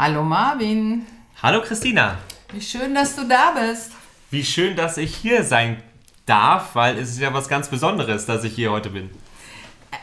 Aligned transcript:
Hallo 0.00 0.22
Marvin. 0.22 1.04
Hallo 1.42 1.60
Christina. 1.60 2.18
Wie 2.52 2.60
schön, 2.60 2.94
dass 2.94 3.16
du 3.16 3.24
da 3.26 3.50
bist. 3.50 3.90
Wie 4.30 4.44
schön, 4.44 4.76
dass 4.76 4.96
ich 4.96 5.12
hier 5.16 5.42
sein 5.42 5.82
darf, 6.24 6.76
weil 6.76 6.96
es 6.98 7.10
ist 7.10 7.18
ja 7.18 7.34
was 7.34 7.48
ganz 7.48 7.66
Besonderes, 7.66 8.24
dass 8.24 8.44
ich 8.44 8.54
hier 8.54 8.70
heute 8.70 8.90
bin. 8.90 9.10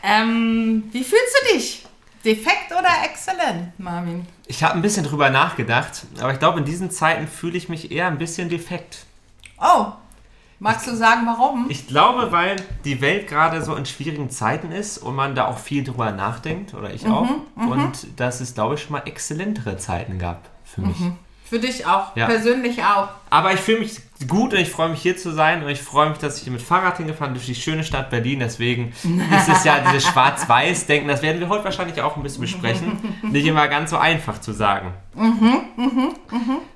Ähm, 0.02 0.84
wie 0.92 1.02
fühlst 1.02 1.40
du 1.40 1.54
dich? 1.54 1.86
Defekt 2.26 2.72
oder 2.72 2.90
exzellent, 3.06 3.72
Marvin? 3.78 4.26
Ich 4.46 4.62
habe 4.62 4.74
ein 4.74 4.82
bisschen 4.82 5.06
drüber 5.06 5.30
nachgedacht, 5.30 6.02
aber 6.20 6.34
ich 6.34 6.38
glaube, 6.40 6.58
in 6.58 6.66
diesen 6.66 6.90
Zeiten 6.90 7.26
fühle 7.26 7.56
ich 7.56 7.70
mich 7.70 7.90
eher 7.90 8.08
ein 8.08 8.18
bisschen 8.18 8.50
defekt. 8.50 9.06
Oh, 9.58 9.92
magst 10.58 10.86
du 10.86 10.94
sagen, 10.96 11.22
warum? 11.26 11.66
Ich 11.68 11.86
glaube, 11.86 12.32
weil 12.32 12.56
die 12.84 13.00
Welt 13.00 13.28
gerade 13.28 13.62
so 13.62 13.74
in 13.74 13.86
schwierigen 13.86 14.30
Zeiten 14.30 14.72
ist 14.72 14.98
und 14.98 15.14
man 15.14 15.34
da 15.34 15.46
auch 15.46 15.58
viel 15.58 15.84
drüber 15.84 16.12
nachdenkt, 16.12 16.74
oder 16.74 16.92
ich 16.92 17.06
auch. 17.06 17.28
und 17.56 18.20
dass 18.20 18.40
es, 18.40 18.54
glaube 18.54 18.74
ich, 18.74 18.82
schon 18.82 18.92
mal 18.92 19.02
exzellentere 19.04 19.76
Zeiten 19.76 20.18
gab 20.18 20.48
für 20.64 20.80
mich. 20.82 20.96
Für 21.48 21.58
dich 21.60 21.86
auch, 21.86 22.16
Ja. 22.16 22.26
persönlich 22.26 22.82
auch. 22.82 23.08
Aber 23.30 23.52
ich 23.52 23.60
fühle 23.60 23.80
mich 23.80 24.00
gut 24.26 24.52
und 24.52 24.58
ich 24.58 24.68
freue 24.70 24.88
mich 24.88 25.00
hier 25.00 25.16
zu 25.16 25.30
sein 25.32 25.62
und 25.62 25.68
ich 25.68 25.80
freue 25.80 26.08
mich, 26.10 26.18
dass 26.18 26.38
ich 26.38 26.42
hier 26.44 26.52
mit 26.52 26.62
Fahrrad 26.62 26.96
hingefahren 26.96 27.34
durch 27.34 27.46
die 27.46 27.54
schöne 27.54 27.84
Stadt 27.84 28.10
Berlin. 28.10 28.40
Deswegen 28.40 28.88
ist 29.36 29.48
es 29.48 29.62
ja 29.64 29.78
dieses 29.80 30.06
Schwarz-Weiß-Denken, 30.08 31.06
das 31.08 31.22
werden 31.22 31.38
wir 31.40 31.48
heute 31.48 31.64
wahrscheinlich 31.64 32.00
auch 32.02 32.16
ein 32.16 32.22
bisschen 32.22 32.40
besprechen. 32.40 32.98
Nicht 33.22 33.46
immer 33.46 33.68
ganz 33.68 33.90
so 33.90 33.96
einfach 33.96 34.40
zu 34.40 34.52
sagen. 34.52 34.92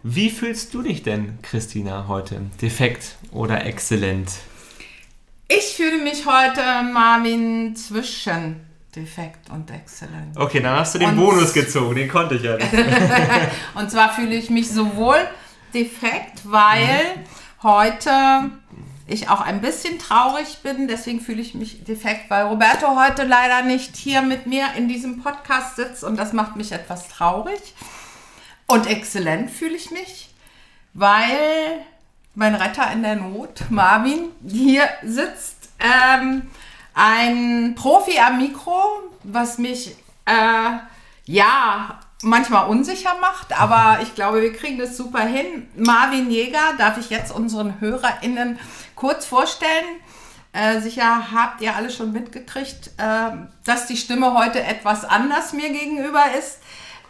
Wie 0.03 0.31
fühlst 0.31 0.73
du 0.75 0.83
dich 0.83 1.03
denn, 1.03 1.39
Christina, 1.43 2.07
heute? 2.09 2.41
Defekt 2.63 3.17
oder 3.33 3.65
exzellent? 3.67 4.31
Ich 5.49 5.75
fühle 5.77 5.99
mich 6.05 6.27
heute, 6.27 6.61
Marvin, 6.93 7.75
zwischen 7.75 8.61
defekt 8.95 9.51
und 9.51 9.71
exzellent. 9.71 10.37
Okay, 10.37 10.61
dann 10.61 10.77
hast 10.79 10.95
du 10.95 10.99
den 10.99 11.11
Und- 11.11 11.17
Bonus 11.17 11.53
gezogen, 11.53 11.95
den 11.95 12.09
konnte 12.09 12.35
ich 12.37 12.43
ja 12.43 12.57
nicht. 12.57 12.73
Und 13.75 13.91
zwar 13.91 14.13
fühle 14.13 14.35
ich 14.35 14.51
mich 14.51 14.69
sowohl 14.71 15.19
defekt, 15.73 16.41
weil 16.45 17.25
heute 17.63 18.51
ich 19.07 19.29
auch 19.29 19.41
ein 19.41 19.61
bisschen 19.61 19.99
traurig 19.99 20.59
bin. 20.63 20.89
Deswegen 20.89 21.21
fühle 21.21 21.41
ich 21.41 21.55
mich 21.55 21.85
defekt, 21.85 22.31
weil 22.31 22.45
Roberto 22.47 22.97
heute 22.97 23.25
leider 23.25 23.63
nicht 23.63 23.97
hier 23.97 24.23
mit 24.23 24.47
mir 24.47 24.67
in 24.77 24.89
diesem 24.89 25.23
Podcast 25.23 25.77
sitzt 25.77 26.05
und 26.05 26.17
das 26.17 26.33
macht 26.33 26.57
mich 26.57 26.73
etwas 26.73 27.09
traurig. 27.09 27.61
Und 28.67 28.87
exzellent 28.87 29.51
fühle 29.51 29.75
ich 29.75 29.91
mich, 29.91 30.31
weil 30.95 31.81
mein 32.37 32.55
Retter 32.55 32.91
in 32.93 33.03
der 33.03 33.17
Not, 33.17 33.65
Marvin, 33.71 34.29
hier 34.49 34.89
sitzt. 35.03 35.71
Ähm, 35.81 36.43
ein 36.95 37.75
Profi 37.77 38.19
am 38.19 38.39
Mikro, 38.39 38.83
was 39.23 39.59
mich 39.59 39.97
äh, 40.27 40.79
ja 41.25 42.01
manchmal 42.23 42.69
unsicher 42.69 43.15
macht, 43.21 43.59
aber 43.59 43.99
ich 44.03 44.15
glaube, 44.15 44.43
wir 44.43 44.53
kriegen 44.53 44.79
das 44.79 44.97
super 44.97 45.21
hin. 45.21 45.69
Marvin 45.77 46.31
Jäger 46.31 46.75
darf 46.79 46.99
ich 46.99 47.11
jetzt 47.11 47.33
unseren 47.33 47.81
HörerInnen 47.81 48.59
kurz 48.95 49.27
vorstellen. 49.27 50.01
Äh, 50.53 50.81
sicher 50.81 51.31
habt 51.33 51.61
ihr 51.61 51.77
alle 51.77 51.91
schon 51.91 52.13
mitgekriegt, 52.13 52.91
äh, 52.97 53.31
dass 53.65 53.87
die 53.87 53.97
Stimme 53.97 54.35
heute 54.35 54.63
etwas 54.63 55.05
anders 55.05 55.53
mir 55.53 55.71
gegenüber 55.71 56.25
ist. 56.37 56.59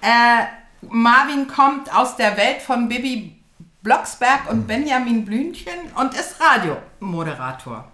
Äh, 0.03 0.45
Marvin 0.83 1.49
kommt 1.49 1.95
aus 1.95 2.17
der 2.17 2.37
Welt 2.37 2.61
von 2.61 2.89
Bibi 2.89 3.37
Blocksberg 3.83 4.51
und 4.51 4.67
Benjamin 4.67 5.25
Blümchen 5.25 5.91
und 5.95 6.13
ist 6.15 6.37
Radiomoderator. 6.39 7.91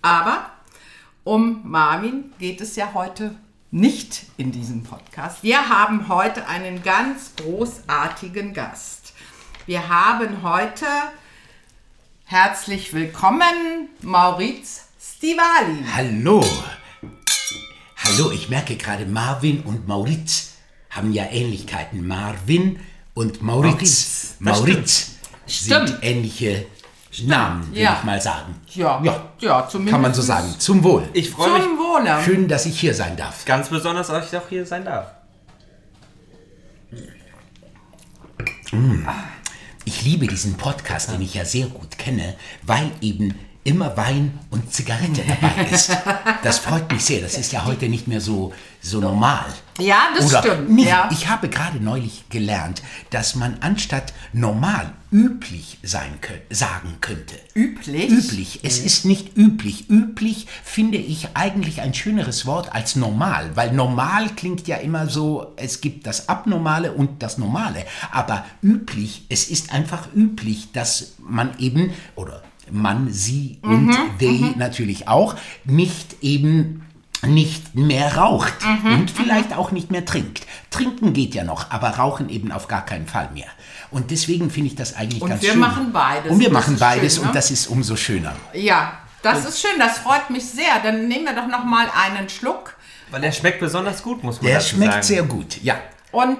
Aber 0.00 0.46
um 1.26 1.60
Marvin 1.64 2.32
geht 2.38 2.60
es 2.60 2.76
ja 2.76 2.94
heute 2.94 3.34
nicht 3.72 4.26
in 4.36 4.52
diesem 4.52 4.84
Podcast. 4.84 5.42
Wir 5.42 5.68
haben 5.68 6.08
heute 6.08 6.46
einen 6.46 6.84
ganz 6.84 7.32
großartigen 7.36 8.54
Gast. 8.54 9.12
Wir 9.66 9.88
haben 9.88 10.44
heute 10.44 10.86
herzlich 12.26 12.94
willkommen 12.94 13.88
Mauriz 14.02 14.84
Stivali. 15.00 15.84
Hallo. 15.96 16.44
Hallo, 18.04 18.30
ich 18.30 18.48
merke 18.48 18.76
gerade, 18.76 19.04
Marvin 19.04 19.62
und 19.62 19.88
Mauritz 19.88 20.52
haben 20.90 21.12
ja 21.12 21.24
Ähnlichkeiten. 21.24 22.06
Marvin 22.06 22.78
und 23.14 23.42
Mauritz. 23.42 23.72
Mauriz, 23.72 24.36
das 24.38 24.58
Mauritz 24.60 25.10
Stimmt. 25.48 25.88
sind 25.88 25.98
ähnliche 26.02 26.66
Namen, 27.24 27.72
will 27.72 27.82
ja. 27.82 27.96
ich 27.98 28.04
mal 28.04 28.20
sagen. 28.20 28.54
Ja, 28.74 29.00
ja, 29.02 29.24
ja 29.40 29.68
zumindest. 29.68 29.92
kann 29.92 30.02
man 30.02 30.14
so 30.14 30.22
sagen. 30.22 30.54
Zum 30.58 30.82
Wohl. 30.84 31.08
Ich 31.12 31.30
freue 31.30 31.52
mich 31.52 31.62
Zum 31.62 31.78
Wohle. 31.78 32.22
Schön, 32.24 32.48
dass 32.48 32.66
ich 32.66 32.78
hier 32.78 32.94
sein 32.94 33.16
darf. 33.16 33.44
ganz 33.44 33.68
besonders, 33.68 34.08
dass 34.08 34.32
ich 34.32 34.38
auch 34.38 34.48
hier 34.48 34.66
sein 34.66 34.84
darf. 34.84 35.06
Ich 39.84 40.04
liebe 40.04 40.26
diesen 40.26 40.54
Podcast, 40.54 41.12
den 41.12 41.22
ich 41.22 41.34
ja 41.34 41.44
sehr 41.44 41.66
gut 41.66 41.96
kenne, 41.98 42.34
weil 42.62 42.90
eben 43.00 43.34
immer 43.66 43.96
Wein 43.96 44.38
und 44.50 44.72
Zigarette 44.72 45.22
dabei 45.26 45.64
ist. 45.70 45.90
Das 46.42 46.58
freut 46.58 46.90
mich 46.92 47.04
sehr. 47.04 47.20
Das 47.20 47.36
ist 47.36 47.52
ja 47.52 47.64
heute 47.64 47.88
nicht 47.88 48.06
mehr 48.06 48.20
so, 48.20 48.52
so 48.80 49.00
normal. 49.00 49.46
Ja, 49.78 50.08
das 50.16 50.30
Oder 50.30 50.42
stimmt. 50.42 50.70
Nicht, 50.70 50.88
ja. 50.88 51.08
Ich 51.12 51.28
habe 51.28 51.48
gerade 51.48 51.82
neulich 51.82 52.28
gelernt, 52.28 52.82
dass 53.10 53.34
man 53.34 53.56
anstatt 53.60 54.12
normal 54.32 54.92
üblich 55.10 55.78
sein 55.82 56.20
kö 56.20 56.34
sagen 56.50 56.98
könnte. 57.00 57.34
Üblich? 57.54 58.10
Üblich. 58.10 58.60
Es 58.62 58.78
ist 58.78 59.04
nicht 59.04 59.36
üblich. 59.36 59.90
Üblich 59.90 60.46
finde 60.62 60.98
ich 60.98 61.28
eigentlich 61.34 61.80
ein 61.80 61.94
schöneres 61.94 62.46
Wort 62.46 62.72
als 62.72 62.96
normal, 62.96 63.50
weil 63.54 63.72
normal 63.72 64.30
klingt 64.36 64.68
ja 64.68 64.76
immer 64.76 65.08
so, 65.08 65.54
es 65.56 65.80
gibt 65.80 66.06
das 66.06 66.28
Abnormale 66.28 66.92
und 66.92 67.22
das 67.22 67.38
Normale. 67.38 67.84
Aber 68.12 68.44
üblich, 68.62 69.26
es 69.28 69.48
ist 69.48 69.72
einfach 69.72 70.08
üblich, 70.14 70.72
dass 70.72 71.14
man 71.18 71.58
eben, 71.58 71.92
oder 72.14 72.42
man, 72.70 73.12
sie 73.12 73.58
und 73.62 73.94
they 74.18 74.54
natürlich 74.56 75.08
auch, 75.08 75.34
nicht 75.64 76.16
eben 76.22 76.82
nicht 77.22 77.74
mehr 77.74 78.16
raucht 78.16 78.54
und 78.84 79.10
vielleicht 79.10 79.54
auch 79.56 79.70
nicht 79.72 79.90
mehr 79.90 80.04
trinkt. 80.04 80.46
Trinken 80.70 81.12
geht 81.14 81.34
ja 81.34 81.44
noch, 81.44 81.70
aber 81.70 81.88
rauchen 81.90 82.28
eben 82.28 82.52
auf 82.52 82.68
gar 82.68 82.84
keinen 82.84 83.06
Fall 83.06 83.30
mehr. 83.32 83.46
Und 83.90 84.10
deswegen 84.10 84.50
finde 84.50 84.68
ich 84.68 84.76
das 84.76 84.94
eigentlich 84.96 85.22
Und 85.22 85.30
ganz 85.30 85.42
wir 85.42 85.52
schön. 85.52 85.60
machen 85.60 85.92
beides. 85.92 86.30
Und 86.30 86.40
wir 86.40 86.50
machen 86.52 86.76
beides 86.78 87.14
schön, 87.14 87.22
ne? 87.22 87.28
und 87.28 87.34
das 87.36 87.50
ist 87.50 87.68
umso 87.68 87.96
schöner. 87.96 88.34
Ja, 88.52 88.98
das 89.22 89.44
ist 89.46 89.60
schön, 89.60 89.78
das 89.78 89.98
freut 89.98 90.28
mich 90.30 90.44
sehr. 90.44 90.78
Dann 90.82 91.08
nehmen 91.08 91.24
wir 91.24 91.34
doch 91.34 91.46
noch 91.48 91.64
mal 91.64 91.86
einen 91.96 92.28
Schluck 92.28 92.76
Weil 93.10 93.22
der 93.22 93.32
schmeckt 93.32 93.60
besonders 93.60 94.02
gut, 94.02 94.22
muss 94.22 94.36
man 94.42 94.46
Der 94.50 94.58
dazu 94.58 94.76
schmeckt 94.76 94.92
sagen. 94.92 95.02
sehr 95.04 95.22
gut, 95.22 95.62
ja. 95.62 95.76
und 96.12 96.38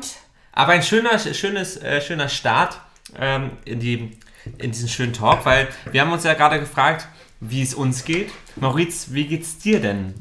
Aber 0.52 0.72
ein 0.72 0.82
schöner, 0.82 1.18
schönes, 1.18 1.78
äh, 1.78 2.00
schöner 2.02 2.28
Start 2.28 2.78
ähm, 3.18 3.52
in, 3.64 3.80
die, 3.80 4.18
in 4.58 4.72
diesen 4.72 4.88
schönen 4.88 5.12
Talk, 5.12 5.44
weil 5.44 5.68
wir 5.90 6.00
haben 6.00 6.12
uns 6.12 6.24
ja 6.24 6.34
gerade 6.34 6.60
gefragt, 6.60 7.08
wie 7.40 7.62
es 7.62 7.74
uns 7.74 8.04
geht. 8.04 8.30
Mauriz, 8.56 9.08
wie 9.10 9.26
geht's 9.26 9.58
dir 9.58 9.80
denn 9.80 10.14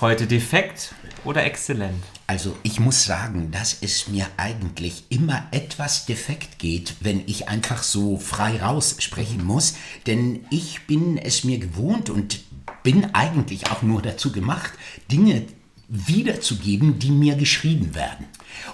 heute? 0.00 0.26
Defekt 0.26 0.94
oder 1.24 1.44
exzellent? 1.44 2.02
Also 2.26 2.56
ich 2.62 2.80
muss 2.80 3.04
sagen, 3.04 3.50
dass 3.50 3.78
es 3.80 4.08
mir 4.08 4.26
eigentlich 4.36 5.04
immer 5.08 5.46
etwas 5.50 6.06
defekt 6.06 6.58
geht, 6.58 6.94
wenn 7.00 7.22
ich 7.26 7.48
einfach 7.48 7.82
so 7.82 8.16
frei 8.16 8.60
raus 8.62 8.96
sprechen 8.98 9.44
muss. 9.44 9.74
Denn 10.06 10.44
ich 10.50 10.86
bin 10.86 11.18
es 11.18 11.44
mir 11.44 11.58
gewohnt 11.58 12.10
und 12.10 12.40
bin 12.82 13.14
eigentlich 13.14 13.70
auch 13.70 13.82
nur 13.82 14.02
dazu 14.02 14.32
gemacht, 14.32 14.72
Dinge 15.10 15.46
wiederzugeben, 15.92 16.98
die 16.98 17.10
mir 17.10 17.36
geschrieben 17.36 17.94
werden. 17.94 18.24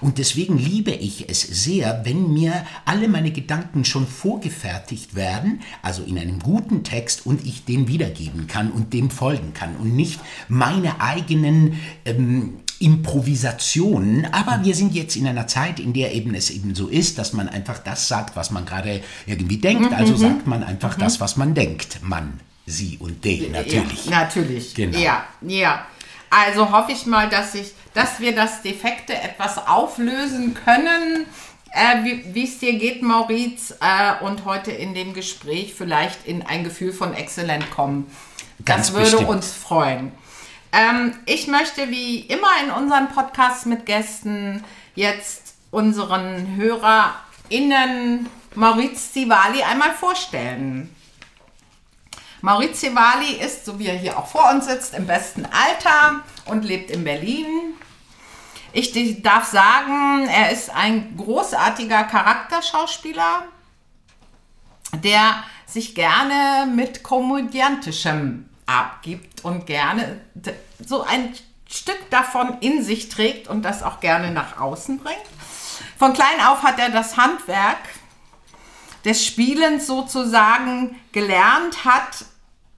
Und 0.01 0.19
deswegen 0.19 0.57
liebe 0.57 0.93
ich 0.93 1.29
es 1.29 1.43
sehr, 1.43 2.03
wenn 2.05 2.33
mir 2.33 2.65
alle 2.85 3.09
meine 3.09 3.33
Gedanken 3.33 3.85
schon 3.85 4.07
vorgefertigt 4.07 5.17
werden, 5.17 5.61
also 5.83 6.05
in 6.05 6.17
einem 6.17 6.39
guten 6.39 6.85
Text, 6.85 7.27
und 7.27 7.45
ich 7.45 7.65
den 7.65 7.89
wiedergeben 7.89 8.47
kann 8.47 8.71
und 8.71 8.93
dem 8.93 9.11
folgen 9.11 9.53
kann 9.53 9.75
und 9.77 9.97
nicht 9.97 10.21
meine 10.49 11.01
eigenen 11.01 11.81
ähm, 12.05 12.61
Improvisationen. 12.79 14.27
Aber 14.33 14.65
wir 14.65 14.77
sind 14.77 14.95
jetzt 14.95 15.17
in 15.17 15.27
einer 15.27 15.49
Zeit, 15.49 15.81
in 15.81 15.93
der 15.93 16.15
eben 16.15 16.35
es 16.37 16.51
eben 16.51 16.77
so 16.77 16.87
ist, 16.87 17.19
dass 17.19 17.33
man 17.33 17.49
einfach 17.49 17.79
das 17.79 18.07
sagt, 18.07 18.37
was 18.37 18.53
man 18.53 18.65
gerade 18.65 19.03
irgendwie 19.27 19.59
denkt. 19.59 19.93
Also 19.93 20.15
sagt 20.17 20.47
man 20.47 20.63
einfach 20.63 20.95
das, 20.97 21.21
was 21.21 21.37
man 21.37 21.55
denkt. 21.55 21.99
Man, 22.03 22.39
sie 22.65 22.97
und 23.01 23.25
de 23.25 23.51
natürlich. 23.51 24.05
Ja, 24.05 24.21
natürlich. 24.21 24.75
Genau. 24.77 24.97
Ja, 24.97 25.27
ja. 25.43 25.85
Also 26.31 26.71
hoffe 26.71 26.93
ich 26.93 27.07
mal, 27.07 27.29
dass 27.29 27.55
ich, 27.55 27.73
dass 27.95 28.21
wir 28.21 28.35
das 28.35 28.63
Defekte 28.63 29.15
etwas 29.15 29.67
auflösen 29.67 30.55
können. 30.55 31.27
Äh, 31.71 32.33
wie 32.33 32.45
es 32.45 32.59
dir 32.59 32.79
geht, 32.79 33.03
Mauriz, 33.03 33.75
äh, 33.81 34.25
und 34.25 34.47
heute 34.47 34.71
in 34.71 34.95
dem 34.95 35.13
Gespräch 35.13 35.75
vielleicht 35.75 36.27
in 36.27 36.43
ein 36.43 36.65
Gefühl 36.65 36.93
von 36.93 37.13
Exzellent 37.13 37.71
kommen. 37.71 38.11
Ganz 38.65 38.87
das 38.87 38.95
würde 38.95 39.11
bestimmt. 39.11 39.29
uns 39.29 39.53
freuen. 39.53 40.13
Ähm, 40.73 41.15
ich 41.27 41.47
möchte 41.47 41.91
wie 41.91 42.21
immer 42.21 42.49
in 42.65 42.71
unseren 42.71 43.09
Podcasts 43.09 43.67
mit 43.67 43.87
Gästen 43.87 44.65
jetzt 44.95 45.55
unseren 45.71 46.57
HörerInnen 46.57 48.27
Mauriz 48.55 49.13
Zivali 49.13 49.63
einmal 49.63 49.93
vorstellen. 49.93 50.95
Mauriz 52.41 52.81
Zivali 52.81 53.33
ist, 53.33 53.65
so 53.65 53.79
wie 53.79 53.87
er 53.87 53.97
hier 53.97 54.19
auch 54.19 54.27
vor 54.27 54.51
uns 54.51 54.67
sitzt, 54.67 54.95
im 54.95 55.07
besten 55.07 55.45
Alter 55.47 56.23
und 56.47 56.65
lebt 56.65 56.91
in 56.91 57.05
Berlin. 57.05 57.75
ich 58.73 59.23
darf 59.23 59.47
sagen, 59.47 60.29
er 60.29 60.51
ist 60.51 60.71
ein 60.71 61.17
großartiger 61.17 62.05
Charakterschauspieler, 62.05 63.45
der 65.03 65.43
sich 65.67 65.95
gerne 65.95 66.71
mit 66.71 67.03
Komödiantischem 67.03 68.49
abgibt 68.67 69.45
und 69.45 69.67
gerne 69.67 70.21
so 70.85 71.03
ein 71.03 71.35
Stück 71.69 72.11
davon 72.11 72.59
in 72.61 72.83
sich 72.83 73.09
trägt 73.09 73.49
und 73.49 73.63
das 73.63 73.83
auch 73.83 74.01
gerne 74.01 74.31
nach 74.31 74.59
außen 74.59 74.99
bringt. 74.99 75.19
Von 75.99 76.13
klein 76.13 76.41
auf 76.47 76.63
hat 76.63 76.79
er 76.79 76.91
das 76.91 77.17
Handwerk 77.17 77.79
des 79.05 79.25
Spielens 79.25 79.87
sozusagen 79.87 80.97
gelernt, 81.13 81.85
hat 81.85 82.25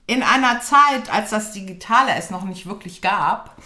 in 0.07 0.23
einer 0.23 0.61
Zeit, 0.61 1.13
als 1.13 1.31
das 1.31 1.53
Digitale 1.53 2.15
es 2.17 2.31
noch 2.31 2.45
nicht 2.45 2.67
wirklich 2.67 3.01
gab, 3.01 3.57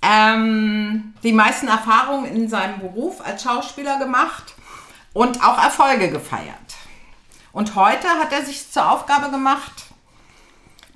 ähm, 0.00 1.14
die 1.22 1.32
meisten 1.32 1.68
Erfahrungen 1.68 2.24
in 2.34 2.48
seinem 2.48 2.80
Beruf 2.80 3.24
als 3.24 3.42
Schauspieler 3.42 3.98
gemacht 3.98 4.54
und 5.12 5.44
auch 5.44 5.62
Erfolge 5.62 6.10
gefeiert. 6.10 6.56
Und 7.52 7.74
heute 7.74 8.08
hat 8.08 8.32
er 8.32 8.44
sich 8.44 8.70
zur 8.70 8.90
Aufgabe 8.90 9.30
gemacht, 9.30 9.84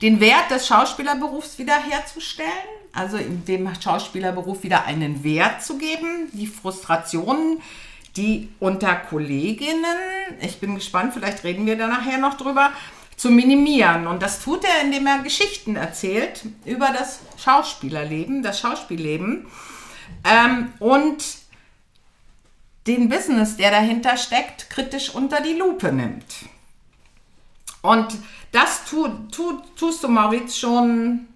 den 0.03 0.21
Wert 0.21 0.51
des 0.51 0.67
Schauspielerberufs 0.67 1.59
wiederherzustellen, 1.59 2.51
also 2.93 3.19
dem 3.19 3.71
Schauspielerberuf 3.81 4.63
wieder 4.63 4.85
einen 4.85 5.23
Wert 5.23 5.63
zu 5.63 5.79
geben, 5.79 6.31
die 6.33 6.47
Frustrationen, 6.47 7.63
die 8.17 8.49
unter 8.61 8.95
Kolleginnen, 8.95 9.85
ich 10.41 10.59
bin 10.61 10.75
gespannt, 10.75 11.15
vielleicht 11.15 11.45
reden 11.45 11.67
wir 11.67 11.77
da 11.77 11.87
nachher 11.87 12.19
noch 12.19 12.35
drüber, 12.35 12.73
zu 13.17 13.31
minimieren. 13.31 14.07
Und 14.07 14.23
das 14.23 14.41
tut 14.41 14.65
er, 14.65 14.83
indem 14.83 15.07
er 15.07 15.21
Geschichten 15.21 15.77
erzählt 15.77 16.45
über 16.65 16.91
das 16.91 17.21
Schauspielerleben, 17.43 18.43
das 18.43 18.61
Schauspielleben 18.61 19.47
ähm, 20.25 20.73
und 20.79 21.25
den 22.87 23.09
Business, 23.09 23.57
der 23.57 23.71
dahinter 23.71 24.17
steckt, 24.17 24.71
kritisch 24.71 25.11
unter 25.11 25.41
die 25.41 25.55
Lupe 25.55 25.93
nimmt. 25.93 26.27
Und 27.83 28.17
das 28.53 28.85
tu, 28.85 29.09
tu, 29.31 29.61
tust 29.77 30.05
du, 30.05 30.09
Mauriz, 30.09 30.57
schon 30.57 31.29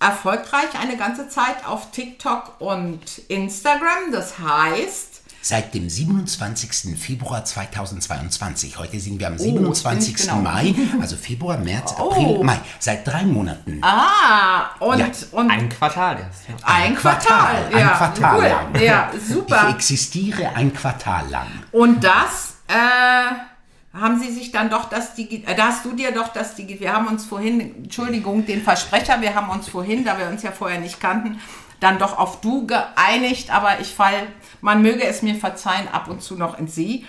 erfolgreich 0.00 0.78
eine 0.78 0.96
ganze 0.96 1.28
Zeit 1.28 1.66
auf 1.66 1.90
TikTok 1.90 2.60
und 2.60 3.18
Instagram. 3.28 4.12
Das 4.12 4.38
heißt, 4.38 5.13
Seit 5.46 5.74
dem 5.74 5.90
27. 5.90 6.98
Februar 6.98 7.44
2022, 7.44 8.78
heute 8.78 8.98
sind 8.98 9.20
wir 9.20 9.26
am 9.26 9.36
27. 9.36 10.14
Oh, 10.14 10.22
genau. 10.22 10.36
Mai, 10.38 10.74
also 11.02 11.18
Februar, 11.18 11.58
März, 11.58 11.94
oh. 11.98 12.12
April, 12.12 12.42
Mai, 12.42 12.58
seit 12.78 13.06
drei 13.06 13.24
Monaten. 13.24 13.78
Ah, 13.82 14.70
und, 14.78 15.00
ja. 15.00 15.06
und 15.32 15.50
ein 15.50 15.68
Quartal 15.68 16.16
erst. 16.20 16.48
Ja. 16.48 16.54
Ein, 16.62 16.82
ein, 16.84 16.94
Quartal, 16.94 17.68
Quartal 17.68 17.78
ja. 17.78 17.90
ein 17.90 17.96
Quartal 17.98 18.36
cool. 18.38 18.44
lang. 18.44 18.82
Ja, 18.82 19.10
super. 19.22 19.66
Ich 19.68 19.74
existiere 19.74 20.48
ein 20.56 20.72
Quartal 20.72 21.28
lang. 21.28 21.48
Und 21.72 22.02
das 22.02 22.54
äh, 22.68 23.98
haben 24.00 24.18
sie 24.18 24.32
sich 24.32 24.50
dann 24.50 24.70
doch 24.70 24.88
das 24.88 25.14
Digi 25.14 25.44
äh, 25.46 25.54
da 25.54 25.66
hast 25.66 25.84
du 25.84 25.92
dir 25.92 26.12
doch 26.12 26.28
das 26.28 26.54
Digi 26.54 26.80
wir 26.80 26.90
haben 26.90 27.06
uns 27.06 27.26
vorhin, 27.26 27.84
Entschuldigung, 27.84 28.46
den 28.46 28.62
Versprecher, 28.62 29.20
wir 29.20 29.34
haben 29.34 29.50
uns 29.50 29.68
vorhin, 29.68 30.06
da 30.06 30.18
wir 30.18 30.26
uns 30.26 30.42
ja 30.42 30.52
vorher 30.52 30.80
nicht 30.80 31.00
kannten, 31.00 31.38
dann 31.80 31.98
doch 31.98 32.18
auf 32.18 32.40
du 32.40 32.66
geeinigt, 32.66 33.50
aber 33.50 33.80
ich 33.80 33.94
fall, 33.94 34.26
man 34.60 34.82
möge 34.82 35.04
es 35.04 35.22
mir 35.22 35.34
verzeihen, 35.34 35.88
ab 35.88 36.08
und 36.08 36.22
zu 36.22 36.36
noch 36.36 36.58
in 36.58 36.68
sie. 36.68 37.06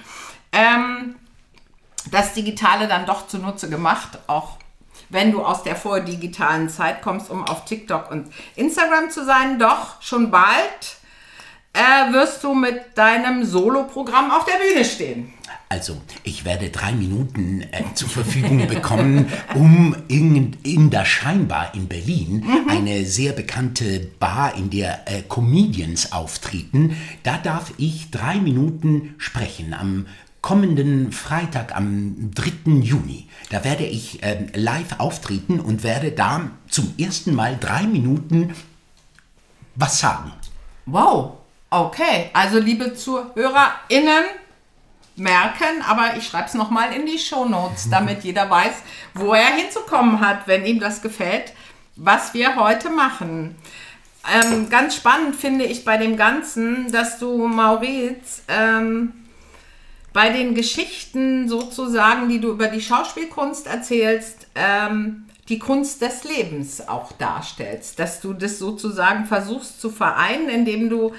Ähm, 0.52 1.16
das 2.12 2.34
Digitale 2.34 2.88
dann 2.88 3.06
doch 3.06 3.28
zunutze 3.28 3.70
gemacht, 3.70 4.20
auch 4.28 4.58
wenn 5.10 5.32
du 5.32 5.44
aus 5.44 5.64
der 5.64 5.76
vordigitalen 5.76 6.70
Zeit 6.70 7.02
kommst, 7.02 7.30
um 7.30 7.44
auf 7.46 7.66
TikTok 7.66 8.12
und 8.12 8.32
Instagram 8.56 9.10
zu 9.10 9.26
sein. 9.26 9.60
Doch 9.60 10.02
schon 10.02 10.32
bald 10.32 10.98
äh, 11.74 12.12
wirst 12.12 12.44
du 12.44 12.54
mit 12.54 12.98
deinem 12.98 13.44
Solo-Programm 13.44 14.32
auf 14.32 14.46
der 14.46 14.58
Bühne 14.58 14.86
stehen. 14.86 15.34
Also, 15.68 16.00
ich 16.24 16.46
werde 16.46 16.70
drei 16.70 16.92
Minuten 16.92 17.62
äh, 17.62 17.84
zur 17.96 18.08
Verfügung 18.08 18.68
bekommen, 18.68 19.32
um 19.56 19.96
in, 20.08 20.56
in 20.62 20.92
der 20.92 21.06
Scheinbar 21.06 21.74
in 21.74 21.88
Berlin, 21.88 22.46
mhm. 22.46 22.70
eine 22.70 23.06
sehr 23.06 23.34
bekannte 23.34 24.00
Bar, 24.20 24.56
in 24.56 24.70
der 24.70 25.08
äh, 25.08 25.24
Comedians 25.24 26.12
auftreten, 26.12 26.96
da 27.24 27.40
darf 27.40 27.74
ich 27.78 28.12
drei 28.12 28.36
Minuten 28.36 29.16
sprechen 29.18 29.74
am 29.74 30.06
kommenden 30.46 31.12
Freitag, 31.12 31.76
am 31.76 32.30
3. 32.36 32.72
Juni. 32.82 33.28
Da 33.50 33.64
werde 33.64 33.84
ich 33.86 34.22
äh, 34.22 34.46
live 34.54 35.00
auftreten 35.00 35.60
und 35.60 35.84
werde 35.84 36.12
da 36.12 36.52
zum 36.70 36.94
ersten 37.00 37.34
Mal 37.34 37.58
drei 37.60 37.88
Minuten 37.88 38.54
was 39.74 40.00
sagen. 40.00 40.32
Wow, 40.86 41.38
okay. 41.72 42.30
Also, 42.34 42.60
liebe 42.60 42.94
ZuhörerInnen, 42.94 44.26
merken, 45.16 45.82
aber 45.88 46.18
ich 46.18 46.28
schreibe 46.28 46.48
es 46.48 46.54
nochmal 46.54 46.94
in 46.94 47.06
die 47.06 47.20
Show 47.20 47.46
Notes, 47.46 47.90
damit 47.90 48.24
jeder 48.24 48.50
weiß, 48.50 48.74
wo 49.14 49.34
er 49.34 49.56
hinzukommen 49.56 50.20
hat, 50.20 50.48
wenn 50.48 50.66
ihm 50.66 50.80
das 50.80 51.02
gefällt, 51.02 51.54
was 51.96 52.34
wir 52.34 52.56
heute 52.56 52.90
machen. 52.90 53.56
Ähm, 54.34 54.70
ganz 54.70 54.96
spannend 54.96 55.36
finde 55.36 55.66
ich 55.66 55.86
bei 55.86 55.98
dem 55.98 56.18
Ganzen, 56.18 56.92
dass 56.92 57.20
du, 57.20 57.48
Mauriz, 57.48 58.44
ähm, 58.48 59.14
bei 60.14 60.30
den 60.30 60.56
Geschichten 60.56 61.48
sozusagen, 61.48 62.30
die 62.30 62.40
du 62.40 62.50
über 62.50 62.68
die 62.68 62.82
Schauspielkunst 62.82 63.68
erzählst, 63.68 64.48
ähm, 64.56 65.26
die 65.50 65.60
Kunst 65.60 66.02
des 66.02 66.24
Lebens 66.24 66.88
auch 66.88 67.12
darstellst. 67.14 68.00
Dass 68.00 68.22
du 68.22 68.34
das 68.34 68.58
sozusagen 68.58 69.26
versuchst 69.26 69.80
zu 69.80 69.92
vereinen, 69.92 70.50
indem 70.50 70.90
du 70.90 71.14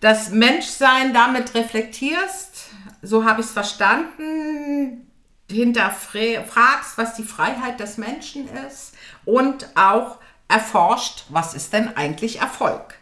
das 0.00 0.30
Menschsein 0.30 1.12
damit 1.12 1.54
reflektierst 1.54 2.57
so 3.02 3.24
habe 3.24 3.40
ich 3.40 3.46
es 3.46 3.52
verstanden, 3.52 5.10
hinterfragst, 5.50 6.96
was 6.96 7.14
die 7.14 7.24
Freiheit 7.24 7.80
des 7.80 7.96
Menschen 7.96 8.48
ist 8.68 8.94
und 9.24 9.68
auch 9.76 10.18
erforscht, 10.48 11.24
was 11.28 11.54
ist 11.54 11.72
denn 11.72 11.96
eigentlich 11.96 12.40
Erfolg. 12.40 12.94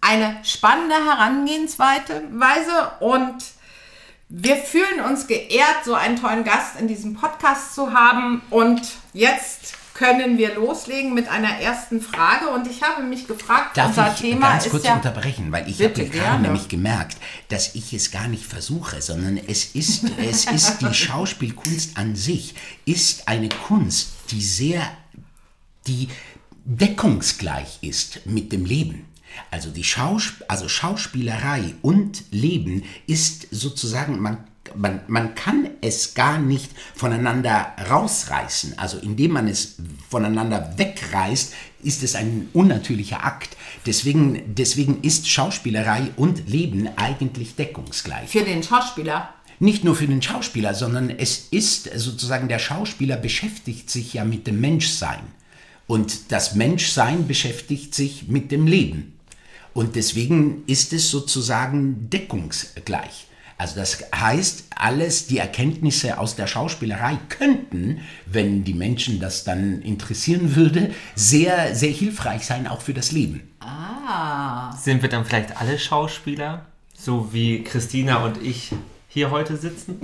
Eine 0.00 0.38
spannende 0.44 0.94
Herangehensweise 0.94 2.92
und 3.00 3.36
wir 4.30 4.56
fühlen 4.56 5.00
uns 5.08 5.26
geehrt, 5.26 5.84
so 5.84 5.94
einen 5.94 6.20
tollen 6.20 6.44
Gast 6.44 6.78
in 6.78 6.86
diesem 6.86 7.14
Podcast 7.14 7.74
zu 7.74 7.94
haben. 7.94 8.42
Und 8.50 8.82
jetzt 9.14 9.77
können 9.98 10.38
wir 10.38 10.54
loslegen 10.54 11.12
mit 11.12 11.26
einer 11.28 11.60
ersten 11.60 12.00
Frage. 12.00 12.48
Und 12.50 12.68
ich 12.68 12.82
habe 12.82 13.02
mich 13.02 13.26
gefragt, 13.26 13.76
Darf 13.76 13.88
unser 13.88 14.12
ich 14.12 14.20
Thema 14.20 14.52
ganz 14.52 14.68
kurz 14.68 14.84
ja, 14.84 14.94
unterbrechen, 14.94 15.50
weil 15.50 15.68
ich 15.68 15.82
habe 15.82 16.04
gerade 16.06 16.42
nämlich 16.42 16.68
gemerkt, 16.68 17.16
dass 17.48 17.74
ich 17.74 17.92
es 17.92 18.12
gar 18.12 18.28
nicht 18.28 18.46
versuche, 18.46 19.02
sondern 19.02 19.36
es 19.36 19.74
ist, 19.74 20.04
es 20.18 20.46
ist 20.46 20.78
die 20.78 20.94
Schauspielkunst 20.94 21.98
an 21.98 22.14
sich, 22.14 22.54
ist 22.84 23.26
eine 23.26 23.48
Kunst, 23.48 24.10
die 24.30 24.40
sehr, 24.40 24.88
die 25.88 26.08
deckungsgleich 26.64 27.78
ist 27.80 28.24
mit 28.24 28.52
dem 28.52 28.64
Leben. 28.64 29.04
Also 29.50 29.70
die 29.70 29.84
Schausp 29.84 30.44
also 30.46 30.68
Schauspielerei 30.68 31.74
und 31.82 32.22
Leben 32.30 32.84
ist 33.06 33.48
sozusagen, 33.50 34.20
man 34.20 34.46
man, 34.76 35.00
man 35.06 35.34
kann 35.34 35.70
es 35.80 36.14
gar 36.14 36.38
nicht 36.38 36.70
voneinander 36.94 37.72
rausreißen. 37.88 38.78
Also 38.78 38.98
indem 38.98 39.32
man 39.32 39.48
es 39.48 39.76
voneinander 40.08 40.74
wegreißt, 40.76 41.54
ist 41.82 42.02
es 42.02 42.14
ein 42.14 42.48
unnatürlicher 42.52 43.24
Akt. 43.24 43.56
Deswegen, 43.86 44.54
deswegen 44.54 45.02
ist 45.02 45.28
Schauspielerei 45.28 46.10
und 46.16 46.48
Leben 46.48 46.88
eigentlich 46.96 47.54
deckungsgleich. 47.54 48.28
Für 48.28 48.42
den 48.42 48.62
Schauspieler? 48.62 49.34
Nicht 49.60 49.84
nur 49.84 49.96
für 49.96 50.06
den 50.06 50.22
Schauspieler, 50.22 50.74
sondern 50.74 51.10
es 51.10 51.48
ist 51.50 51.90
sozusagen, 51.98 52.48
der 52.48 52.60
Schauspieler 52.60 53.16
beschäftigt 53.16 53.90
sich 53.90 54.14
ja 54.14 54.24
mit 54.24 54.46
dem 54.46 54.60
Menschsein. 54.60 55.20
Und 55.86 56.32
das 56.32 56.54
Menschsein 56.54 57.26
beschäftigt 57.26 57.94
sich 57.94 58.28
mit 58.28 58.52
dem 58.52 58.66
Leben. 58.66 59.14
Und 59.74 59.96
deswegen 59.96 60.64
ist 60.66 60.92
es 60.92 61.10
sozusagen 61.10 62.10
deckungsgleich. 62.10 63.27
Also 63.58 63.74
das 63.74 64.04
heißt, 64.14 64.66
alles, 64.76 65.26
die 65.26 65.38
Erkenntnisse 65.38 66.18
aus 66.18 66.36
der 66.36 66.46
Schauspielerei 66.46 67.18
könnten, 67.28 68.00
wenn 68.24 68.62
die 68.62 68.72
Menschen 68.72 69.18
das 69.18 69.42
dann 69.42 69.82
interessieren 69.82 70.54
würde, 70.54 70.94
sehr, 71.16 71.74
sehr 71.74 71.90
hilfreich 71.90 72.46
sein, 72.46 72.68
auch 72.68 72.80
für 72.80 72.94
das 72.94 73.10
Leben. 73.10 73.42
Ah. 73.58 74.74
Sind 74.76 75.02
wir 75.02 75.08
dann 75.08 75.24
vielleicht 75.24 75.60
alle 75.60 75.76
Schauspieler? 75.76 76.66
So 76.94 77.32
wie 77.32 77.64
Christina 77.64 78.24
und 78.24 78.40
ich 78.40 78.72
hier 79.18 79.30
heute 79.30 79.56
sitzen? 79.56 80.00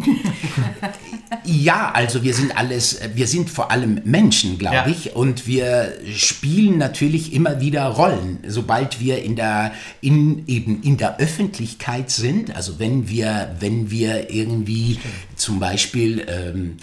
ja, 1.45 1.93
also 1.93 2.23
wir 2.23 2.35
sind 2.35 2.57
alles, 2.57 2.99
wir 3.15 3.27
sind 3.27 3.49
vor 3.49 3.71
allem 3.71 4.01
Menschen, 4.05 4.59
glaube 4.59 4.75
ja. 4.75 4.87
ich, 4.87 5.15
und 5.15 5.47
wir 5.47 5.93
spielen 6.15 6.79
natürlich 6.79 7.33
immer 7.33 7.61
wieder 7.61 7.87
Rollen, 7.87 8.39
sobald 8.47 9.01
wir 9.01 9.23
in 9.23 9.37
der 9.37 9.73
in 10.01 10.45
eben 10.49 10.83
in 10.83 10.97
der 10.97 11.19
Öffentlichkeit 11.19 12.11
sind. 12.11 12.55
Also 12.55 12.79
wenn 12.79 13.09
wir 13.09 13.55
wenn 13.61 13.91
wir 13.91 14.31
irgendwie 14.31 14.95
Stimmt. 14.95 15.15
zum 15.37 15.61
Beispiel 15.61 16.27
ähm, 16.29 16.77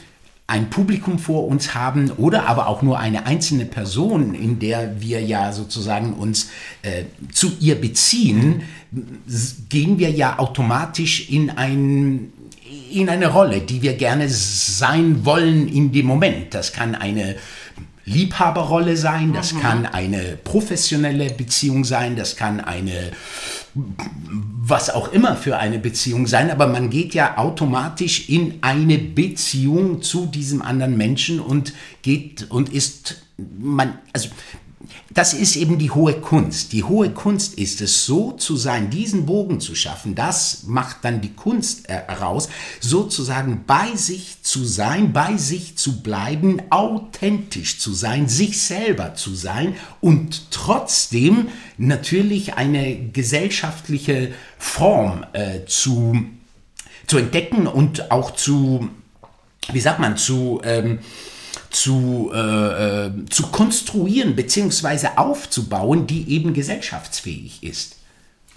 ein 0.51 0.70
Publikum 0.70 1.17
vor 1.17 1.48
uns 1.48 1.74
haben 1.75 2.12
oder 2.12 2.46
aber 2.46 2.67
auch 2.67 2.81
nur 2.81 3.00
eine 3.00 3.25
einzelne 3.25 3.63
Person, 3.63 4.34
in 4.34 4.60
der 4.60 5.00
wir 5.00 5.22
ja 5.22 5.53
sozusagen 5.53 6.12
uns 6.12 6.50
äh, 6.81 7.05
zu 7.31 7.53
ihr 7.62 7.79
beziehen, 7.79 8.63
gehen 9.70 9.98
wir 9.98 10.12
ja 10.12 10.39
automatisch 10.39 11.29
in 11.29 11.51
ein 11.51 12.34
in 12.91 13.08
eine 13.08 13.27
Rolle, 13.27 13.62
die 13.62 13.81
wir 13.81 13.93
gerne 13.93 14.27
sein 14.27 15.24
wollen 15.24 15.70
in 15.70 15.93
dem 15.93 16.05
Moment. 16.05 16.53
Das 16.53 16.74
kann 16.74 16.96
eine 16.96 17.38
Liebhaberrolle 18.03 18.98
sein, 18.98 19.31
das 19.31 19.53
mhm. 19.53 19.62
kann 19.62 19.86
eine 19.86 20.38
professionelle 20.43 21.29
Beziehung 21.29 21.86
sein, 21.86 22.17
das 22.17 22.36
kann 22.36 22.60
eine 22.60 23.12
was 23.73 24.89
auch 24.89 25.11
immer 25.11 25.35
für 25.35 25.57
eine 25.57 25.79
Beziehung 25.79 26.27
sein, 26.27 26.51
aber 26.51 26.67
man 26.67 26.89
geht 26.89 27.13
ja 27.13 27.37
automatisch 27.37 28.29
in 28.29 28.55
eine 28.61 28.97
Beziehung 28.97 30.01
zu 30.01 30.25
diesem 30.25 30.61
anderen 30.61 30.97
Menschen 30.97 31.39
und 31.39 31.73
geht 32.01 32.49
und 32.49 32.69
ist 32.69 33.23
man 33.37 33.97
also 34.13 34.29
das 35.13 35.33
ist 35.33 35.57
eben 35.57 35.77
die 35.77 35.91
hohe 35.91 36.13
Kunst. 36.13 36.71
Die 36.71 36.83
hohe 36.83 37.10
Kunst 37.10 37.55
ist 37.55 37.81
es, 37.81 38.05
so 38.05 38.31
zu 38.31 38.55
sein, 38.55 38.89
diesen 38.89 39.25
Bogen 39.25 39.60
zu 39.60 39.75
schaffen. 39.75 40.15
Das 40.15 40.63
macht 40.67 40.98
dann 41.01 41.19
die 41.19 41.33
Kunst 41.33 41.89
heraus, 41.89 42.48
sozusagen 42.79 43.65
bei 43.67 43.93
sich 43.95 44.41
zu 44.41 44.63
sein, 44.63 45.12
bei 45.12 45.36
sich 45.36 45.77
zu 45.77 46.01
bleiben, 46.01 46.62
authentisch 46.69 47.79
zu 47.79 47.93
sein, 47.93 48.29
sich 48.29 48.62
selber 48.62 49.13
zu 49.15 49.36
sein 49.36 49.75
und 50.00 50.50
trotzdem 50.51 51.50
natürlich 51.77 52.53
eine 52.53 53.10
gesellschaftliche 53.12 54.31
Form 54.57 55.25
äh, 55.33 55.65
zu, 55.65 56.24
zu 57.07 57.17
entdecken 57.17 57.67
und 57.67 58.12
auch 58.12 58.31
zu, 58.31 58.89
wie 59.74 59.81
sagt 59.81 60.00
man, 60.00 60.15
zu... 60.15 60.62
Ähm, 60.63 61.00
zu, 61.71 62.31
äh, 62.33 63.05
äh, 63.07 63.25
zu 63.29 63.47
konstruieren 63.47 64.35
bzw. 64.35 65.09
aufzubauen, 65.15 66.05
die 66.05 66.29
eben 66.29 66.53
gesellschaftsfähig 66.53 67.63
ist. 67.63 67.95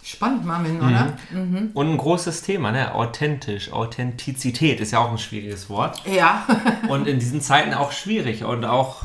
Spannend, 0.05 0.45
Marvin, 0.45 0.77
oder? 0.83 1.17
Mhm. 1.31 1.39
Mhm. 1.41 1.71
Und 1.73 1.93
ein 1.93 1.97
großes 1.97 2.43
Thema, 2.43 2.73
ne? 2.73 2.95
Authentisch. 2.95 3.73
Authentizität 3.73 4.81
ist 4.81 4.91
ja 4.91 4.99
auch 4.99 5.11
ein 5.11 5.17
schwieriges 5.17 5.71
Wort. 5.71 6.03
Ja. 6.07 6.47
und 6.89 7.09
in 7.09 7.19
diesen 7.19 7.41
Zeiten 7.41 7.73
auch 7.73 7.91
schwierig. 7.91 8.45
Und 8.45 8.67
auch, 8.67 9.05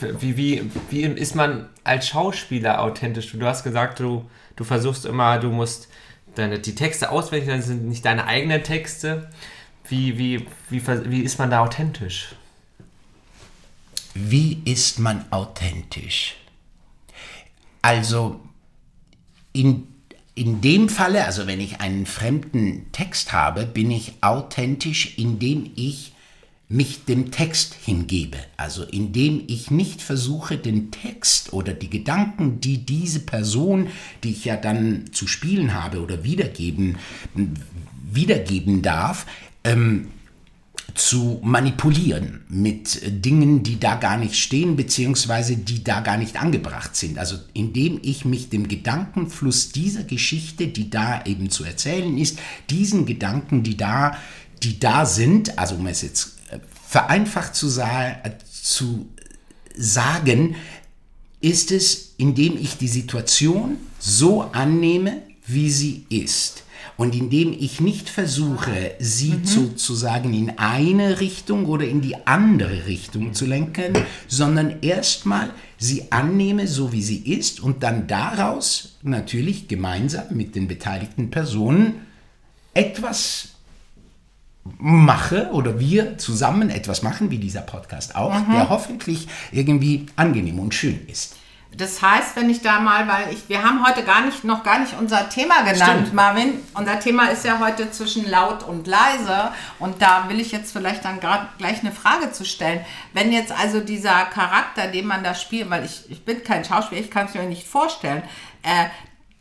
wie, 0.00 0.38
wie, 0.38 0.70
wie 0.88 1.02
ist 1.02 1.34
man 1.34 1.68
als 1.84 2.08
Schauspieler 2.08 2.80
authentisch? 2.80 3.30
Du 3.30 3.44
hast 3.44 3.62
gesagt, 3.62 4.00
du, 4.00 4.24
du 4.56 4.64
versuchst 4.64 5.04
immer, 5.04 5.38
du 5.38 5.50
musst 5.50 5.88
deine, 6.34 6.60
die 6.60 6.74
Texte 6.74 7.10
auswendig, 7.10 7.50
das 7.50 7.66
sind 7.66 7.86
nicht 7.86 8.04
deine 8.06 8.26
eigenen 8.26 8.62
Texte. 8.62 9.28
Wie, 9.86 10.16
wie, 10.16 10.46
wie, 10.70 10.82
wie 11.10 11.20
ist 11.20 11.38
man 11.38 11.50
da 11.50 11.60
authentisch? 11.60 12.34
Wie 14.16 14.62
ist 14.64 14.98
man 14.98 15.24
authentisch? 15.30 16.36
Also 17.82 18.40
in, 19.52 19.86
in 20.34 20.60
dem 20.60 20.88
Falle, 20.88 21.24
also 21.24 21.46
wenn 21.46 21.60
ich 21.60 21.80
einen 21.80 22.06
fremden 22.06 22.90
Text 22.92 23.32
habe, 23.32 23.66
bin 23.66 23.90
ich 23.90 24.14
authentisch, 24.22 25.18
indem 25.18 25.70
ich 25.76 26.12
mich 26.68 27.04
dem 27.04 27.30
Text 27.30 27.74
hingebe. 27.74 28.38
Also 28.56 28.82
indem 28.82 29.44
ich 29.46 29.70
nicht 29.70 30.02
versuche, 30.02 30.58
den 30.58 30.90
Text 30.90 31.52
oder 31.52 31.72
die 31.72 31.90
Gedanken, 31.90 32.60
die 32.60 32.78
diese 32.78 33.20
Person, 33.20 33.88
die 34.24 34.30
ich 34.30 34.44
ja 34.44 34.56
dann 34.56 35.12
zu 35.12 35.28
spielen 35.28 35.74
habe 35.74 36.02
oder 36.02 36.24
wiedergeben, 36.24 36.96
wiedergeben 38.10 38.82
darf, 38.82 39.26
ähm, 39.62 40.08
zu 40.96 41.40
manipulieren 41.42 42.44
mit 42.48 43.00
Dingen, 43.24 43.62
die 43.62 43.78
da 43.78 43.96
gar 43.96 44.16
nicht 44.16 44.34
stehen, 44.34 44.76
beziehungsweise 44.76 45.56
die 45.56 45.84
da 45.84 46.00
gar 46.00 46.16
nicht 46.16 46.40
angebracht 46.40 46.96
sind. 46.96 47.18
Also 47.18 47.36
indem 47.52 48.00
ich 48.02 48.24
mich 48.24 48.48
dem 48.48 48.66
Gedankenfluss 48.66 49.70
dieser 49.70 50.04
Geschichte, 50.04 50.68
die 50.68 50.90
da 50.90 51.24
eben 51.24 51.50
zu 51.50 51.64
erzählen 51.64 52.16
ist, 52.16 52.38
diesen 52.70 53.04
Gedanken, 53.04 53.62
die 53.62 53.76
da, 53.76 54.16
die 54.62 54.80
da 54.80 55.04
sind, 55.04 55.58
also 55.58 55.76
um 55.76 55.86
es 55.86 56.02
jetzt 56.02 56.38
äh, 56.50 56.58
vereinfacht 56.88 57.54
zu, 57.54 57.68
sa 57.68 58.16
zu 58.50 59.08
sagen, 59.76 60.56
ist 61.40 61.70
es, 61.70 62.14
indem 62.16 62.56
ich 62.56 62.78
die 62.78 62.88
Situation 62.88 63.76
so 63.98 64.42
annehme, 64.42 65.22
wie 65.46 65.70
sie 65.70 66.06
ist 66.08 66.65
und 66.96 67.14
indem 67.14 67.52
ich 67.52 67.80
nicht 67.80 68.08
versuche, 68.08 68.94
sie 68.98 69.32
mhm. 69.32 69.44
sozusagen 69.44 70.32
in 70.32 70.58
eine 70.58 71.20
Richtung 71.20 71.66
oder 71.66 71.86
in 71.86 72.00
die 72.00 72.26
andere 72.26 72.86
Richtung 72.86 73.34
zu 73.34 73.44
lenken, 73.46 73.92
sondern 74.28 74.80
erstmal 74.80 75.50
sie 75.78 76.10
annehme, 76.10 76.66
so 76.66 76.92
wie 76.92 77.02
sie 77.02 77.18
ist 77.18 77.60
und 77.60 77.82
dann 77.82 78.06
daraus 78.06 78.96
natürlich 79.02 79.68
gemeinsam 79.68 80.24
mit 80.30 80.54
den 80.54 80.68
beteiligten 80.68 81.30
Personen 81.30 82.06
etwas 82.72 83.48
mache 84.78 85.50
oder 85.52 85.78
wir 85.78 86.18
zusammen 86.18 86.70
etwas 86.70 87.02
machen, 87.02 87.30
wie 87.30 87.38
dieser 87.38 87.60
Podcast 87.60 88.16
auch, 88.16 88.34
mhm. 88.34 88.52
der 88.52 88.68
hoffentlich 88.68 89.28
irgendwie 89.52 90.06
angenehm 90.16 90.58
und 90.58 90.74
schön 90.74 91.00
ist. 91.06 91.36
Das 91.76 92.00
heißt, 92.00 92.36
wenn 92.36 92.48
ich 92.48 92.62
da 92.62 92.80
mal, 92.80 93.06
weil 93.06 93.34
ich, 93.34 93.48
wir 93.50 93.62
haben 93.62 93.86
heute 93.86 94.02
gar 94.02 94.22
nicht, 94.22 94.44
noch 94.44 94.62
gar 94.62 94.78
nicht 94.78 94.94
unser 94.98 95.28
Thema 95.28 95.60
genannt, 95.60 96.06
Stimmt. 96.06 96.14
Marvin. 96.14 96.62
Unser 96.72 96.98
Thema 97.00 97.26
ist 97.26 97.44
ja 97.44 97.58
heute 97.58 97.90
zwischen 97.90 98.28
laut 98.28 98.62
und 98.62 98.86
leise. 98.86 99.50
Und 99.78 100.00
da 100.00 100.28
will 100.28 100.40
ich 100.40 100.52
jetzt 100.52 100.72
vielleicht 100.72 101.04
dann 101.04 101.20
gerade 101.20 101.48
gleich 101.58 101.80
eine 101.80 101.92
Frage 101.92 102.32
zu 102.32 102.46
stellen. 102.46 102.82
Wenn 103.12 103.30
jetzt 103.30 103.52
also 103.52 103.80
dieser 103.80 104.24
Charakter, 104.26 104.86
den 104.88 105.06
man 105.06 105.22
da 105.22 105.34
spielt, 105.34 105.68
weil 105.68 105.84
ich, 105.84 106.10
ich 106.10 106.24
bin 106.24 106.42
kein 106.42 106.64
Schauspieler, 106.64 107.02
ich 107.02 107.10
kann 107.10 107.26
es 107.26 107.34
mir 107.34 107.42
nicht 107.42 107.66
vorstellen, 107.66 108.22
äh, 108.62 108.86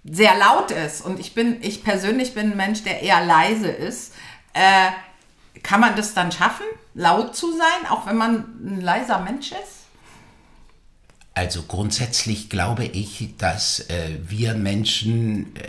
sehr 0.03 0.35
laut 0.37 0.71
ist 0.71 1.03
und 1.03 1.19
ich 1.19 1.33
bin, 1.33 1.57
ich 1.61 1.83
persönlich 1.83 2.33
bin 2.35 2.51
ein 2.51 2.57
Mensch, 2.57 2.83
der 2.83 3.01
eher 3.01 3.25
leise 3.25 3.69
ist, 3.69 4.13
äh, 4.53 4.89
kann 5.63 5.79
man 5.79 5.95
das 5.95 6.13
dann 6.13 6.31
schaffen, 6.31 6.65
laut 6.93 7.35
zu 7.35 7.51
sein, 7.53 7.89
auch 7.89 8.05
wenn 8.05 8.17
man 8.17 8.35
ein 8.63 8.81
leiser 8.81 9.19
Mensch 9.19 9.51
ist? 9.51 9.74
Also 11.35 11.63
grundsätzlich 11.63 12.49
glaube 12.49 12.85
ich, 12.85 13.35
dass 13.37 13.81
äh, 13.81 14.17
wir 14.25 14.53
Menschen 14.53 15.53
äh, 15.57 15.67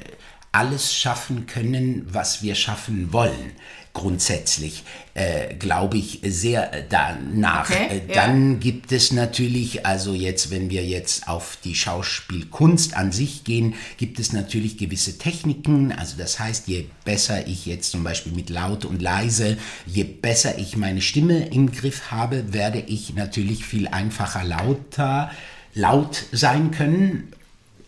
alles 0.52 0.94
schaffen 0.94 1.46
können, 1.46 2.06
was 2.08 2.40
wir 2.40 2.54
schaffen 2.54 3.12
wollen. 3.12 3.52
Grundsätzlich 3.92 4.84
äh, 5.14 5.54
glaube 5.54 5.98
ich 5.98 6.20
sehr 6.22 6.70
danach. 6.88 7.68
Okay, 7.68 8.02
äh, 8.08 8.14
Dann 8.14 8.52
ja. 8.52 8.58
gibt 8.58 8.92
es 8.92 9.10
natürlich, 9.10 9.84
also 9.84 10.14
jetzt, 10.14 10.52
wenn 10.52 10.70
wir 10.70 10.84
jetzt 10.84 11.26
auf 11.26 11.58
die 11.64 11.74
Schauspielkunst 11.74 12.96
an 12.96 13.10
sich 13.10 13.42
gehen, 13.42 13.74
gibt 13.96 14.20
es 14.20 14.32
natürlich 14.32 14.78
gewisse 14.78 15.18
Techniken. 15.18 15.90
Also 15.90 16.16
das 16.16 16.38
heißt, 16.38 16.68
je 16.68 16.86
besser 17.04 17.46
ich 17.48 17.66
jetzt 17.66 17.90
zum 17.90 18.04
Beispiel 18.04 18.32
mit 18.32 18.50
laut 18.50 18.84
und 18.84 19.02
leise, 19.02 19.58
je 19.84 20.04
besser 20.04 20.58
ich 20.58 20.76
meine 20.76 21.02
Stimme 21.02 21.48
im 21.48 21.72
Griff 21.72 22.12
habe, 22.12 22.52
werde 22.52 22.78
ich 22.78 23.14
natürlich 23.14 23.64
viel 23.64 23.88
einfacher 23.88 24.44
lauter 24.44 25.32
laut 25.76 26.24
sein 26.32 26.70
können 26.70 27.32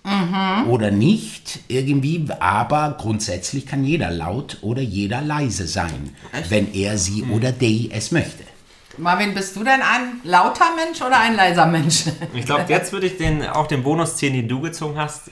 mhm. 0.05 0.69
oder 0.69 0.91
nicht 0.91 1.61
irgendwie, 1.69 2.27
aber 2.39 2.97
grundsätzlich 2.99 3.67
kann 3.67 3.83
jeder 3.83 4.11
laut 4.11 4.59
oder 4.61 4.83
jeder 4.83 5.23
leise 5.23 5.67
sein, 5.67 6.15
Echt? 6.33 6.51
wenn 6.51 6.73
er 6.75 6.99
sie 6.99 7.23
mhm. 7.23 7.33
oder 7.33 7.51
die 7.51 7.91
es 7.91 8.13
möchte. 8.13 8.45
Marvin, 8.99 9.33
bist 9.33 9.55
du 9.55 9.61
denn 9.61 9.81
ein 9.81 10.21
lauter 10.25 10.75
Mensch 10.75 11.01
oder 11.01 11.21
ein 11.21 11.37
leiser 11.37 11.67
Mensch? 11.67 12.07
Ich 12.35 12.45
glaube, 12.45 12.65
jetzt 12.69 12.93
würde 12.93 13.07
ich 13.07 13.17
den, 13.17 13.47
auch 13.47 13.69
den 13.69 13.85
Bonus 13.85 14.17
ziehen, 14.17 14.33
den 14.33 14.49
du 14.49 14.61
gezogen 14.61 14.99
hast. 14.99 15.31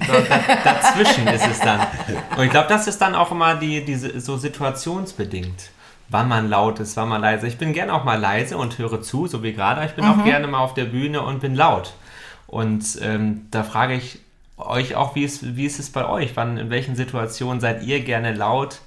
dazwischen 0.65 1.27
ist 1.27 1.47
es 1.51 1.59
dann. 1.59 1.81
Und 2.37 2.45
ich 2.45 2.51
glaube, 2.51 2.69
das 2.69 2.87
ist 2.87 2.99
dann 3.01 3.17
auch 3.17 3.33
immer 3.33 3.57
die, 3.57 3.85
die, 3.85 3.97
so 3.97 4.37
situationsbedingt. 4.37 5.71
Wann 6.09 6.29
man 6.29 6.49
laut 6.49 6.79
ist, 6.79 6.97
wann 6.97 7.09
man 7.09 7.21
leise. 7.21 7.49
Ich 7.49 7.59
bin 7.59 7.73
gerne 7.73 7.93
auch 7.93 8.05
mal 8.05 8.21
leise 8.21 8.57
und 8.57 8.79
höre 8.79 9.03
zu, 9.03 9.27
so 9.27 9.43
wie 9.43 9.53
gerade. 9.53 9.85
Ich 9.85 9.93
bin 9.93 10.05
mhm. 10.05 10.13
auch 10.13 10.25
gerne 10.25 10.47
mal 10.47 10.61
auf 10.61 10.75
der 10.75 10.85
Bühne 10.85 11.23
und 11.23 11.41
bin 11.41 11.57
laut. 11.57 11.93
Und 12.47 12.99
ähm, 13.03 13.47
da 13.51 13.63
frage 13.63 13.95
ich 13.95 14.21
euch 14.57 14.95
auch, 14.95 15.15
wie 15.15 15.25
ist, 15.25 15.57
wie 15.57 15.67
ist 15.67 15.79
es 15.79 15.91
bei 15.91 16.09
euch? 16.09 16.37
Wann, 16.37 16.57
in 16.59 16.71
welchen 16.71 16.97
Situationen 16.97 17.61
seid 17.61 17.83
ihr 17.83 18.03
gerne 18.03 18.33
laut? 18.33 18.81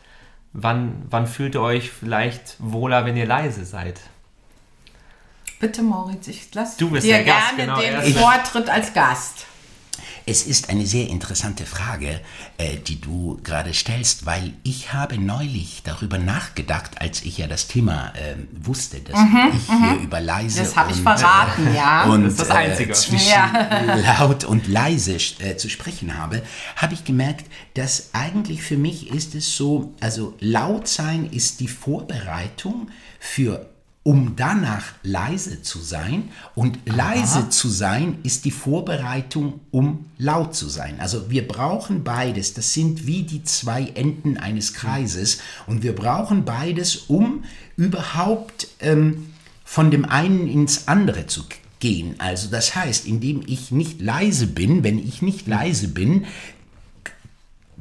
Wann, 0.54 1.04
wann 1.10 1.28
fühlt 1.28 1.56
ihr 1.56 1.62
euch 1.62 1.92
vielleicht 1.92 2.56
wohler, 2.60 3.06
wenn 3.06 3.16
ihr 3.16 3.28
leise 3.28 3.66
seid? 3.66 4.00
Bitte, 5.60 5.84
Moritz, 5.84 6.28
ich 6.28 6.54
lasse 6.54 6.78
dir 6.78 7.02
gerne 7.02 7.26
Gast, 7.26 7.58
genau, 7.58 7.80
den 7.80 8.14
Vortritt 8.16 8.70
als 8.70 8.94
Gast. 8.94 9.46
Es 10.30 10.44
ist 10.44 10.70
eine 10.70 10.86
sehr 10.86 11.08
interessante 11.08 11.66
Frage, 11.66 12.22
äh, 12.60 12.78
die 12.78 13.02
du 13.02 13.40
gerade 13.44 13.74
stellst, 13.74 14.28
weil 14.28 14.54
ich 14.62 14.94
habe 14.94 15.18
neulich 15.18 15.82
darüber 15.84 16.20
nachgedacht, 16.20 17.02
als 17.02 17.24
ich 17.24 17.40
ja 17.40 17.48
das 17.48 17.68
Thema 17.68 18.14
äh, 18.14 18.36
wusste, 18.52 19.00
dass 19.00 19.20
mhm, 19.20 19.52
ich 19.56 19.66
hier 19.66 19.98
mhm. 19.98 20.04
über 20.04 20.22
leise 20.22 20.60
das 20.62 20.76
habe 20.76 20.92
ich 20.92 21.02
verraten, 21.02 21.66
äh, 21.66 21.76
ja. 21.76 22.04
und 22.04 22.26
das, 22.26 22.36
das 22.36 22.52
Einzige. 22.52 22.92
Äh, 22.92 22.94
zwischen 22.94 23.28
ja. 23.28 23.96
laut 24.20 24.44
und 24.44 24.68
leise 24.68 25.18
äh, 25.40 25.58
zu 25.58 25.68
sprechen 25.68 26.16
habe, 26.16 26.44
habe 26.76 26.94
ich 26.94 27.06
gemerkt, 27.06 27.48
dass 27.74 28.12
eigentlich 28.14 28.62
für 28.62 28.78
mich 28.78 29.10
ist 29.10 29.34
es 29.34 29.56
so, 29.56 29.96
also 30.00 30.36
laut 30.40 30.88
sein 30.88 31.26
ist 31.26 31.60
die 31.60 31.68
Vorbereitung 31.68 32.92
für 33.20 33.68
um 34.10 34.34
danach 34.36 34.86
leise 35.04 35.62
zu 35.62 35.78
sein. 35.78 36.30
Und 36.56 36.80
leise 36.86 37.50
zu 37.50 37.70
sein 37.70 38.18
ist 38.24 38.44
die 38.44 38.50
Vorbereitung, 38.50 39.60
um 39.70 40.06
laut 40.18 40.56
zu 40.56 40.68
sein. 40.68 40.96
Also 41.00 41.30
wir 41.30 41.48
brauchen 41.48 42.04
beides. 42.04 42.56
Das 42.56 42.74
sind 42.74 43.06
wie 43.06 43.22
die 43.22 43.44
zwei 43.44 43.84
Enden 43.84 44.38
eines 44.38 44.74
Kreises. 44.74 45.42
Und 45.68 45.84
wir 45.84 45.94
brauchen 45.94 46.44
beides, 46.44 46.96
um 46.96 47.44
überhaupt 47.78 48.70
ähm, 48.80 49.28
von 49.64 49.92
dem 49.92 50.06
einen 50.06 50.48
ins 50.48 50.88
andere 50.88 51.28
zu 51.28 51.44
gehen. 51.80 52.16
Also 52.18 52.50
das 52.50 52.74
heißt, 52.74 53.06
indem 53.06 53.44
ich 53.46 53.70
nicht 53.70 54.02
leise 54.02 54.48
bin, 54.48 54.84
wenn 54.84 54.98
ich 54.98 55.22
nicht 55.22 55.48
leise 55.48 55.88
bin, 55.88 56.26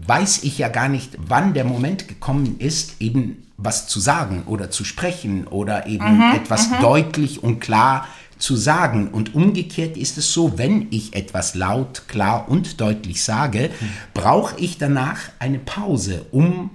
weiß 0.07 0.45
ich 0.45 0.59
ja 0.59 0.69
gar 0.69 0.88
nicht, 0.88 1.12
wann 1.19 1.55
der 1.55 1.64
Moment 1.64 2.09
gekommen 2.09 2.57
ist, 2.59 3.00
eben 3.00 3.45
was 3.57 3.88
zu 3.88 4.00
sagen 4.00 4.45
oder 4.47 4.71
zu 4.71 4.85
sprechen 4.85 5.47
oder 5.47 5.87
eben 5.87 6.17
mhm, 6.17 6.35
etwas 6.35 6.71
mhm. 6.71 6.81
deutlich 6.81 7.43
und 7.43 7.61
klar 7.61 8.07
zu 8.38 8.57
sagen. 8.57 9.09
Und 9.09 9.35
umgekehrt 9.35 9.97
ist 9.97 10.17
es 10.17 10.33
so, 10.33 10.59
wenn 10.59 10.87
ich 10.90 11.14
etwas 11.14 11.55
laut, 11.55 12.05
klar 12.07 12.49
und 12.49 12.81
deutlich 12.81 13.23
sage, 13.23 13.71
mhm. 13.81 13.88
brauche 14.14 14.59
ich 14.59 14.78
danach 14.78 15.19
eine 15.40 15.59
Pause, 15.59 16.26
um 16.31 16.71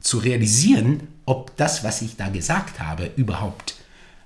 zu 0.00 0.18
realisieren, 0.18 1.08
ob 1.24 1.56
das, 1.56 1.82
was 1.82 2.02
ich 2.02 2.16
da 2.16 2.28
gesagt 2.28 2.80
habe, 2.80 3.10
überhaupt 3.16 3.76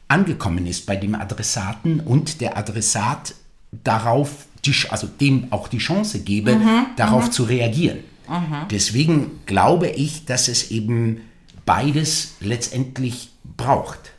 angekommen 0.09 0.67
ist 0.67 0.87
bei 0.87 0.97
dem 0.97 1.15
Adressaten 1.15 2.01
und 2.01 2.41
der 2.41 2.59
Adressat 2.59 3.35
darauf, 3.73 4.47
die, 4.65 4.75
also 4.91 5.07
dem 5.07 5.47
auch 5.51 5.69
die 5.69 5.79
Chance 5.79 6.21
gebe, 6.21 6.57
mhm, 6.57 6.87
darauf 6.97 7.27
mhm. 7.27 7.33
zu 7.33 7.45
reagieren. 7.45 8.01
Mhm. 8.33 8.69
Deswegen 8.71 9.41
glaube 9.47 9.89
ich, 9.89 10.25
dass 10.25 10.49
es 10.49 10.71
eben 10.71 11.29
beides 11.67 12.37
letztendlich 12.41 13.31
braucht. 13.45 14.12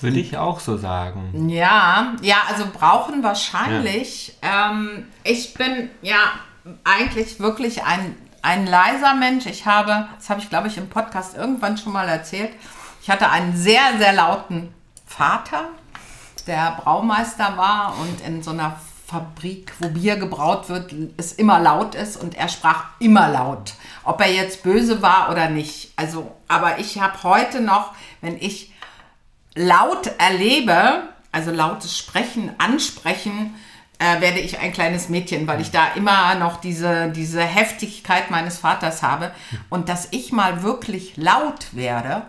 Würde 0.00 0.18
ich 0.18 0.36
auch 0.36 0.58
so 0.58 0.76
sagen. 0.76 1.48
Ja, 1.48 2.14
ja, 2.22 2.38
also 2.48 2.64
brauchen 2.72 3.22
wahrscheinlich. 3.22 4.34
Ja. 4.42 4.72
Ähm, 4.72 5.06
ich 5.22 5.54
bin 5.54 5.90
ja 6.00 6.32
eigentlich 6.82 7.38
wirklich 7.38 7.84
ein, 7.84 8.16
ein 8.42 8.66
leiser 8.66 9.14
Mensch. 9.14 9.46
Ich 9.46 9.66
habe, 9.66 10.08
das 10.16 10.28
habe 10.28 10.40
ich 10.40 10.48
glaube 10.48 10.66
ich 10.66 10.76
im 10.76 10.88
Podcast 10.88 11.36
irgendwann 11.36 11.78
schon 11.78 11.92
mal 11.92 12.08
erzählt, 12.08 12.50
ich 13.00 13.10
hatte 13.10 13.28
einen 13.30 13.56
sehr, 13.56 13.98
sehr 13.98 14.12
lauten 14.12 14.72
Vater, 15.06 15.68
der 16.46 16.78
Braumeister 16.82 17.56
war 17.56 17.94
und 18.00 18.20
in 18.26 18.42
so 18.42 18.50
einer 18.50 18.80
Fabrik, 19.12 19.74
wo 19.78 19.88
Bier 19.88 20.16
gebraut 20.16 20.70
wird, 20.70 20.94
es 21.18 21.34
immer 21.34 21.60
laut 21.60 21.94
ist 21.94 22.16
und 22.16 22.34
er 22.34 22.48
sprach 22.48 22.84
immer 22.98 23.28
laut, 23.28 23.74
ob 24.04 24.20
er 24.22 24.32
jetzt 24.32 24.62
böse 24.62 25.02
war 25.02 25.30
oder 25.30 25.50
nicht. 25.50 25.92
Also, 25.96 26.34
aber 26.48 26.78
ich 26.78 26.98
habe 26.98 27.22
heute 27.22 27.60
noch, 27.60 27.92
wenn 28.22 28.38
ich 28.38 28.72
laut 29.54 30.10
erlebe, 30.18 31.02
also 31.30 31.50
lautes 31.50 31.98
Sprechen, 31.98 32.52
Ansprechen, 32.56 33.54
äh, 33.98 34.22
werde 34.22 34.40
ich 34.40 34.58
ein 34.58 34.72
kleines 34.72 35.10
Mädchen, 35.10 35.46
weil 35.46 35.60
ich 35.60 35.70
da 35.70 35.92
immer 35.94 36.34
noch 36.36 36.56
diese, 36.56 37.10
diese 37.10 37.42
Heftigkeit 37.42 38.30
meines 38.30 38.56
Vaters 38.56 39.02
habe. 39.02 39.30
Und 39.68 39.90
dass 39.90 40.08
ich 40.10 40.32
mal 40.32 40.62
wirklich 40.62 41.18
laut 41.18 41.66
werde, 41.72 42.22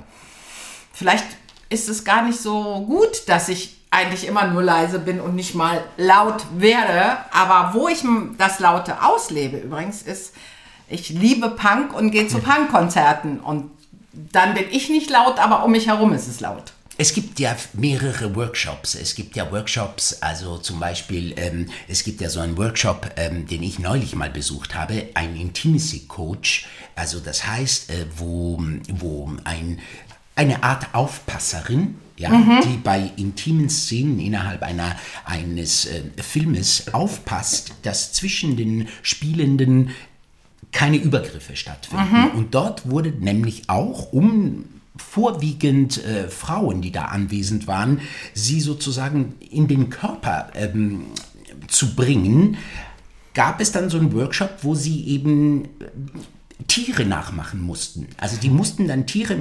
vielleicht 0.92 1.28
ist 1.70 1.88
es 1.88 2.04
gar 2.04 2.24
nicht 2.24 2.40
so 2.40 2.82
gut, 2.82 3.30
dass 3.30 3.48
ich 3.48 3.78
eigentlich 3.94 4.28
immer 4.28 4.48
nur 4.48 4.64
leise 4.64 5.00
bin 5.00 5.22
und 5.22 5.36
nicht 5.36 5.56
mal 5.56 5.84
laut 5.98 6.44
werde. 6.58 7.18
Aber 7.32 7.74
wo 7.74 7.88
ich 7.88 8.04
das 8.38 8.60
Laute 8.60 9.04
auslebe 9.04 9.58
übrigens 9.58 10.02
ist, 10.02 10.34
ich 10.90 11.10
liebe 11.10 11.50
Punk 11.50 11.94
und 11.94 12.12
gehe 12.12 12.28
zu 12.28 12.40
Punkkonzerten 12.40 13.40
und 13.40 13.72
dann 14.12 14.54
bin 14.54 14.66
ich 14.72 14.90
nicht 14.90 15.10
laut, 15.10 15.40
aber 15.40 15.64
um 15.64 15.72
mich 15.72 15.88
herum 15.88 16.14
ist 16.14 16.28
es 16.28 16.40
laut. 16.40 16.74
Es 16.96 17.14
gibt 17.14 17.40
ja 17.40 17.56
mehrere 17.74 18.36
Workshops. 18.36 18.94
Es 18.94 19.16
gibt 19.16 19.36
ja 19.36 19.52
Workshops, 19.52 20.22
also 20.22 20.58
zum 20.58 20.80
Beispiel, 20.80 21.34
ähm, 21.38 21.70
es 21.88 22.04
gibt 22.04 22.22
ja 22.22 22.30
so 22.30 22.40
einen 22.40 22.56
Workshop, 22.58 23.10
ähm, 23.16 23.48
den 23.48 23.64
ich 23.64 23.80
neulich 23.80 24.16
mal 24.16 24.30
besucht 24.30 24.76
habe, 24.76 25.08
ein 25.16 25.36
Intimacy 25.36 26.06
Coach. 26.08 26.68
Also 26.96 27.20
das 27.20 27.48
heißt, 27.48 27.90
äh, 27.90 28.06
wo, 28.16 28.62
wo 28.90 29.32
ein, 29.44 29.80
eine 30.36 30.62
Art 30.62 30.94
Aufpasserin 30.94 31.96
ja, 32.24 32.30
mhm. 32.30 32.62
die 32.64 32.78
bei 32.78 33.12
intimen 33.18 33.70
Szenen 33.70 34.18
innerhalb 34.20 34.64
einer, 34.64 34.96
eines 35.26 35.86
äh, 35.86 36.02
Filmes 36.22 36.94
aufpasst, 36.94 37.74
dass 37.82 38.14
zwischen 38.14 38.56
den 38.56 38.88
Spielenden 39.02 39.90
keine 40.72 40.98
Übergriffe 40.98 41.58
stattfinden. 41.58 42.06
Mhm. 42.12 42.38
Und 42.38 42.56
dort 42.56 42.90
wurde 42.90 43.10
nämlich 43.12 43.64
auch 43.70 44.14
um 44.14 44.66
vorwiegend 44.96 46.04
äh, 46.06 46.30
Frauen, 46.30 46.82
die 46.82 46.94
da 46.94 47.06
anwesend 47.06 47.68
waren, 47.68 48.00
sie 48.34 48.62
sozusagen 48.62 49.36
in 49.40 49.68
den 49.68 49.90
Körper 49.90 50.48
ähm, 50.56 51.08
zu 51.68 51.94
bringen, 51.94 52.56
gab 53.34 53.60
es 53.60 53.74
dann 53.74 53.90
so 53.90 53.98
einen 53.98 54.14
Workshop, 54.14 54.60
wo 54.62 54.76
sie 54.76 55.08
eben 55.08 55.68
Tiere 56.68 57.06
nachmachen 57.06 57.62
mussten. 57.62 58.08
Also 58.18 58.38
die 58.38 58.50
mussten 58.50 58.88
dann 58.88 59.06
Tiere 59.06 59.36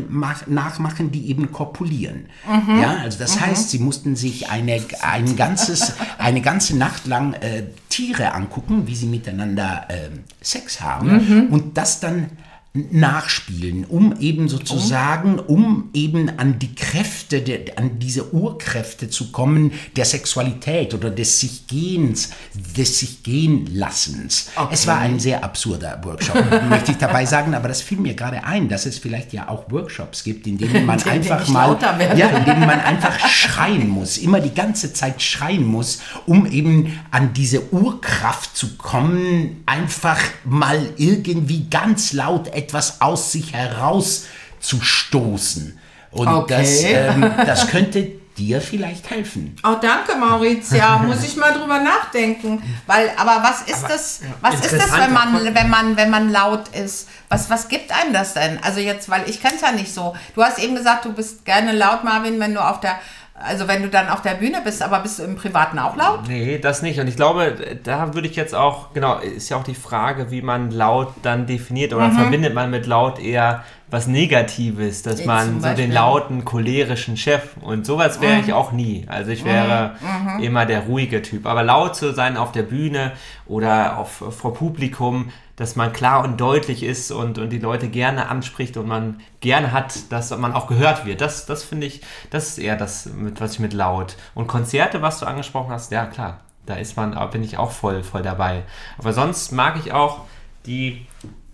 nachmachen, 0.47 1.11
die 1.11 1.29
eben 1.29 1.53
kopulieren. 1.53 2.27
Mhm. 2.47 2.81
Ja, 2.81 2.97
also 2.97 3.19
das 3.19 3.37
mhm. 3.37 3.41
heißt, 3.41 3.71
sie 3.71 3.79
mussten 3.79 4.17
sich 4.17 4.51
eine, 4.51 4.81
ein 5.03 5.37
ganzes, 5.37 5.95
eine 6.19 6.41
ganze 6.41 6.77
Nacht 6.77 7.07
lang 7.07 7.35
äh, 7.35 7.65
Tiere 7.89 8.33
angucken, 8.33 8.87
wie 8.87 8.95
sie 8.95 9.07
miteinander 9.07 9.87
äh, 9.89 10.09
Sex 10.41 10.81
haben 10.81 11.13
mhm. 11.13 11.47
und 11.49 11.77
das 11.77 12.01
dann 12.01 12.31
nachspielen, 12.75 13.85
um 13.85 14.19
eben 14.19 14.49
sozusagen, 14.49 15.39
um 15.39 15.91
eben 15.93 16.39
an 16.39 16.59
die 16.59 16.75
Kräfte, 16.75 17.43
der, 17.43 17.77
an 17.77 17.99
diese 17.99 18.33
Urkräfte 18.33 19.11
zu 19.11 19.31
kommen 19.31 19.73
der 19.95 20.07
Sexualität 20.07 20.95
oder 20.95 21.11
des 21.11 21.39
sich 21.39 21.67
Gehens, 21.67 22.31
des 22.55 22.99
sich 22.99 23.23
gehen 23.23 23.69
Lassens. 23.75 24.49
Okay. 24.57 24.69
Es 24.73 24.87
war 24.87 25.01
ein 25.01 25.21
sehr 25.21 25.45
absurder 25.45 26.01
Workshop, 26.03 26.43
möchte 26.71 26.93
ich 26.93 26.97
dabei 26.97 27.27
sagen, 27.27 27.55
aber 27.55 27.69
das 27.69 27.83
fiel 27.83 27.99
mir 27.99 28.15
gerade 28.15 28.43
ein, 28.43 28.71
dass 28.71 28.87
es 28.87 28.99
vielleicht 28.99 29.35
ja 29.35 29.51
auch 29.51 29.71
Workshops 29.71 30.25
gibt, 30.25 30.47
in 30.47 30.57
denen 30.57 30.87
man 30.87 31.03
einfach 31.07 31.47
mal, 31.49 31.77
ja, 32.17 32.29
in 32.29 32.47
denen 32.47 32.61
man 32.61 32.81
einfach 32.81 33.19
schreien 33.29 33.91
muss, 33.91 34.17
immer 34.17 34.41
die 34.41 34.55
ganze 34.55 34.95
Zeit 34.95 35.21
schreien 35.21 35.67
muss, 35.67 36.01
um 36.25 36.47
eben 36.47 36.99
an 37.11 37.35
diese 37.35 37.71
Urkraft 37.71 38.57
zu 38.57 38.79
kommen, 38.79 39.63
einfach 39.67 40.19
mal 40.45 40.89
irgendwie 40.97 41.67
ganz 41.69 42.15
laut 42.15 42.49
etwas 42.49 42.62
aus 43.01 43.33
sich 43.33 43.53
herauszustoßen. 43.53 45.79
Und 46.11 46.29
okay. 46.29 46.57
das, 46.59 46.85
ähm, 46.85 47.35
das 47.47 47.69
könnte 47.69 48.23
dir 48.37 48.61
vielleicht 48.61 49.11
helfen. 49.11 49.57
Oh, 49.63 49.77
danke, 49.81 50.17
Maurizia. 50.17 50.99
Muss 50.99 51.23
ich 51.23 51.37
mal 51.37 51.53
drüber 51.53 51.81
nachdenken. 51.81 52.63
Weil, 52.87 53.11
aber 53.17 53.43
was 53.43 53.63
ist 53.63 53.85
aber, 53.85 53.93
das, 53.93 54.21
was 54.41 54.55
ist 54.55 54.73
das, 54.73 54.93
wenn 54.93 55.13
man, 55.13 55.55
wenn 55.55 55.71
man, 55.71 55.97
wenn 55.97 56.11
man 56.11 56.31
laut 56.31 56.69
ist? 56.69 57.09
Was, 57.29 57.51
was 57.51 57.69
gibt 57.69 57.93
einem 57.93 58.13
das 58.13 58.35
denn? 58.35 58.59
Also 58.63 58.81
jetzt, 58.81 59.09
weil 59.09 59.29
ich 59.29 59.41
kenne 59.41 59.55
es 59.57 59.63
ja 59.63 59.73
nicht 59.73 59.93
so. 59.93 60.17
Du 60.35 60.43
hast 60.43 60.59
eben 60.59 60.75
gesagt, 60.75 61.05
du 61.05 61.13
bist 61.13 61.45
gerne 61.45 61.73
laut, 61.73 62.05
Marvin, 62.05 62.41
wenn 62.41 62.55
du 62.55 62.61
auf 62.61 62.81
der 62.81 62.99
also 63.45 63.69
wenn 63.69 63.83
du 63.83 63.89
dann 63.89 64.09
auf 64.09 64.23
der 64.23 64.35
Bühne 64.35 64.61
bist, 64.65 64.83
aber 64.83 65.01
bist 65.01 65.19
du 65.19 65.25
im 65.25 65.37
Privaten 65.37 65.79
auch 65.79 65.97
laut? 65.97 66.29
Nee, 66.29 66.59
das 66.59 66.83
nicht. 66.83 67.01
Und 67.01 67.09
ich 67.09 67.17
glaube, 67.17 67.57
da 67.83 68.15
würde 68.15 68.29
ich 68.29 68.37
jetzt 68.37 68.55
auch, 68.55 68.93
genau, 68.93 69.19
ist 69.19 69.49
ja 69.49 69.57
auch 69.57 69.65
die 69.65 69.75
Frage, 69.75 70.31
wie 70.31 70.43
man 70.43 70.71
laut 70.71 71.13
dann 71.23 71.47
definiert 71.47 71.93
oder 71.93 72.09
mhm. 72.09 72.17
verbindet 72.17 72.55
man 72.55 72.71
mit 72.71 72.87
laut 72.87 73.19
eher 73.19 73.65
was 73.91 74.07
Negatives, 74.07 75.03
dass 75.03 75.25
man 75.27 75.61
so 75.61 75.75
den 75.75 75.93
lauten, 75.93 76.47
cholerischen 76.47 77.19
Chef 77.19 77.43
und 77.61 77.85
sowas 77.85 78.21
wäre 78.23 78.37
mhm. 78.37 78.41
ich 78.41 78.53
auch 78.53 78.73
nie. 78.73 79.05
Also 79.07 79.31
ich 79.31 79.45
wäre 79.45 79.97
mhm. 80.01 80.37
mhm. 80.37 80.43
immer 80.43 80.65
der 80.65 80.81
ruhige 80.81 81.21
Typ. 81.21 81.47
Aber 81.47 81.63
laut 81.63 81.95
zu 81.95 82.13
sein 82.13 82.37
auf 82.37 82.53
der 82.53 82.63
Bühne 82.63 83.13
oder 83.47 83.99
auf, 83.99 84.23
vor 84.31 84.55
Publikum, 84.55 85.31
dass 85.63 85.77
man 85.77 85.93
klar 85.93 86.25
und 86.25 86.41
deutlich 86.41 86.83
ist 86.83 87.13
und, 87.13 87.39
und 87.39 87.51
die 87.51 87.61
Leute 87.61 87.89
gerne 87.89 88.29
anspricht 88.29 88.77
und 88.77 88.89
man 88.89 89.21
gerne 89.39 89.71
hat, 89.71 90.11
dass 90.11 90.37
man 90.37 90.55
auch 90.55 90.67
gehört 90.67 91.07
wird. 91.07 91.21
Das, 91.21 91.47
das 91.47 91.63
finde 91.63 91.87
ich, 91.87 92.01
das 92.31 92.49
ist 92.49 92.59
eher 92.59 92.77
das, 92.77 93.07
mit, 93.07 93.41
was 93.41 93.53
ich 93.53 93.59
mit 93.61 93.73
laut. 93.73 94.17
Und 94.35 94.49
Konzerte, 94.49 95.03
was 95.03 95.21
du 95.21 95.27
angesprochen 95.27 95.71
hast, 95.71 95.93
ja 95.93 96.07
klar, 96.07 96.41
da 96.67 96.75
ist 96.75 96.97
man, 96.97 97.17
bin 97.31 97.45
ich 97.45 97.59
auch 97.59 97.71
voll, 97.71 98.03
voll 98.03 98.23
dabei. 98.23 98.65
Aber 98.99 99.13
sonst 99.13 99.53
mag 99.53 99.77
ich 99.77 99.93
auch 99.93 100.23
die, 100.67 101.07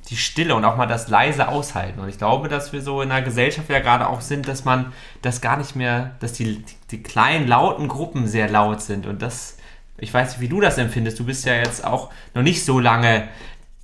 die 0.08 0.16
Stille 0.16 0.54
und 0.54 0.64
auch 0.64 0.78
mal 0.78 0.86
das 0.86 1.08
leise 1.08 1.48
aushalten. 1.48 2.00
Und 2.00 2.08
ich 2.08 2.16
glaube, 2.16 2.48
dass 2.48 2.72
wir 2.72 2.80
so 2.80 3.02
in 3.02 3.12
einer 3.12 3.20
Gesellschaft 3.20 3.68
ja 3.68 3.80
gerade 3.80 4.08
auch 4.08 4.22
sind, 4.22 4.48
dass 4.48 4.64
man 4.64 4.94
das 5.20 5.42
gar 5.42 5.58
nicht 5.58 5.76
mehr, 5.76 6.12
dass 6.20 6.32
die, 6.32 6.64
die 6.90 7.02
kleinen, 7.02 7.46
lauten 7.46 7.88
Gruppen 7.88 8.26
sehr 8.26 8.48
laut 8.48 8.80
sind. 8.80 9.04
Und 9.04 9.20
das, 9.20 9.58
ich 9.98 10.14
weiß 10.14 10.30
nicht, 10.30 10.40
wie 10.40 10.48
du 10.48 10.62
das 10.62 10.78
empfindest. 10.78 11.18
Du 11.18 11.26
bist 11.26 11.44
ja 11.44 11.52
jetzt 11.56 11.84
auch 11.84 12.08
noch 12.32 12.42
nicht 12.42 12.64
so 12.64 12.80
lange 12.80 13.28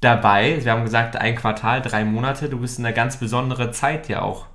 dabei. 0.05 0.63
Wir 0.65 0.73
haben 0.73 0.85
gesagt, 0.85 1.17
ein 1.17 1.35
Quartal, 1.37 1.83
drei 1.83 2.05
Monate. 2.05 2.49
Du 2.49 2.59
bist 2.59 2.79
in 2.79 2.85
eine 2.87 2.95
ganz 2.95 3.17
besondere 3.17 3.73
Zeit 3.73 4.09
ja 4.09 4.23
auch 4.23 4.47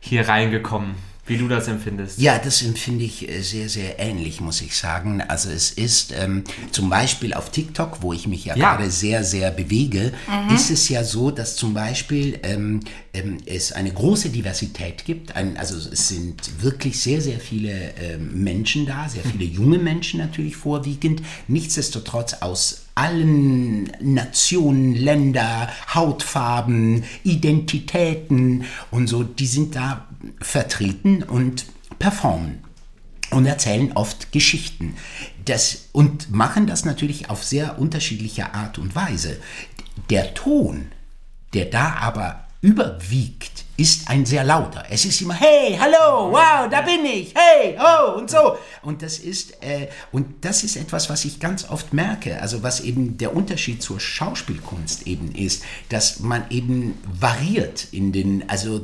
hier 0.00 0.28
reingekommen. 0.28 0.94
wie 1.24 1.38
du 1.38 1.46
das 1.46 1.68
empfindest. 1.68 2.18
Ja, 2.18 2.36
das 2.36 2.62
empfinde 2.62 3.04
ich 3.04 3.28
äh, 3.28 3.42
sehr, 3.42 3.68
sehr 3.68 4.00
ähnlich, 4.00 4.40
muss 4.40 4.60
ich 4.60 4.76
sagen. 4.76 5.22
Also 5.28 5.50
es 5.50 5.70
ist 5.70 6.12
ähm, 6.20 6.42
zum 6.72 6.90
Beispiel 6.90 7.32
auf 7.32 7.50
TikTok, 7.50 8.02
wo 8.02 8.12
ich 8.12 8.26
mich 8.26 8.44
ja, 8.44 8.56
Ja. 8.56 8.74
gerade 8.74 8.90
sehr, 8.90 9.22
sehr 9.22 9.52
bewege, 9.52 10.12
ist 10.52 10.70
es 10.70 10.88
ja 10.88 11.04
so, 11.04 11.30
dass 11.30 11.54
zum 11.54 11.74
Beispiel 11.74 12.40
ähm, 12.42 12.80
ähm, 13.14 13.38
es 13.46 13.70
eine 13.70 13.92
große 13.92 14.30
Diversität 14.30 15.04
gibt. 15.04 15.36
Ein, 15.36 15.56
also 15.58 15.76
es 15.76 16.08
sind 16.08 16.60
wirklich 16.60 17.00
sehr, 17.00 17.20
sehr 17.20 17.38
viele 17.38 17.94
ähm, 18.02 18.42
Menschen 18.42 18.84
da, 18.84 19.08
sehr 19.08 19.22
viele 19.22 19.44
junge 19.44 19.78
Menschen 19.78 20.18
natürlich 20.18 20.56
vorwiegend. 20.56 21.22
Nichtsdestotrotz 21.46 22.34
aus 22.40 22.81
allen 22.94 23.90
Nationen, 24.00 24.94
Länder, 24.94 25.68
Hautfarben, 25.94 27.04
Identitäten 27.24 28.64
und 28.90 29.06
so, 29.06 29.22
die 29.22 29.46
sind 29.46 29.76
da 29.76 30.06
vertreten 30.40 31.22
und 31.22 31.66
performen 31.98 32.62
und 33.30 33.46
erzählen 33.46 33.92
oft 33.92 34.32
Geschichten. 34.32 34.94
Das, 35.44 35.88
und 35.92 36.30
machen 36.30 36.66
das 36.66 36.84
natürlich 36.84 37.30
auf 37.30 37.42
sehr 37.42 37.78
unterschiedliche 37.78 38.54
Art 38.54 38.78
und 38.78 38.94
Weise. 38.94 39.38
Der 40.10 40.34
Ton, 40.34 40.92
der 41.54 41.66
da 41.66 41.94
aber 42.00 42.44
überwiegt, 42.60 43.61
ist 43.76 44.08
ein 44.08 44.26
sehr 44.26 44.44
lauter. 44.44 44.84
Es 44.90 45.04
ist 45.04 45.20
immer, 45.22 45.34
hey, 45.34 45.78
hallo, 45.80 46.30
wow, 46.30 46.68
da 46.70 46.82
bin 46.82 47.04
ich, 47.06 47.34
hey, 47.34 47.76
oh 47.78 48.18
und 48.18 48.30
so. 48.30 48.56
Und 48.82 49.02
das 49.02 49.18
ist, 49.18 49.62
äh, 49.62 49.88
und 50.12 50.44
das 50.44 50.62
ist 50.62 50.76
etwas, 50.76 51.08
was 51.08 51.24
ich 51.24 51.40
ganz 51.40 51.68
oft 51.68 51.92
merke, 51.92 52.40
also 52.40 52.62
was 52.62 52.80
eben 52.80 53.16
der 53.16 53.34
Unterschied 53.34 53.82
zur 53.82 53.98
Schauspielkunst 53.98 55.06
eben 55.06 55.34
ist, 55.34 55.64
dass 55.88 56.20
man 56.20 56.44
eben 56.50 56.98
variiert 57.18 57.88
in 57.92 58.12
den, 58.12 58.48
also 58.48 58.80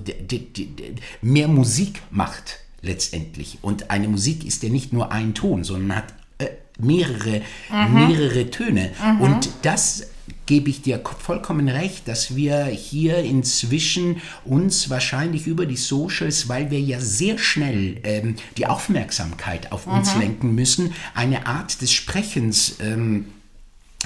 mehr 1.21 1.49
Musik 1.49 2.01
macht 2.11 2.61
letztendlich. 2.81 3.59
Und 3.61 3.91
eine 3.91 4.09
Musik 4.09 4.45
ist 4.45 4.63
ja 4.63 4.71
nicht 4.71 4.93
nur 4.93 5.13
ein 5.13 5.35
Ton, 5.35 5.65
sondern 5.65 5.97
hat 5.99 6.15
äh, 6.39 6.47
mehrere, 6.79 7.43
mehrere 7.91 8.51
Töne. 8.51 8.93
Und 9.21 9.51
das 9.63 10.08
gebe 10.47 10.71
ich 10.71 10.83
dir 10.83 10.99
ko- 10.99 11.15
vollkommen 11.19 11.69
recht, 11.69 12.09
dass 12.09 12.35
wir 12.37 12.65
hier 12.67 13.19
inzwischen 13.19 14.21
uns 14.45 14.89
wahrscheinlich 14.91 15.47
über 15.47 15.67
die 15.67 15.77
Socials, 15.77 16.49
weil 16.49 16.71
wir 16.71 16.81
ja 16.81 17.01
sehr 17.01 17.39
schnell 17.39 17.99
ähm, 18.05 18.37
die 18.57 18.67
Aufmerksamkeit 18.67 19.73
auf 19.73 19.87
uns 19.87 20.15
lenken 20.21 20.55
müssen, 20.55 20.93
eine 21.15 21.47
Art 21.47 21.81
des 21.83 21.93
Sprechens 21.93 22.77
ähm, 22.81 23.27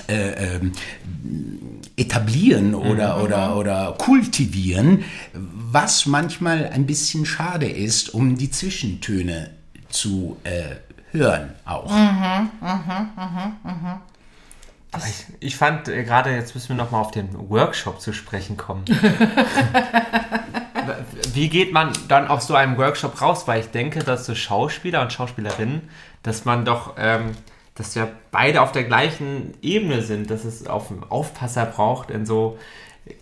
äh, 0.08 0.56
ähm, 0.56 0.72
etablieren 1.96 2.74
oder, 2.74 3.22
oder, 3.22 3.56
oder 3.56 3.92
kultivieren, 3.98 5.04
was 5.34 6.06
manchmal 6.06 6.68
ein 6.70 6.86
bisschen 6.86 7.26
schade 7.26 7.66
ist, 7.68 8.14
um 8.14 8.36
die 8.36 8.50
Zwischentöne 8.50 9.50
zu 9.90 10.38
äh, 10.44 10.76
hören 11.12 11.50
auch. 11.66 11.90
Aber 14.92 15.04
ich, 15.06 15.24
ich 15.40 15.56
fand 15.56 15.88
äh, 15.88 16.04
gerade, 16.04 16.30
jetzt 16.30 16.54
müssen 16.54 16.68
wir 16.70 16.76
nochmal 16.76 17.00
auf 17.00 17.10
den 17.10 17.48
Workshop 17.48 18.00
zu 18.00 18.12
sprechen 18.12 18.56
kommen. 18.58 18.84
Wie 21.32 21.48
geht 21.48 21.72
man 21.72 21.92
dann 22.08 22.28
aus 22.28 22.46
so 22.46 22.54
einem 22.54 22.76
Workshop 22.76 23.20
raus? 23.22 23.48
Weil 23.48 23.60
ich 23.60 23.70
denke, 23.70 24.00
dass 24.00 24.26
so 24.26 24.34
Schauspieler 24.34 25.00
und 25.00 25.12
Schauspielerinnen, 25.12 25.88
dass 26.22 26.44
man 26.44 26.66
doch, 26.66 26.94
ähm, 26.98 27.32
dass 27.74 27.94
ja 27.94 28.06
beide 28.30 28.60
auf 28.60 28.72
der 28.72 28.84
gleichen 28.84 29.54
Ebene 29.62 30.02
sind, 30.02 30.30
dass 30.30 30.44
es 30.44 30.66
auf 30.66 30.90
einen 30.90 31.04
Aufpasser 31.04 31.64
braucht 31.64 32.10
in 32.10 32.26
so 32.26 32.58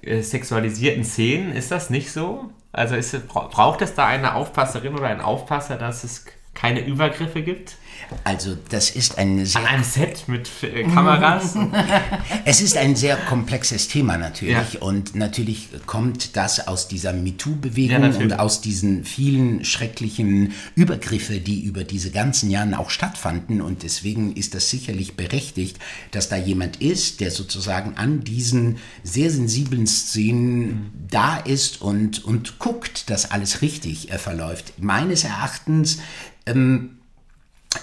äh, 0.02 0.22
sexualisierten 0.22 1.04
Szenen. 1.04 1.52
Ist 1.52 1.70
das 1.70 1.88
nicht 1.88 2.10
so? 2.10 2.50
Also 2.72 2.96
ist, 2.96 3.28
braucht 3.28 3.80
es 3.82 3.94
da 3.94 4.06
eine 4.06 4.34
Aufpasserin 4.34 4.94
oder 4.94 5.06
einen 5.06 5.20
Aufpasser, 5.20 5.76
dass 5.76 6.02
es 6.02 6.26
keine 6.54 6.84
Übergriffe 6.84 7.42
gibt? 7.42 7.76
Also 8.24 8.56
das 8.68 8.90
ist 8.90 9.18
ein 9.18 9.44
sehr 9.46 9.60
An 9.60 9.66
einem 9.66 9.84
Set 9.84 10.24
mit 10.28 10.48
äh, 10.62 10.82
Kameras? 10.84 11.54
Es 12.44 12.60
ist 12.60 12.76
ein 12.76 12.96
sehr 12.96 13.16
komplexes 13.16 13.88
Thema 13.88 14.16
natürlich 14.18 14.74
Ja. 14.74 14.80
und 14.80 15.14
natürlich 15.14 15.68
kommt 15.86 16.36
das 16.36 16.66
aus 16.66 16.88
dieser 16.88 17.12
MeToo-Bewegung 17.12 18.12
Ja, 18.12 18.18
und 18.18 18.38
aus 18.38 18.60
diesen 18.60 19.04
vielen 19.04 19.64
schrecklichen 19.64 20.52
Übergriffe, 20.74 21.40
die 21.40 21.60
über 21.62 21.84
diese 21.84 22.10
ganzen 22.10 22.50
Jahre 22.50 22.78
auch 22.78 22.90
stattfanden 22.90 23.60
und 23.60 23.82
deswegen 23.82 24.34
ist 24.36 24.54
das 24.54 24.70
sicherlich 24.70 25.16
berechtigt, 25.16 25.78
dass 26.10 26.28
da 26.28 26.36
jemand 26.36 26.76
ist, 26.80 27.20
der 27.20 27.30
sozusagen 27.30 27.94
an 27.96 28.22
diesen 28.24 28.78
sehr 29.02 29.30
sensiblen 29.30 29.86
Szenen 29.86 30.90
da 31.08 31.36
ist 31.36 31.80
und, 31.80 32.24
und 32.24 32.58
guckt, 32.58 33.08
dass 33.10 33.30
alles 33.30 33.62
richtig 33.62 34.10
äh, 34.12 34.18
verläuft. 34.18 34.74
Meines 34.78 35.24
Erachtens 35.24 35.98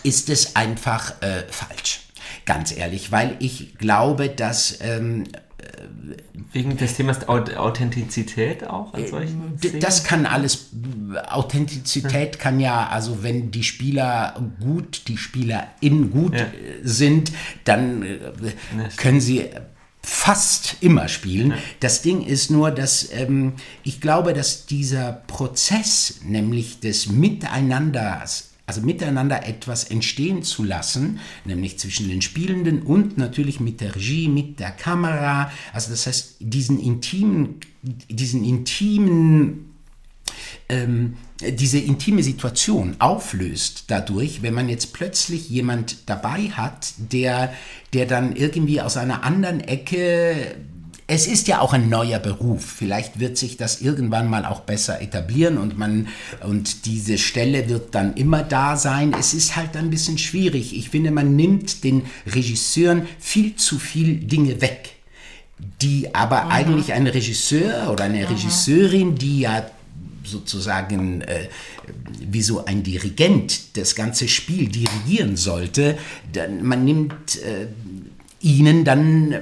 ist 0.03 0.29
es 0.29 0.55
einfach 0.55 1.21
äh, 1.21 1.43
falsch. 1.49 2.01
Ganz 2.45 2.75
ehrlich, 2.75 3.11
weil 3.11 3.35
ich 3.39 3.77
glaube, 3.77 4.29
dass 4.29 4.79
ähm, 4.81 5.25
Wegen 6.53 6.77
des 6.77 6.95
Themas 6.95 7.27
Aut- 7.27 7.55
Authentizität 7.55 8.65
auch 8.65 8.93
Äh, 8.93 9.03
an 9.03 9.07
solchen? 9.07 9.59
Das 9.79 10.03
kann 10.03 10.25
alles, 10.25 10.67
Authentizität 11.29 12.39
kann 12.39 12.59
ja, 12.59 12.87
also 12.87 13.23
wenn 13.23 13.51
die 13.51 13.63
Spieler 13.63 14.35
gut, 14.59 15.07
die 15.07 15.17
SpielerInnen 15.17 16.11
gut 16.11 16.33
Ja. 16.35 16.41
äh, 16.41 16.49
sind, 16.83 17.31
dann 17.65 18.03
äh, 18.03 18.17
können 18.97 19.19
sie 19.21 19.49
fast 20.01 20.77
immer 20.81 21.07
spielen. 21.09 21.53
Das 21.81 22.01
Ding 22.01 22.23
ist 22.25 22.49
nur, 22.49 22.71
dass 22.71 23.11
ähm, 23.11 23.53
ich 23.83 23.99
glaube, 23.99 24.33
dass 24.33 24.65
dieser 24.65 25.11
Prozess, 25.27 26.19
nämlich 26.23 26.79
des 26.79 27.07
Miteinanders, 27.07 28.51
also 28.67 28.81
miteinander 28.81 29.47
etwas 29.47 29.85
entstehen 29.85 30.43
zu 30.43 30.63
lassen, 30.63 31.19
nämlich 31.45 31.79
zwischen 31.79 32.09
den 32.09 32.21
Spielenden 32.21 32.81
und 32.81 33.17
natürlich 33.17 33.61
mit 33.61 33.79
der 33.79 33.95
Regie, 33.95 34.27
mit 34.27 34.59
der 34.59 34.71
Kamera, 34.71 35.49
also 35.71 35.89
das 35.89 36.05
heißt, 36.05 36.35
diesen 36.39 36.79
intimen, 36.79 37.61
diesen 38.09 38.43
intimen 38.43 39.73
ähm, 40.67 41.15
diese 41.39 41.79
intime 41.79 42.23
Situation 42.23 42.97
auflöst 42.99 43.85
dadurch, 43.87 44.41
wenn 44.41 44.53
man 44.53 44.67
jetzt 44.67 44.91
plötzlich 44.91 45.49
jemand 45.49 46.09
dabei 46.09 46.49
hat, 46.49 46.93
der, 46.97 47.53
der 47.93 48.05
dann 48.05 48.35
irgendwie 48.35 48.81
aus 48.81 48.97
einer 48.97 49.23
anderen 49.23 49.61
Ecke 49.61 50.55
es 51.07 51.25
ist 51.25 51.47
ja 51.47 51.61
auch 51.61 51.73
ein 51.73 51.89
neuer 51.89 52.19
Beruf. 52.19 52.65
Vielleicht 52.65 53.19
wird 53.19 53.37
sich 53.37 53.55
das 53.55 53.81
irgendwann 53.81 54.29
mal 54.29 54.45
auch 54.45 54.61
besser 54.61 55.01
etablieren 55.01 55.57
und 55.57 55.77
man 55.77 56.09
und 56.45 56.85
diese 56.85 57.17
Stelle 57.17 57.69
wird 57.69 57.95
dann 57.95 58.15
immer 58.15 58.43
da 58.43 58.75
sein. 58.75 59.15
Es 59.17 59.33
ist 59.33 59.55
halt 59.55 59.77
ein 59.77 59.89
bisschen 59.89 60.17
schwierig. 60.17 60.75
Ich 60.75 60.89
finde, 60.89 61.11
man 61.11 61.35
nimmt 61.35 61.83
den 61.85 62.03
Regisseuren 62.25 63.07
viel 63.19 63.55
zu 63.55 63.79
viel 63.79 64.17
Dinge 64.17 64.61
weg 64.61 64.97
die 65.81 66.13
aber 66.13 66.49
eigentlich 66.49 66.93
ein 66.93 67.07
Regisseur 67.07 67.89
oder 67.91 68.03
eine 68.03 68.29
Regisseurin, 68.29 69.15
die 69.15 69.41
ja 69.41 69.65
sozusagen 70.23 71.21
äh, 71.21 71.47
wie 72.19 72.41
so 72.41 72.65
ein 72.65 72.83
Dirigent 72.83 73.77
das 73.77 73.95
ganze 73.95 74.27
Spiel 74.27 74.67
dirigieren 74.67 75.37
sollte, 75.37 75.97
dann, 76.33 76.63
man 76.63 76.83
nimmt 76.83 77.41
äh, 77.41 77.67
ihnen 78.41 78.83
dann 78.83 79.35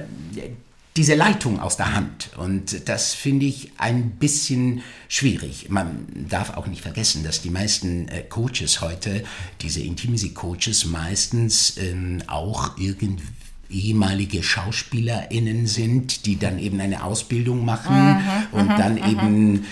diese 0.96 1.14
Leitung 1.14 1.60
aus 1.60 1.76
der 1.76 1.94
Hand. 1.94 2.30
Und 2.36 2.88
das 2.88 3.14
finde 3.14 3.46
ich 3.46 3.72
ein 3.76 4.12
bisschen 4.12 4.82
schwierig. 5.08 5.68
Man 5.68 6.06
darf 6.28 6.56
auch 6.56 6.66
nicht 6.66 6.82
vergessen, 6.82 7.22
dass 7.22 7.42
die 7.42 7.50
meisten 7.50 8.08
äh, 8.08 8.22
Coaches 8.22 8.80
heute, 8.80 9.22
diese 9.60 9.80
Intimacy-Coaches, 9.80 10.86
meistens 10.86 11.76
ähm, 11.76 12.22
auch 12.26 12.78
irgendwie 12.78 13.22
ehemalige 13.68 14.42
SchauspielerInnen 14.42 15.66
sind, 15.66 16.26
die 16.26 16.38
dann 16.38 16.58
eben 16.58 16.80
eine 16.80 17.02
Ausbildung 17.02 17.64
machen 17.64 18.20
und 18.52 18.68
dann 18.68 18.96
eben 18.96 19.66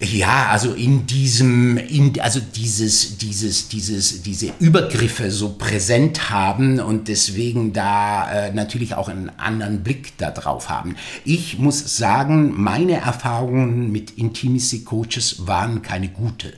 ja, 0.00 0.46
also 0.50 0.74
in 0.74 1.06
diesem, 1.06 1.76
in, 1.76 2.20
also 2.20 2.40
dieses, 2.40 3.18
dieses, 3.18 3.68
dieses, 3.68 4.22
diese 4.22 4.52
Übergriffe 4.60 5.32
so 5.32 5.54
präsent 5.54 6.30
haben 6.30 6.78
und 6.78 7.08
deswegen 7.08 7.72
da 7.72 8.30
äh, 8.30 8.52
natürlich 8.52 8.94
auch 8.94 9.08
einen 9.08 9.30
anderen 9.38 9.82
Blick 9.82 10.16
da 10.16 10.30
drauf 10.30 10.68
haben. 10.68 10.94
Ich 11.24 11.58
muss 11.58 11.96
sagen, 11.96 12.52
meine 12.54 13.00
Erfahrungen 13.00 13.90
mit 13.90 14.12
Intimacy 14.12 14.84
Coaches 14.84 15.48
waren 15.48 15.82
keine 15.82 16.08
gute. 16.08 16.52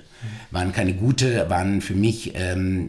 Waren 0.51 0.73
keine 0.73 0.93
gute, 0.93 1.49
waren 1.49 1.81
für 1.81 1.95
mich 1.95 2.33
ähm, 2.35 2.89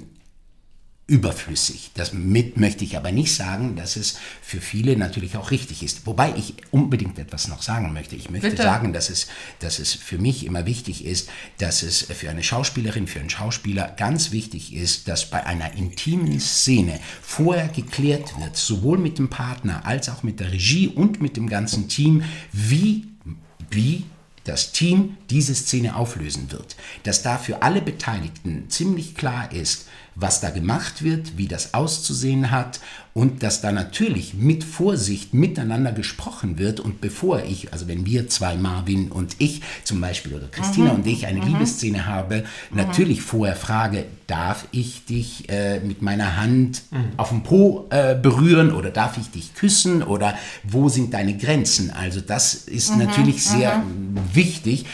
überflüssig. 1.12 1.91
Das 1.95 2.13
mit 2.13 2.56
möchte 2.56 2.86
ich 2.86 2.95
aber 2.95 3.12
nicht 3.12 3.36
sagen, 3.36 3.76
dass 3.76 3.97
es 3.97 4.17
für 4.41 4.62
viele 4.62 4.95
natürlich 4.95 5.36
auch 5.36 5.52
richtig 5.52 5.84
ist. 5.84 6.08
Wobei 6.08 6.34
ich 6.38 6.54
unbedingt 6.71 7.19
etwas 7.19 7.50
noch 7.50 7.62
sagen 7.62 7.91
möchte. 7.91 8.15
Ich 8.15 8.30
möchte 8.30 8.52
Bitte. 8.52 8.63
sagen, 8.63 8.93
dass 8.93 9.10
es, 9.10 9.28
dass 9.60 9.80
es 9.80 9.93
für 9.93 10.17
mich 10.17 10.45
immer 10.45 10.65
wichtig 10.65 11.04
ist, 11.04 11.30
dass 11.58 11.84
es 11.84 12.04
für 12.04 12.30
eine 12.30 12.43
Schauspielerin, 12.43 13.08
für 13.08 13.19
einen 13.19 13.30
Schauspieler 13.30 13.93
ganz 13.97 14.32
wichtig 14.32 14.74
ist, 14.74 15.10
dass 15.10 15.30
bei 15.30 15.45
einer 15.45 15.74
intimen 15.74 16.39
Szene 16.39 16.97
vorher 17.21 17.67
geklärt 17.67 18.39
wird, 18.39 18.56
sowohl 18.56 18.97
mit 18.97 19.17
dem 19.17 19.30
Partner 19.30 19.86
als 19.86 20.08
auch 20.08 20.24
mit 20.24 20.39
der 20.39 20.54
Regie 20.54 20.88
und 20.88 21.21
mit 21.21 21.36
dem 21.36 21.50
ganzen 21.50 21.89
Team, 21.89 22.24
wie, 22.54 23.06
wie 23.69 24.06
das 24.45 24.71
Team 24.71 25.17
diese 25.30 25.56
Szene 25.56 25.97
auflösen 25.97 26.54
wird, 26.54 26.78
dass 27.04 27.21
da 27.21 27.38
für 27.38 27.62
alle 27.63 27.82
Beteiligten 27.82 28.69
ziemlich 28.69 29.15
klar 29.15 29.52
ist, 29.52 29.88
was 30.21 30.39
da 30.39 30.51
gemacht 30.51 31.03
wird, 31.03 31.38
wie 31.38 31.47
das 31.47 31.73
auszusehen 31.73 32.51
hat 32.51 32.79
und 33.13 33.43
dass 33.43 33.60
da 33.60 33.71
natürlich 33.71 34.36
mit 34.36 34.63
Vorsicht 34.63 35.34
miteinander 35.34 35.91
gesprochen 35.91 36.57
wird 36.57 36.79
und 36.79 37.01
bevor 37.01 37.43
ich, 37.43 37.73
also 37.73 37.88
wenn 37.88 38.05
wir 38.05 38.29
zwei, 38.29 38.55
Marvin 38.55 39.12
und 39.12 39.36
ich 39.39 39.62
zum 39.84 39.99
Beispiel 39.99 40.34
oder 40.34 40.47
Christina 40.47 40.91
und 40.91 41.05
ich 41.05 41.27
eine 41.27 41.43
Liebesszene 41.43 42.05
habe, 42.05 42.45
natürlich 42.71 43.21
vorher 43.21 43.55
frage, 43.55 44.05
darf 44.27 44.65
ich 44.71 45.05
dich 45.05 45.49
äh, 45.49 45.79
mit 45.81 46.01
meiner 46.01 46.38
Hand 46.38 46.84
auf 47.17 47.29
dem 47.29 47.43
Po 47.43 47.88
äh, 47.89 48.15
berühren 48.15 48.71
oder 48.71 48.91
darf 48.91 49.17
ich 49.17 49.29
dich 49.31 49.55
küssen 49.55 50.03
oder 50.03 50.36
wo 50.63 50.88
sind 50.88 51.13
deine 51.13 51.36
Grenzen? 51.36 51.91
Also 51.91 52.21
das 52.21 52.53
ist 52.53 52.95
natürlich 52.95 53.43
sehr 53.43 53.84
wichtig, 54.34 54.86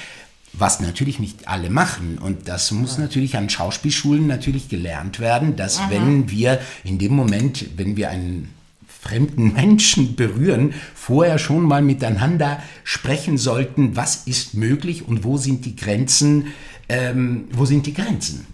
was 0.60 0.80
natürlich 0.80 1.20
nicht 1.20 1.48
alle 1.48 1.70
machen. 1.70 2.18
Und 2.18 2.48
das 2.48 2.72
muss 2.72 2.98
natürlich 2.98 3.38
an 3.38 3.50
Schauspielschulen 3.50 4.28
natürlich 4.28 4.70
gelernt 4.70 5.20
werden, 5.20 5.56
dass 5.56 5.82
wenn 5.90 6.30
wir 6.30 6.60
in 6.84 6.98
dem 6.98 7.14
Moment, 7.14 7.66
wenn 7.78 7.98
wir 7.98 8.10
einen 8.10 8.54
fremden 9.02 9.54
Menschen 9.56 10.16
berühren, 10.16 10.74
vorher 10.96 11.40
schon 11.40 11.64
mal 11.64 11.82
miteinander 11.82 12.62
sprechen 12.84 13.38
sollten, 13.38 13.96
was 13.96 14.28
ist 14.28 14.54
möglich 14.54 15.08
und 15.08 15.24
wo 15.24 15.38
sind 15.38 15.66
die 15.66 15.76
Grenzen, 15.76 16.48
ähm, 16.90 17.46
wo 17.52 17.66
sind 17.66 17.86
die 17.86 17.94
Grenzen. 17.94 18.48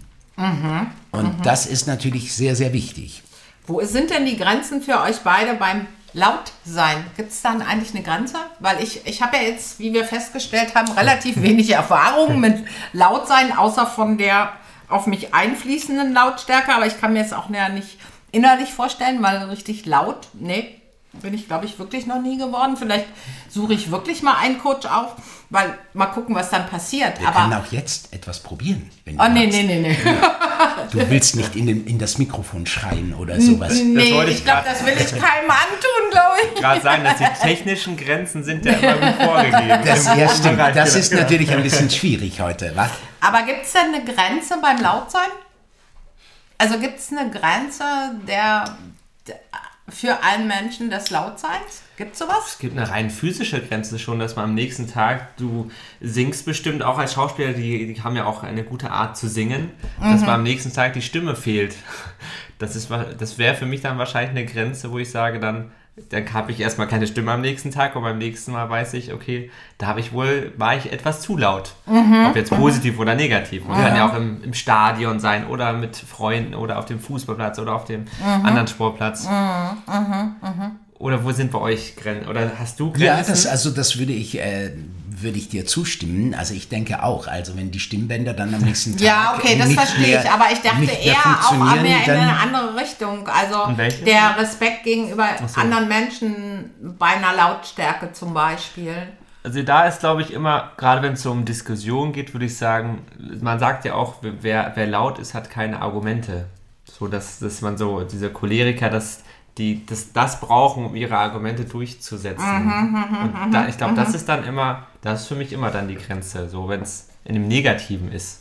Und 1.12 1.46
das 1.46 1.66
ist 1.66 1.86
natürlich 1.86 2.32
sehr, 2.32 2.56
sehr 2.56 2.72
wichtig. 2.72 3.22
Wo 3.66 3.80
sind 3.84 4.10
denn 4.10 4.26
die 4.26 4.36
Grenzen 4.36 4.82
für 4.82 5.00
euch 5.00 5.18
beide 5.24 5.54
beim 5.54 5.86
Lautsein? 6.14 7.04
Gibt 7.16 7.32
es 7.32 7.42
dann 7.42 7.60
eigentlich 7.60 7.94
eine 7.94 8.02
Grenze? 8.02 8.38
Weil 8.60 8.82
ich, 8.82 9.06
ich 9.06 9.20
habe 9.20 9.36
ja 9.36 9.42
jetzt, 9.42 9.78
wie 9.78 9.92
wir 9.92 10.04
festgestellt 10.04 10.74
haben, 10.74 10.90
relativ 10.92 11.36
wenig 11.42 11.70
Erfahrung 11.70 12.40
mit 12.40 12.64
Lautsein, 12.92 13.56
außer 13.56 13.86
von 13.86 14.16
der 14.16 14.52
auf 14.88 15.06
mich 15.06 15.34
einfließenden 15.34 16.12
Lautstärke. 16.12 16.74
Aber 16.74 16.86
ich 16.86 17.00
kann 17.00 17.12
mir 17.12 17.20
jetzt 17.20 17.34
auch 17.34 17.48
näher 17.48 17.68
nicht 17.68 17.98
innerlich 18.32 18.72
vorstellen, 18.72 19.22
weil 19.22 19.42
richtig 19.44 19.86
laut, 19.86 20.28
nee, 20.32 20.80
bin 21.22 21.34
ich, 21.34 21.46
glaube 21.46 21.66
ich, 21.66 21.78
wirklich 21.78 22.06
noch 22.06 22.20
nie 22.20 22.38
geworden. 22.38 22.76
Vielleicht 22.76 23.06
suche 23.48 23.74
ich 23.74 23.90
wirklich 23.90 24.22
mal 24.22 24.36
einen 24.36 24.58
Coach 24.58 24.86
auf, 24.86 25.14
weil 25.50 25.78
mal 25.92 26.06
gucken, 26.06 26.34
was 26.34 26.50
dann 26.50 26.66
passiert. 26.68 27.20
Wir 27.20 27.28
Aber 27.28 27.40
können 27.40 27.54
auch 27.54 27.72
jetzt 27.72 28.12
etwas 28.12 28.40
probieren. 28.40 28.90
Wenn 29.04 29.20
Oh, 29.20 29.24
du 29.24 29.30
nee, 29.30 29.46
nee, 29.46 29.62
nee, 29.62 29.80
nee. 29.80 29.96
Du 30.90 31.08
willst 31.10 31.36
nicht 31.36 31.56
in, 31.56 31.66
den, 31.66 31.86
in 31.86 31.98
das 31.98 32.18
Mikrofon 32.18 32.66
schreien 32.66 33.14
oder 33.14 33.40
sowas. 33.40 33.72
Nee, 33.74 34.22
ich 34.24 34.28
ich 34.38 34.44
glaube, 34.44 34.62
das 34.64 34.84
will 34.84 34.94
ich 34.94 35.10
keinem 35.10 35.50
antun, 35.50 36.10
glaube 36.10 36.34
ich. 36.54 36.60
Gerade 36.60 36.80
sagen, 36.80 37.04
dass 37.04 37.18
die 37.18 37.42
technischen 37.42 37.96
Grenzen 37.96 38.44
sind 38.44 38.64
ja 38.64 38.72
immer 38.72 39.12
vorgegeben. 39.14 39.80
Das, 39.84 40.06
ja, 40.06 40.28
stimmt. 40.28 40.58
Das 40.58 40.94
ist 40.94 41.12
natürlich 41.12 41.50
ein 41.50 41.62
bisschen 41.62 41.90
schwierig 41.90 42.40
heute. 42.40 42.72
Was? 42.74 42.90
Aber 43.20 43.42
gibt 43.42 43.64
es 43.64 43.72
denn 43.72 43.94
eine 43.94 44.04
Grenze 44.04 44.56
beim 44.60 44.80
Lautsein? 44.80 45.28
Also 46.58 46.78
gibt 46.78 46.98
es 46.98 47.10
eine 47.10 47.30
Grenze 47.30 47.84
der, 48.26 48.76
der 49.26 49.40
für 49.88 50.22
einen 50.22 50.48
Menschen 50.48 50.90
des 50.90 51.10
Lautseins? 51.10 51.82
Gibt 51.96 52.14
es 52.14 52.18
sowas? 52.18 52.44
Es 52.48 52.58
gibt 52.58 52.76
eine 52.76 52.88
rein 52.88 53.10
physische 53.10 53.60
Grenze 53.60 53.98
schon, 53.98 54.18
dass 54.18 54.34
man 54.34 54.46
am 54.46 54.54
nächsten 54.54 54.88
Tag, 54.88 55.36
du 55.36 55.70
singst 56.00 56.46
bestimmt 56.46 56.82
auch 56.82 56.98
als 56.98 57.14
Schauspieler, 57.14 57.52
die, 57.52 57.92
die 57.92 58.02
haben 58.02 58.16
ja 58.16 58.24
auch 58.24 58.42
eine 58.42 58.64
gute 58.64 58.90
Art 58.90 59.16
zu 59.16 59.28
singen, 59.28 59.70
dass 60.00 60.22
man 60.22 60.30
am 60.30 60.42
nächsten 60.42 60.72
Tag 60.72 60.94
die 60.94 61.02
Stimme 61.02 61.36
fehlt. 61.36 61.76
Das, 62.58 62.76
ist 62.76 62.88
das 62.90 63.36
wäre 63.36 63.56
für 63.56 63.66
mich 63.66 63.80
dann 63.80 63.98
wahrscheinlich 63.98 64.30
eine 64.30 64.46
Grenze, 64.46 64.92
wo 64.92 64.98
ich 64.98 65.10
sage, 65.10 65.40
dann, 65.40 65.72
dann 66.10 66.32
habe 66.32 66.50
ich 66.50 66.58
erstmal 66.58 66.88
keine 66.88 67.06
Stimme 67.06 67.30
am 67.30 67.40
nächsten 67.40 67.70
Tag 67.70 67.94
und 67.94 68.02
beim 68.02 68.18
nächsten 68.18 68.50
Mal 68.50 68.68
weiß 68.68 68.94
ich, 68.94 69.12
okay, 69.12 69.50
da 69.78 69.86
habe 69.86 70.00
ich 70.00 70.12
wohl, 70.12 70.52
war 70.56 70.76
ich 70.76 70.92
etwas 70.92 71.20
zu 71.20 71.36
laut. 71.36 71.74
Ob 71.86 72.34
jetzt 72.34 72.50
positiv 72.50 72.98
oder 72.98 73.14
negativ. 73.14 73.64
Man 73.64 73.80
kann 73.80 73.96
ja 73.96 74.08
auch 74.08 74.16
im, 74.16 74.42
im 74.42 74.54
Stadion 74.54 75.20
sein 75.20 75.46
oder 75.46 75.72
mit 75.72 75.96
Freunden 75.96 76.54
oder 76.54 76.78
auf 76.78 76.86
dem 76.86 76.98
Fußballplatz 76.98 77.60
oder 77.60 77.74
auf 77.74 77.84
dem 77.84 78.06
anderen 78.42 78.66
Sportplatz. 78.66 79.28
Oder 80.98 81.24
wo 81.24 81.32
sind 81.32 81.52
bei 81.52 81.58
euch 81.60 81.96
Grenzen? 81.96 82.28
Oder 82.28 82.52
hast 82.58 82.80
du 82.80 82.90
Grenzen? 82.90 83.04
Ja, 83.04 83.22
das, 83.22 83.46
also 83.46 83.70
das 83.70 83.98
würde 83.98 84.12
ich, 84.12 84.38
äh, 84.38 84.72
würde 85.22 85.38
ich 85.38 85.48
dir 85.48 85.66
zustimmen. 85.66 86.34
Also 86.34 86.54
ich 86.54 86.68
denke 86.68 87.02
auch. 87.02 87.26
Also 87.26 87.56
wenn 87.56 87.70
die 87.70 87.80
Stimmbänder 87.80 88.32
dann 88.34 88.54
am 88.54 88.62
nächsten 88.62 88.92
Tag 88.96 89.00
Ja, 89.06 89.34
okay, 89.36 89.56
das 89.58 89.68
nicht 89.68 89.78
verstehe 89.78 90.08
mehr, 90.08 90.22
ich. 90.24 90.30
Aber 90.30 90.44
ich 90.52 90.60
dachte 90.60 90.80
nicht 90.80 90.92
mehr 90.92 91.02
eher 91.02 91.14
auch 91.16 91.42
funktionieren, 91.52 91.82
mehr 91.82 91.98
in 92.00 92.06
dann- 92.06 92.18
eine 92.18 92.38
andere 92.38 92.76
Richtung. 92.80 93.28
Also 93.28 93.72
der 94.04 94.36
Respekt 94.38 94.84
gegenüber 94.84 95.28
so. 95.46 95.60
anderen 95.60 95.88
Menschen 95.88 96.70
bei 96.98 97.06
einer 97.06 97.34
Lautstärke 97.34 98.12
zum 98.12 98.34
Beispiel. 98.34 98.94
Also 99.42 99.62
da 99.62 99.86
ist, 99.86 100.00
glaube 100.00 100.22
ich, 100.22 100.32
immer, 100.32 100.72
gerade 100.78 101.02
wenn 101.02 101.12
es 101.12 101.22
so 101.22 101.30
um 101.30 101.44
Diskussionen 101.44 102.12
geht, 102.12 102.32
würde 102.32 102.46
ich 102.46 102.56
sagen, 102.56 103.02
man 103.40 103.58
sagt 103.58 103.84
ja 103.84 103.94
auch, 103.94 104.14
wer, 104.22 104.72
wer 104.74 104.86
laut 104.86 105.18
ist, 105.18 105.34
hat 105.34 105.50
keine 105.50 105.82
Argumente. 105.82 106.46
So, 106.90 107.08
dass, 107.08 107.40
dass 107.40 107.60
man 107.60 107.76
so, 107.76 108.02
diese 108.04 108.30
Choleriker, 108.30 108.88
dass 108.88 109.22
die 109.58 109.84
das, 109.86 110.12
das 110.12 110.40
brauchen, 110.40 110.84
um 110.84 110.96
ihre 110.96 111.16
Argumente 111.16 111.64
durchzusetzen. 111.64 112.44
Und 113.44 113.52
da, 113.52 113.68
ich 113.68 113.76
glaube, 113.76 113.94
das 113.94 114.14
ist 114.14 114.28
dann 114.28 114.44
immer, 114.44 114.86
das 115.02 115.22
ist 115.22 115.28
für 115.28 115.36
mich 115.36 115.52
immer 115.52 115.70
dann 115.70 115.88
die 115.88 115.94
Grenze, 115.94 116.48
so 116.48 116.68
wenn 116.68 116.82
es 116.82 117.08
in 117.24 117.34
dem 117.34 117.48
Negativen 117.48 118.10
ist. 118.12 118.40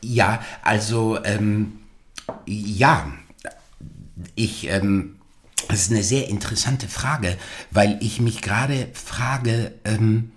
Ja, 0.00 0.40
also 0.62 1.22
ähm, 1.24 1.80
ja, 2.46 3.06
ich, 4.34 4.68
ähm, 4.68 5.16
das 5.68 5.82
ist 5.82 5.90
eine 5.90 6.02
sehr 6.02 6.28
interessante 6.28 6.88
Frage, 6.88 7.36
weil 7.70 7.98
ich 8.00 8.20
mich 8.20 8.42
gerade 8.42 8.88
frage, 8.92 9.72
ähm, 9.84 10.30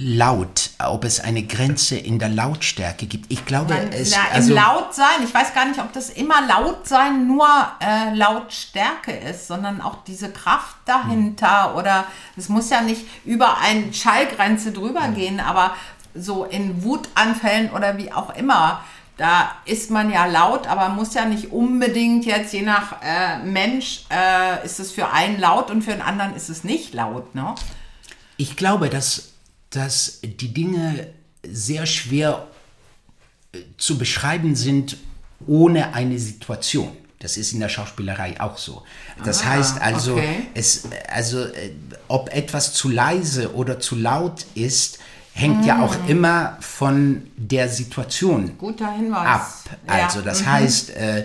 laut, 0.00 0.70
ob 0.78 1.04
es 1.04 1.18
eine 1.18 1.42
Grenze 1.42 1.96
in 1.96 2.20
der 2.20 2.28
Lautstärke 2.28 3.06
gibt. 3.06 3.32
Ich 3.32 3.44
glaube, 3.44 3.74
Dann, 3.74 3.90
es 3.90 4.12
na, 4.12 4.32
also, 4.32 4.50
Im 4.50 4.56
Lautsein, 4.56 5.24
ich 5.24 5.34
weiß 5.34 5.54
gar 5.54 5.66
nicht, 5.66 5.80
ob 5.80 5.92
das 5.92 6.10
immer 6.10 6.46
Lautsein 6.46 7.26
nur 7.26 7.48
äh, 7.80 8.14
Lautstärke 8.14 9.10
ist, 9.10 9.48
sondern 9.48 9.80
auch 9.80 10.04
diese 10.06 10.30
Kraft 10.30 10.76
dahinter 10.84 11.74
oder 11.76 12.04
es 12.36 12.48
muss 12.48 12.70
ja 12.70 12.80
nicht 12.80 13.06
über 13.24 13.58
eine 13.58 13.92
Schallgrenze 13.92 14.70
drüber 14.70 15.08
gehen, 15.08 15.40
aber 15.40 15.74
so 16.14 16.44
in 16.44 16.84
Wutanfällen 16.84 17.70
oder 17.70 17.98
wie 17.98 18.12
auch 18.12 18.34
immer, 18.36 18.84
da 19.16 19.50
ist 19.64 19.90
man 19.90 20.12
ja 20.12 20.26
laut, 20.26 20.68
aber 20.68 20.90
muss 20.90 21.14
ja 21.14 21.24
nicht 21.24 21.50
unbedingt 21.50 22.24
jetzt, 22.24 22.52
je 22.52 22.62
nach 22.62 23.02
äh, 23.02 23.38
Mensch, 23.38 24.04
äh, 24.10 24.64
ist 24.64 24.78
es 24.78 24.92
für 24.92 25.10
einen 25.10 25.40
laut 25.40 25.72
und 25.72 25.82
für 25.82 25.90
den 25.90 26.02
anderen 26.02 26.36
ist 26.36 26.48
es 26.48 26.62
nicht 26.62 26.94
laut, 26.94 27.34
ne? 27.34 27.56
Ich 28.36 28.56
glaube, 28.56 28.88
dass, 28.88 29.32
dass 29.70 30.20
die 30.22 30.52
Dinge 30.52 31.08
sehr 31.42 31.86
schwer 31.86 32.46
äh, 33.52 33.58
zu 33.76 33.98
beschreiben 33.98 34.56
sind 34.56 34.96
ohne 35.46 35.94
eine 35.94 36.18
Situation. 36.18 36.96
Das 37.20 37.36
ist 37.36 37.52
in 37.52 37.60
der 37.60 37.68
Schauspielerei 37.68 38.40
auch 38.40 38.56
so. 38.56 38.82
Das 39.24 39.44
heißt 39.44 39.80
also, 39.80 40.14
okay. 40.14 40.46
es, 40.54 40.84
also 41.08 41.42
äh, 41.42 41.72
ob 42.06 42.32
etwas 42.32 42.74
zu 42.74 42.88
leise 42.88 43.54
oder 43.54 43.80
zu 43.80 43.96
laut 43.96 44.46
ist, 44.54 44.98
hängt 45.32 45.66
ja 45.66 45.82
auch 45.82 45.96
immer 46.08 46.56
von 46.60 47.30
der 47.36 47.68
Situation 47.68 48.56
Guter 48.58 48.92
Hinweis. 48.92 49.26
ab. 49.26 49.64
Also 49.86 50.20
das 50.20 50.44
heißt, 50.44 50.90
äh, 50.90 51.24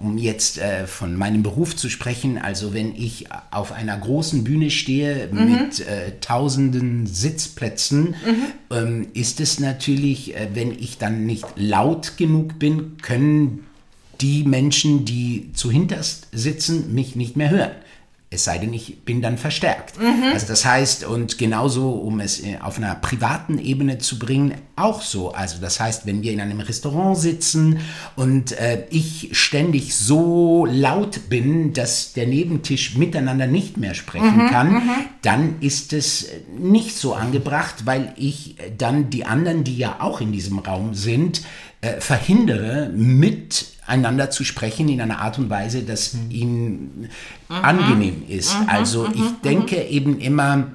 um 0.00 0.18
jetzt 0.18 0.58
äh, 0.58 0.86
von 0.86 1.16
meinem 1.16 1.42
Beruf 1.42 1.76
zu 1.76 1.88
sprechen, 1.88 2.38
also 2.38 2.74
wenn 2.74 2.94
ich 2.94 3.26
auf 3.50 3.72
einer 3.72 3.96
großen 3.96 4.44
Bühne 4.44 4.70
stehe 4.70 5.28
mit 5.32 5.80
äh, 5.80 6.12
tausenden 6.20 7.06
Sitzplätzen, 7.06 8.14
ähm, 8.70 9.08
ist 9.14 9.40
es 9.40 9.60
natürlich, 9.60 10.36
äh, 10.36 10.48
wenn 10.54 10.72
ich 10.72 10.98
dann 10.98 11.26
nicht 11.26 11.46
laut 11.56 12.16
genug 12.16 12.58
bin, 12.58 12.98
können 13.02 13.66
die 14.20 14.44
Menschen, 14.44 15.04
die 15.04 15.50
zu 15.54 15.70
hinterst 15.70 16.28
sitzen, 16.32 16.94
mich 16.94 17.16
nicht 17.16 17.36
mehr 17.36 17.50
hören. 17.50 17.72
Es 18.34 18.44
sei 18.44 18.58
denn, 18.58 18.72
ich 18.74 19.04
bin 19.04 19.22
dann 19.22 19.38
verstärkt. 19.38 19.94
Also 20.32 20.46
das 20.46 20.64
heißt, 20.64 21.04
und 21.04 21.38
genauso, 21.38 21.90
um 21.90 22.20
es 22.20 22.42
äh, 22.42 22.58
auf 22.60 22.78
einer 22.78 22.94
privaten 22.96 23.58
Ebene 23.58 23.98
zu 23.98 24.18
bringen, 24.18 24.54
auch 24.76 25.02
so. 25.02 25.32
Also 25.32 25.58
das 25.60 25.78
heißt, 25.78 26.04
wenn 26.06 26.22
wir 26.22 26.32
in 26.32 26.40
einem 26.40 26.60
Restaurant 26.60 27.16
sitzen 27.16 27.78
und 28.16 28.52
äh, 28.52 28.84
ich 28.90 29.30
ständig 29.32 29.94
so 29.94 30.66
laut 30.66 31.28
bin, 31.28 31.72
dass 31.72 32.12
der 32.12 32.26
Nebentisch 32.26 32.96
miteinander 32.96 33.46
nicht 33.46 33.76
mehr 33.76 33.94
sprechen 33.94 34.48
kann, 34.50 34.82
dann 35.22 35.60
ist 35.60 35.92
es 35.92 36.24
äh, 36.24 36.40
nicht 36.58 36.96
so 36.96 37.14
angebracht, 37.14 37.86
weil 37.86 38.12
ich 38.16 38.58
äh, 38.58 38.72
dann 38.76 39.10
die 39.10 39.24
anderen, 39.24 39.62
die 39.62 39.76
ja 39.76 39.96
auch 40.00 40.20
in 40.20 40.32
diesem 40.32 40.58
Raum 40.58 40.94
sind, 40.94 41.42
äh, 41.80 42.00
verhindere, 42.00 42.90
miteinander 43.86 44.30
zu 44.30 44.44
sprechen 44.44 44.88
in 44.88 45.00
einer 45.00 45.20
Art 45.20 45.38
und 45.38 45.50
Weise, 45.50 45.82
dass 45.82 46.14
ihnen 46.30 47.10
angenehm 47.48 48.24
ist. 48.28 48.56
Also 48.66 49.06
ich 49.06 49.40
denke 49.42 49.82
eben 49.82 50.18
immer, 50.20 50.68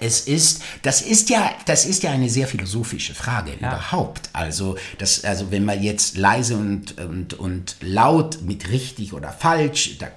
es 0.00 0.26
ist, 0.26 0.62
das 0.82 1.02
ist 1.02 1.30
ja, 1.30 1.50
das 1.66 1.86
ist 1.86 2.02
ja 2.02 2.10
eine 2.10 2.28
sehr 2.28 2.48
philosophische 2.48 3.14
Frage 3.14 3.52
überhaupt. 3.52 4.28
Also, 4.32 4.76
das, 4.98 5.24
also 5.24 5.50
wenn 5.50 5.64
man 5.64 5.82
jetzt 5.82 6.16
leise 6.16 6.56
und, 6.56 6.98
und, 6.98 7.34
und 7.34 7.76
laut 7.80 8.42
mit 8.42 8.70
richtig 8.70 9.12
oder 9.12 9.30
falsch, 9.30 9.98
da 9.98 10.08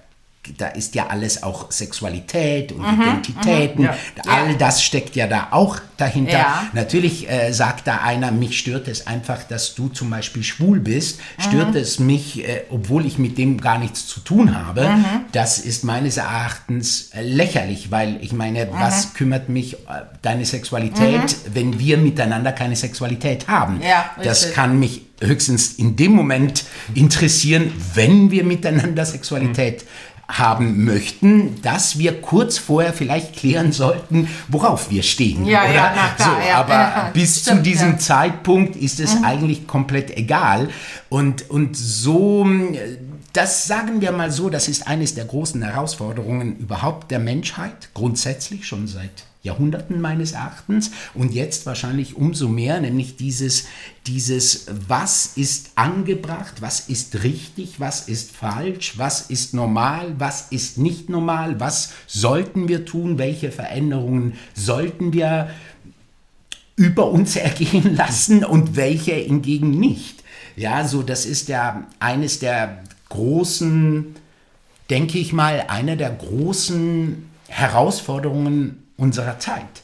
da 0.57 0.67
ist 0.67 0.95
ja 0.95 1.07
alles 1.07 1.43
auch 1.43 1.71
Sexualität 1.71 2.71
und 2.71 2.83
Identitäten. 2.83 3.83
Ja. 3.83 3.95
All 4.27 4.55
das 4.55 4.83
steckt 4.83 5.15
ja 5.15 5.27
da 5.27 5.47
auch 5.51 5.79
dahinter. 5.97 6.31
Ja. 6.33 6.67
Natürlich 6.73 7.29
äh, 7.29 7.51
sagt 7.51 7.87
da 7.87 7.97
einer, 7.97 8.31
mich 8.31 8.59
stört 8.59 8.87
es 8.87 9.07
einfach, 9.07 9.43
dass 9.43 9.75
du 9.75 9.89
zum 9.89 10.09
Beispiel 10.09 10.43
schwul 10.43 10.79
bist. 10.79 11.19
Stört 11.39 11.75
es 11.75 11.99
mich, 11.99 12.47
äh, 12.47 12.63
obwohl 12.69 13.05
ich 13.05 13.17
mit 13.17 13.37
dem 13.37 13.59
gar 13.59 13.79
nichts 13.79 14.07
zu 14.07 14.19
tun 14.19 14.55
habe. 14.55 14.89
Das 15.31 15.59
ist 15.59 15.83
meines 15.83 16.17
Erachtens 16.17 17.09
äh, 17.13 17.21
lächerlich, 17.21 17.91
weil 17.91 18.17
ich 18.21 18.33
meine, 18.33 18.69
was 18.71 19.13
kümmert 19.13 19.49
mich 19.49 19.73
äh, 19.73 19.77
deine 20.21 20.45
Sexualität, 20.45 21.35
wenn 21.53 21.79
wir 21.79 21.97
miteinander 21.97 22.51
keine 22.51 22.75
Sexualität 22.75 23.47
haben? 23.47 23.81
Ja, 23.81 24.11
das 24.23 24.41
richtig. 24.41 24.55
kann 24.55 24.79
mich 24.79 25.01
höchstens 25.21 25.73
in 25.73 25.95
dem 25.95 26.11
Moment 26.11 26.65
interessieren, 26.93 27.71
wenn 27.95 28.31
wir 28.31 28.43
miteinander 28.43 29.05
Sexualität 29.05 29.85
haben 30.27 30.83
möchten, 30.83 31.61
dass 31.61 31.97
wir 31.97 32.21
kurz 32.21 32.57
vorher 32.57 32.91
vielleicht 32.91 33.35
klären 33.35 33.71
sollten, 33.71 34.27
worauf 34.49 34.89
wir 34.89 35.01
stehen. 35.03 35.45
Ja, 35.45 35.63
oder? 35.63 35.73
ja, 35.73 35.93
na 35.95 36.07
klar, 36.09 36.41
so, 36.41 36.47
ja, 36.47 36.55
aber 36.57 36.73
ja, 36.73 37.11
bis 37.13 37.41
stimmt, 37.41 37.57
zu 37.57 37.63
diesem 37.63 37.87
ja. 37.87 37.93
Mhm. 37.93 37.99
Zeitpunkt 37.99 38.75
ist 38.75 38.99
es 38.99 39.23
eigentlich 39.23 39.67
komplett 39.67 40.15
egal. 40.17 40.69
Und, 41.09 41.49
und 41.49 41.77
so, 41.77 42.45
äh, 42.45 42.97
das 43.31 43.67
sagen 43.67 44.01
wir 44.01 44.11
mal 44.11 44.31
so, 44.31 44.49
das 44.49 44.67
ist 44.67 44.87
eines 44.87 45.15
der 45.15 45.25
großen 45.25 45.61
Herausforderungen 45.61 46.57
überhaupt 46.57 47.11
der 47.11 47.19
Menschheit, 47.19 47.89
grundsätzlich 47.93 48.67
schon 48.67 48.87
seit 48.87 49.11
Jahrhunderten 49.47 49.99
meines 49.99 50.33
Erachtens 50.33 50.91
und 51.13 51.33
jetzt 51.33 51.65
wahrscheinlich 51.65 52.15
umso 52.15 52.47
mehr, 52.47 52.79
nämlich 52.79 53.15
dieses, 53.15 53.65
dieses, 54.05 54.67
was 54.87 55.31
ist 55.35 55.71
angebracht, 55.75 56.61
was 56.61 56.81
ist 56.81 57.23
richtig, 57.23 57.79
was 57.79 58.07
ist 58.07 58.31
falsch, 58.31 58.97
was 58.97 59.21
ist 59.29 59.53
normal, 59.53 60.15
was 60.17 60.47
ist 60.51 60.77
nicht 60.77 61.09
normal, 61.09 61.59
was 61.59 61.93
sollten 62.05 62.67
wir 62.67 62.85
tun, 62.85 63.17
welche 63.17 63.51
Veränderungen 63.51 64.33
sollten 64.53 65.13
wir 65.13 65.49
über 66.75 67.09
uns 67.09 67.35
ergehen 67.49 67.95
lassen 67.95 68.43
und 68.43 68.75
welche 68.75 69.13
hingegen 69.13 69.71
nicht. 69.71 70.23
Ja, 70.55 70.87
so 70.87 71.03
das 71.03 71.25
ist 71.25 71.49
ja 71.49 71.87
eines 71.99 72.39
der 72.39 72.83
großen, 73.09 74.15
denke 74.89 75.19
ich 75.19 75.33
mal, 75.33 75.65
eine 75.67 75.97
der 75.97 76.09
großen 76.09 77.29
Herausforderungen 77.47 78.86
unserer 78.97 79.39
Zeit, 79.39 79.83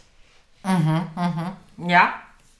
Ja, 1.78 2.14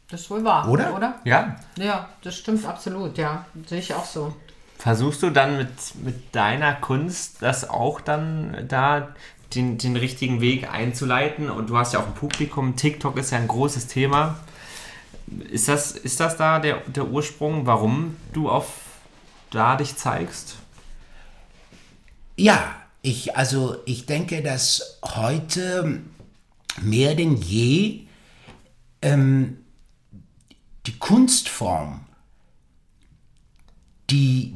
das 0.10 0.22
ist 0.22 0.30
wohl 0.30 0.44
wahr. 0.44 0.70
Oder? 0.70 0.96
Oder? 0.96 1.16
Ja. 1.24 1.56
Ja, 1.78 2.10
das 2.22 2.36
stimmt 2.36 2.66
absolut, 2.66 3.18
ja. 3.18 3.46
Sehe 3.66 3.80
ich 3.80 3.94
auch 3.94 4.06
so. 4.06 4.36
Versuchst 4.78 5.24
du 5.24 5.30
dann 5.30 5.58
mit, 5.58 5.70
mit 6.04 6.36
deiner 6.36 6.74
Kunst 6.74 7.42
das 7.42 7.70
auch 7.70 8.02
dann 8.02 8.66
da 8.68 9.16
den, 9.56 9.78
den 9.78 9.96
richtigen 9.96 10.42
Weg 10.42 10.72
einzuleiten? 10.72 11.50
Und 11.50 11.70
du 11.70 11.78
hast 11.78 11.94
ja 11.94 12.00
auch 12.00 12.08
ein 12.08 12.14
Publikum. 12.14 12.76
TikTok 12.76 13.18
ist 13.18 13.32
ja 13.32 13.38
ein 13.38 13.48
großes 13.48 13.88
Thema. 13.88 14.38
Ist 15.50 15.68
das, 15.68 15.92
ist 15.92 16.20
das 16.20 16.38
da 16.38 16.60
der, 16.60 16.82
der 16.88 17.08
Ursprung, 17.08 17.66
warum 17.66 18.18
du 18.34 18.50
auf 18.50 18.68
da 19.52 19.76
dich 19.78 19.96
zeigst? 19.96 20.58
Ja, 22.36 22.76
ich, 23.02 23.38
also 23.38 23.78
ich 23.86 24.06
denke, 24.06 24.42
dass 24.42 25.00
heute 25.04 26.02
mehr 26.82 27.16
denn 27.16 27.38
je 27.38 28.02
ähm, 29.02 29.58
die 30.86 30.98
Kunstform, 30.98 32.02
die 34.10 34.54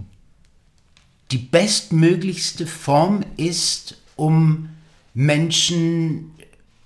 die 1.32 1.38
bestmöglichste 1.38 2.66
Form 2.66 3.24
ist, 3.36 3.98
um 4.16 4.70
Menschen, 5.14 6.32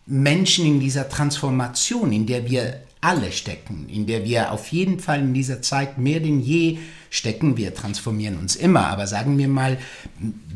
Menschen 0.05 0.65
in 0.65 0.79
dieser 0.79 1.09
Transformation, 1.09 2.11
in 2.11 2.25
der 2.25 2.49
wir 2.49 2.81
alle 3.01 3.31
stecken, 3.31 3.87
in 3.89 4.05
der 4.07 4.25
wir 4.25 4.51
auf 4.51 4.71
jeden 4.71 4.99
Fall 4.99 5.19
in 5.19 5.33
dieser 5.33 5.61
Zeit 5.61 5.97
mehr 5.97 6.19
denn 6.19 6.39
je 6.39 6.79
stecken. 7.11 7.57
Wir 7.57 7.75
transformieren 7.75 8.37
uns 8.37 8.55
immer, 8.55 8.87
aber 8.87 9.05
sagen 9.05 9.37
wir 9.37 9.49
mal, 9.49 9.77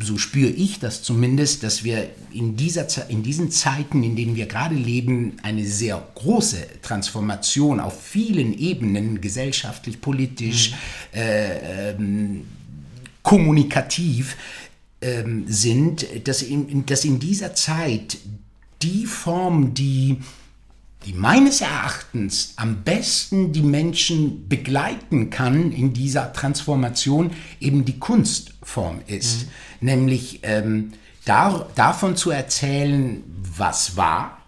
so 0.01 0.17
spüre 0.17 0.49
ich 0.49 0.79
das 0.79 1.03
zumindest, 1.03 1.63
dass 1.63 1.83
wir 1.83 2.09
in, 2.31 2.55
dieser, 2.55 2.87
in 3.09 3.21
diesen 3.23 3.51
Zeiten, 3.51 4.01
in 4.03 4.15
denen 4.15 4.35
wir 4.37 4.47
gerade 4.47 4.73
leben, 4.73 5.37
eine 5.43 5.65
sehr 5.65 6.01
große 6.15 6.65
Transformation 6.81 7.81
auf 7.81 8.01
vielen 8.01 8.57
Ebenen, 8.57 9.19
gesellschaftlich, 9.19 9.99
politisch, 9.99 10.73
äh, 11.13 11.91
ähm, 11.91 12.45
kommunikativ 13.21 14.37
ähm, 15.01 15.43
sind, 15.47 16.07
dass 16.25 16.41
in, 16.41 16.85
dass 16.85 17.03
in 17.03 17.19
dieser 17.19 17.53
Zeit 17.53 18.17
die 18.81 19.05
Form, 19.05 19.73
die, 19.73 20.19
die 21.05 21.13
meines 21.13 21.61
Erachtens 21.61 22.53
am 22.55 22.83
besten 22.83 23.51
die 23.51 23.61
Menschen 23.61 24.49
begleiten 24.49 25.29
kann 25.29 25.71
in 25.71 25.93
dieser 25.93 26.33
Transformation, 26.33 27.31
eben 27.59 27.85
die 27.85 27.99
Kunstform 27.99 29.01
ist. 29.05 29.45
Nämlich 29.81 30.39
ähm, 30.43 30.93
dar, 31.25 31.69
davon 31.75 32.15
zu 32.15 32.31
erzählen, 32.31 33.23
was 33.55 33.97
war, 33.97 34.39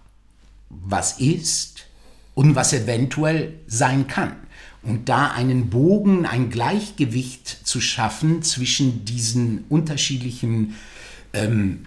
was 0.70 1.20
ist 1.20 1.86
und 2.34 2.56
was 2.56 2.74
eventuell 2.74 3.54
sein 3.68 4.08
kann. 4.08 4.36
Und 4.82 5.10
da 5.10 5.32
einen 5.32 5.70
Bogen, 5.70 6.26
ein 6.26 6.50
Gleichgewicht 6.50 7.68
zu 7.68 7.82
schaffen 7.82 8.42
zwischen 8.42 9.06
diesen 9.06 9.66
unterschiedlichen 9.70 10.76
ähm, 11.34 11.86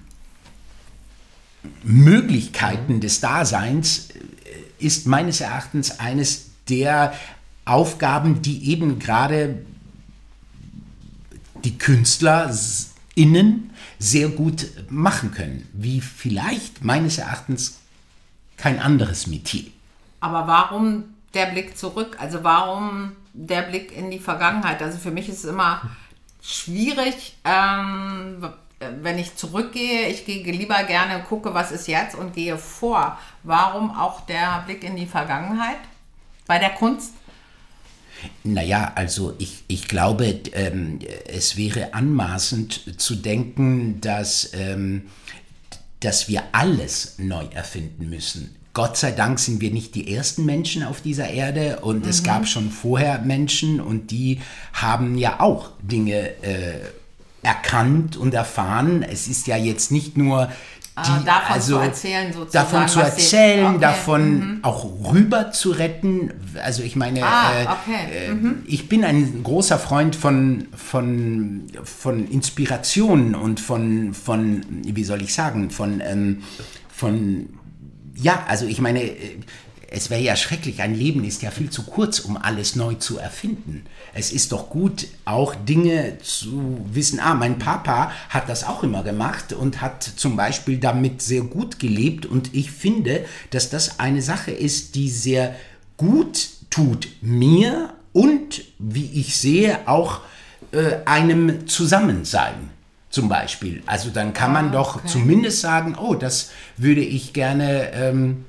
Möglichkeiten 1.83 3.01
des 3.01 3.21
Daseins, 3.21 4.09
ist 4.81 5.07
meines 5.07 5.41
Erachtens 5.41 6.01
eines 6.01 6.51
der 6.69 7.15
Aufgaben, 7.65 8.43
die 8.43 8.71
eben 8.71 8.99
gerade 8.99 9.65
die 11.65 11.79
KünstlerInnen 11.79 13.71
sehr 13.99 14.29
gut 14.29 14.67
machen 14.89 15.33
können, 15.33 15.69
wie 15.73 16.01
vielleicht 16.01 16.85
meines 16.85 17.19
Erachtens 17.19 17.79
kein 18.57 18.81
anderes 18.81 19.27
Metier. 19.27 19.71
Aber 20.21 20.47
warum 20.47 21.05
der 21.35 21.47
Blick 21.47 21.77
zurück? 21.77 22.17
Also 22.19 22.43
warum 22.43 23.13
der 23.33 23.63
Blick 23.63 23.97
in 23.97 24.11
die 24.11 24.19
Vergangenheit? 24.19 24.83
Also 24.83 24.99
für 24.99 25.11
mich 25.11 25.29
ist 25.29 25.45
es 25.45 25.51
immer 25.51 25.83
schwierig, 26.43 27.37
ähm, 27.45 28.43
wenn 29.03 29.19
ich 29.19 29.37
zurückgehe. 29.37 30.09
Ich 30.09 30.25
gehe 30.25 30.43
lieber 30.43 30.83
gerne, 30.85 31.23
gucke, 31.25 31.53
was 31.55 31.71
ist 31.71 31.87
jetzt 31.87 32.15
und 32.15 32.35
gehe 32.35 32.57
vor. 32.57 33.19
Warum 33.43 33.91
auch 33.91 34.23
der 34.23 34.63
Blick 34.67 34.85
in 34.85 34.97
die 34.97 35.07
Vergangenheit 35.07 35.79
bei 36.47 36.59
der 36.59 36.71
Kunst? 36.71 37.13
Naja, 38.45 38.93
also 38.95 39.35
ich, 39.39 39.65
ich 39.69 39.89
glaube, 39.89 40.41
ähm, 40.53 40.99
es 41.27 41.57
wäre 41.57 41.95
anmaßend 41.95 43.01
zu 43.01 43.15
denken, 43.17 44.01
dass, 44.01 44.51
ähm, 44.53 45.07
dass 46.01 46.29
wir 46.29 46.43
alles 46.53 47.15
neu 47.19 47.47
erfinden 47.55 48.11
müssen. 48.11 48.57
Gott 48.73 48.97
sei 48.97 49.11
Dank 49.11 49.39
sind 49.41 49.61
wir 49.61 49.73
nicht 49.73 49.95
die 49.95 50.15
ersten 50.15 50.45
Menschen 50.45 50.85
auf 50.85 51.01
dieser 51.01 51.29
Erde 51.29 51.81
und 51.81 52.07
es 52.07 52.23
gab 52.23 52.47
schon 52.47 52.71
vorher 52.71 53.19
Menschen 53.19 53.81
und 53.81 54.11
die 54.13 54.41
haben 54.73 55.19
ja 55.19 55.41
auch 55.41 55.71
Dinge 55.83 56.43
äh, 56.43 56.79
erkannt 57.43 58.17
und 58.17 58.35
erfahren. 58.35 59.03
Es 59.03 59.27
ist 59.29 59.47
ja 59.47 59.57
jetzt 59.57 59.91
nicht 59.91 60.17
nur 60.19 60.47
die, 60.97 61.11
Ah, 61.11 61.23
davon 61.25 61.55
also, 61.55 61.77
zu 61.77 61.83
erzählen 61.83 62.33
sozusagen, 62.33 62.53
davon 62.73 62.89
zu 62.89 63.01
erzählen, 63.01 63.65
okay, 63.67 63.77
Mhm. 63.77 63.81
davon 63.81 64.59
auch 64.63 65.13
rüber 65.13 65.51
zu 65.53 65.71
retten. 65.71 66.31
Also 66.63 66.83
ich 66.83 66.95
meine, 66.97 67.23
Ah, 67.25 67.53
äh, 67.53 67.65
okay, 67.65 68.29
äh, 68.33 68.35
ich 68.67 68.89
bin 68.89 69.05
ein 69.05 69.43
großer 69.43 69.79
Freund 69.79 70.15
von, 70.17 70.67
von, 70.77 71.63
von 71.85 72.29
Inspirationen 72.29 73.35
und 73.35 73.61
von, 73.61 74.13
von, 74.13 74.67
wie 74.85 75.05
soll 75.05 75.23
ich 75.23 75.33
sagen, 75.33 75.71
von, 75.71 76.03
ähm, 76.05 76.43
von, 76.95 77.49
ja, 78.17 78.45
also 78.49 78.67
ich 78.67 78.81
meine, 78.83 79.03
äh, 79.03 79.39
es 79.93 80.09
wäre 80.09 80.23
ja 80.23 80.37
schrecklich, 80.37 80.81
ein 80.83 80.95
Leben 80.95 81.25
ist 81.25 81.43
ja 81.43 81.51
viel 81.51 81.69
zu 81.69 81.83
kurz, 81.83 82.21
um 82.21 82.37
alles 82.37 82.77
neu 82.77 82.95
zu 82.95 83.19
erfinden. 83.19 83.85
Es 84.15 84.31
ist 84.31 84.53
doch 84.53 84.71
gut, 84.71 85.09
auch 85.25 85.55
Dinge 85.55 86.19
zu 86.23 86.81
wissen. 86.93 87.19
Ah, 87.19 87.35
mein 87.35 87.59
Papa 87.59 88.13
hat 88.29 88.49
das 88.49 88.63
auch 88.63 88.85
immer 88.85 89.03
gemacht 89.03 89.53
und 89.53 89.81
hat 89.81 90.05
zum 90.05 90.37
Beispiel 90.37 90.79
damit 90.79 91.23
sehr 91.23 91.43
gut 91.43 91.81
gelebt. 91.81 92.25
Und 92.25 92.55
ich 92.55 92.71
finde, 92.71 93.25
dass 93.51 93.69
das 93.69 93.99
eine 93.99 94.23
Sache 94.23 94.53
ist, 94.53 94.95
die 94.95 95.11
sehr 95.11 95.57
gut 95.97 96.49
tut 96.71 97.09
mir 97.21 97.93
und, 98.13 98.63
wie 98.79 99.11
ich 99.15 99.37
sehe, 99.37 99.89
auch 99.89 100.21
äh, 100.71 100.99
einem 101.05 101.67
Zusammensein. 101.67 102.71
Zum 103.11 103.29
Beispiel. 103.29 103.83
Also 103.87 104.11
dann 104.11 104.33
kann 104.35 104.53
man 104.53 104.71
doch 104.71 105.05
zumindest 105.05 105.63
sagen, 105.63 105.97
oh, 106.01 106.15
das 106.15 106.53
würde 106.77 107.01
ich 107.01 107.33
gerne 107.33 107.91
ähm, 107.93 108.45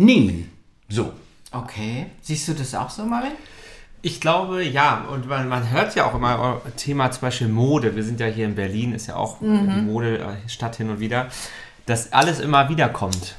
nehmen. 0.00 0.50
So. 0.88 1.12
Okay. 1.52 2.06
Siehst 2.22 2.48
du 2.48 2.54
das 2.54 2.74
auch 2.74 2.90
so, 2.90 3.04
Marvin? 3.04 3.32
Ich 4.02 4.20
glaube, 4.20 4.62
ja. 4.64 5.04
Und 5.10 5.28
man, 5.28 5.48
man 5.48 5.70
hört 5.70 5.94
ja 5.94 6.06
auch 6.06 6.14
immer 6.14 6.62
äh, 6.66 6.70
Thema 6.72 7.10
zum 7.10 7.22
Beispiel 7.22 7.48
Mode. 7.48 7.94
Wir 7.96 8.02
sind 8.02 8.18
ja 8.20 8.26
hier 8.26 8.46
in 8.46 8.54
Berlin, 8.54 8.92
ist 8.92 9.08
ja 9.08 9.16
auch 9.16 9.40
mhm. 9.40 9.86
Modestadt 9.86 10.76
hin 10.76 10.90
und 10.90 11.00
wieder, 11.00 11.28
dass 11.86 12.12
alles 12.12 12.40
immer 12.40 12.68
wieder 12.68 12.88
kommt. 12.88 13.36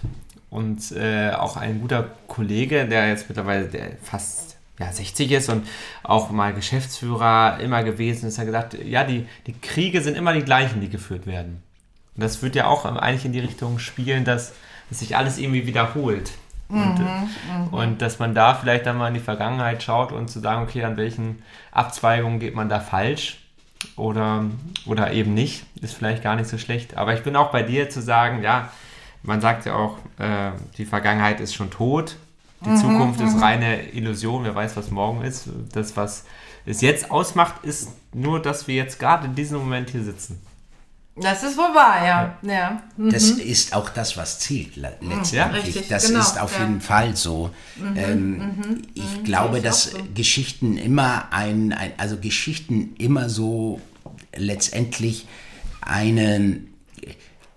Und 0.49 0.91
äh, 0.91 1.31
auch 1.31 1.55
ein 1.57 1.79
guter 1.81 2.09
Kollege, 2.27 2.85
der 2.85 3.07
jetzt 3.07 3.29
mittlerweile 3.29 3.67
der 3.67 3.93
fast 4.03 4.57
ja, 4.77 4.91
60 4.91 5.31
ist 5.31 5.49
und 5.49 5.65
auch 6.03 6.29
mal 6.29 6.53
Geschäftsführer 6.53 7.59
immer 7.61 7.83
gewesen 7.83 8.27
ist, 8.27 8.37
hat 8.37 8.45
gesagt, 8.45 8.77
ja, 8.83 9.03
die, 9.03 9.25
die 9.47 9.53
Kriege 9.53 10.01
sind 10.01 10.17
immer 10.17 10.33
die 10.33 10.43
gleichen, 10.43 10.81
die 10.81 10.89
geführt 10.89 11.25
werden. 11.25 11.63
Und 12.15 12.23
das 12.23 12.41
wird 12.41 12.55
ja 12.55 12.67
auch 12.67 12.83
eigentlich 12.83 13.25
in 13.25 13.31
die 13.31 13.39
Richtung 13.39 13.79
spielen, 13.79 14.25
dass, 14.25 14.53
dass 14.89 14.99
sich 14.99 15.15
alles 15.15 15.37
irgendwie 15.37 15.65
wiederholt. 15.65 16.31
Und, 16.71 16.99
mhm, 16.99 17.05
mhm, 17.05 17.67
und, 17.73 18.01
dass 18.01 18.19
man 18.19 18.33
da 18.33 18.53
vielleicht 18.53 18.85
dann 18.85 18.97
mal 18.97 19.09
in 19.09 19.13
die 19.13 19.19
Vergangenheit 19.19 19.83
schaut 19.83 20.11
und 20.11 20.29
zu 20.29 20.39
sagen, 20.39 20.63
okay, 20.63 20.83
an 20.83 20.97
welchen 20.97 21.41
Abzweigungen 21.71 22.39
geht 22.39 22.55
man 22.55 22.69
da 22.69 22.79
falsch 22.79 23.39
oder, 23.95 24.45
oder 24.85 25.11
eben 25.11 25.33
nicht, 25.33 25.65
ist 25.81 25.93
vielleicht 25.93 26.23
gar 26.23 26.35
nicht 26.35 26.47
so 26.47 26.57
schlecht. 26.57 26.97
Aber 26.97 27.13
ich 27.13 27.23
bin 27.23 27.35
auch 27.35 27.51
bei 27.51 27.63
dir 27.63 27.89
zu 27.89 28.01
sagen, 28.01 28.41
ja, 28.41 28.69
man 29.23 29.41
sagt 29.41 29.65
ja 29.65 29.75
auch, 29.75 29.97
äh, 30.17 30.51
die 30.77 30.85
Vergangenheit 30.85 31.39
ist 31.41 31.53
schon 31.53 31.69
tot, 31.69 32.15
die 32.63 32.69
mhm, 32.69 32.77
Zukunft 32.77 33.21
ist 33.21 33.35
mhm. 33.35 33.43
reine 33.43 33.91
Illusion, 33.91 34.43
wer 34.43 34.55
weiß, 34.55 34.77
was 34.77 34.91
morgen 34.91 35.23
ist. 35.23 35.49
Das, 35.73 35.97
was 35.97 36.25
es 36.65 36.81
jetzt 36.81 37.11
ausmacht, 37.11 37.63
ist 37.63 37.89
nur, 38.13 38.41
dass 38.41 38.67
wir 38.67 38.75
jetzt 38.75 38.99
gerade 38.99 39.25
in 39.25 39.35
diesem 39.35 39.59
Moment 39.59 39.89
hier 39.89 40.03
sitzen. 40.03 40.39
Das 41.15 41.43
ist 41.43 41.57
wohl 41.57 41.75
wahr, 41.75 42.05
ja. 42.05 42.37
ja. 42.41 42.51
ja. 42.51 42.83
Mhm. 42.95 43.09
Das 43.09 43.23
ist 43.29 43.75
auch 43.75 43.89
das, 43.89 44.15
was 44.15 44.39
zählt 44.39 44.77
letztendlich. 44.77 45.31
Ja, 45.31 45.47
richtig, 45.47 45.87
das 45.89 46.07
genau, 46.07 46.19
ist 46.21 46.39
auf 46.39 46.57
jeden 46.57 46.79
Fall 46.79 47.15
so. 47.15 47.51
Mhm, 47.75 47.97
ähm, 47.97 48.37
mhm, 48.37 48.81
ich 48.93 49.17
mhm. 49.17 49.23
glaube, 49.23 49.61
dass 49.61 49.91
so. 49.91 49.97
Geschichten 50.15 50.77
immer 50.77 51.31
ein, 51.31 51.73
ein, 51.73 51.91
also 51.97 52.17
Geschichten 52.17 52.95
immer 52.97 53.29
so 53.29 53.81
letztendlich 54.35 55.27
einen, 55.81 56.73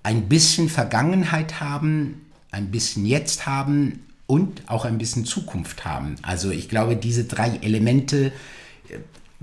ein 0.03 0.29
bisschen 0.29 0.69
Vergangenheit 0.69 1.61
haben, 1.61 2.27
ein 2.51 2.73
bisschen 2.73 3.07
Jetzt 3.07 3.47
haben 3.47 4.05
und 4.27 4.63
auch 4.67 4.85
ein 4.85 4.99
bisschen 4.99 5.27
Zukunft 5.27 5.85
haben. 5.85 6.17
Also 6.23 6.51
ich 6.51 6.69
glaube, 6.69 6.97
diese 6.97 7.25
drei 7.25 7.59
Elemente 7.63 8.33
äh, 8.89 8.99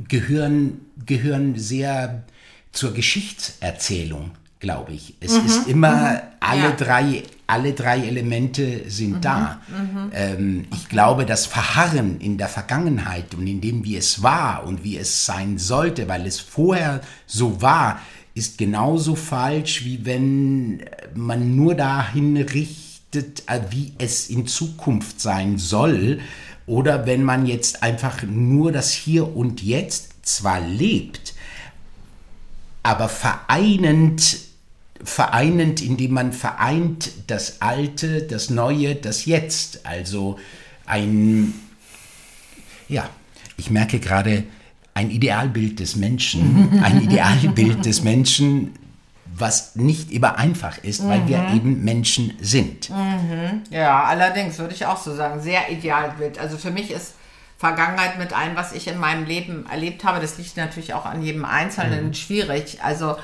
gehören, 0.07 0.81
gehören 1.05 1.57
sehr 1.57 2.23
zur 2.71 2.93
Geschichtserzählung, 2.93 4.31
glaube 4.59 4.93
ich. 4.93 5.15
Es 5.19 5.33
mhm. 5.33 5.45
ist 5.45 5.67
immer, 5.67 6.13
mhm. 6.13 6.19
alle, 6.39 6.61
ja. 6.61 6.71
drei, 6.71 7.23
alle 7.47 7.73
drei 7.73 7.99
Elemente 7.99 8.89
sind 8.89 9.15
mhm. 9.15 9.21
da. 9.21 9.61
Mhm. 9.67 10.11
Ähm, 10.13 10.65
ich 10.73 10.89
glaube, 10.89 11.25
das 11.25 11.45
Verharren 11.45 12.19
in 12.19 12.37
der 12.37 12.47
Vergangenheit 12.47 13.33
und 13.33 13.47
in 13.47 13.61
dem, 13.61 13.83
wie 13.83 13.97
es 13.97 14.23
war 14.23 14.65
und 14.65 14.83
wie 14.83 14.97
es 14.97 15.25
sein 15.25 15.57
sollte, 15.57 16.07
weil 16.07 16.25
es 16.25 16.39
vorher 16.39 17.01
so 17.25 17.61
war, 17.61 17.99
ist 18.33 18.57
genauso 18.57 19.15
falsch, 19.15 19.83
wie 19.83 20.05
wenn 20.05 20.85
man 21.13 21.55
nur 21.55 21.75
dahin 21.75 22.37
richtet, 22.37 23.43
äh, 23.47 23.59
wie 23.69 23.93
es 23.97 24.29
in 24.29 24.47
Zukunft 24.47 25.19
sein 25.19 25.57
soll. 25.57 26.19
Oder 26.67 27.05
wenn 27.05 27.23
man 27.23 27.45
jetzt 27.45 27.83
einfach 27.83 28.23
nur 28.23 28.71
das 28.71 28.91
Hier 28.91 29.35
und 29.35 29.61
Jetzt 29.61 30.25
zwar 30.25 30.61
lebt, 30.61 31.33
aber 32.83 33.09
vereinend, 33.09 34.37
vereinend, 35.03 35.81
indem 35.81 36.13
man 36.13 36.33
vereint 36.33 37.11
das 37.27 37.61
Alte, 37.61 38.23
das 38.23 38.49
Neue, 38.49 38.95
das 38.95 39.25
Jetzt. 39.25 39.85
Also 39.85 40.39
ein, 40.85 41.53
ja, 42.87 43.09
ich 43.57 43.69
merke 43.69 43.99
gerade 43.99 44.43
ein 44.93 45.09
Idealbild 45.09 45.79
des 45.79 45.95
Menschen, 45.95 46.81
ein 46.83 47.01
Idealbild 47.01 47.85
des 47.85 48.03
Menschen, 48.03 48.73
was 49.33 49.75
nicht 49.75 50.11
immer 50.11 50.37
einfach 50.37 50.77
ist, 50.83 51.07
weil 51.07 51.21
mhm. 51.21 51.27
wir 51.27 51.49
eben 51.53 51.83
Menschen 51.83 52.33
sind. 52.41 52.89
Mhm. 52.89 53.61
Ja, 53.69 54.03
allerdings 54.03 54.59
würde 54.59 54.73
ich 54.73 54.85
auch 54.85 54.97
so 54.97 55.15
sagen, 55.15 55.41
sehr 55.41 55.71
Idealbild. 55.71 56.37
Also 56.37 56.57
für 56.57 56.71
mich 56.71 56.91
ist 56.91 57.13
Vergangenheit 57.61 58.17
mit 58.17 58.33
ein, 58.33 58.55
was 58.55 58.71
ich 58.71 58.87
in 58.87 58.97
meinem 58.97 59.23
Leben 59.23 59.67
erlebt 59.69 60.03
habe. 60.03 60.19
Das 60.19 60.39
liegt 60.39 60.57
natürlich 60.57 60.95
auch 60.95 61.05
an 61.05 61.21
jedem 61.21 61.45
Einzelnen 61.45 62.07
mhm. 62.07 62.13
schwierig. 62.15 62.83
Also 62.83 63.17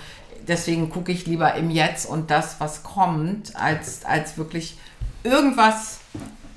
deswegen 0.48 0.92
gucke 0.92 1.12
ich 1.12 1.26
lieber 1.26 1.56
im 1.56 1.72
Jetzt 1.72 2.06
und 2.06 2.30
das, 2.30 2.60
was 2.60 2.84
kommt, 2.84 3.56
als, 3.56 4.06
als 4.06 4.38
wirklich 4.38 4.78
irgendwas. 5.24 6.02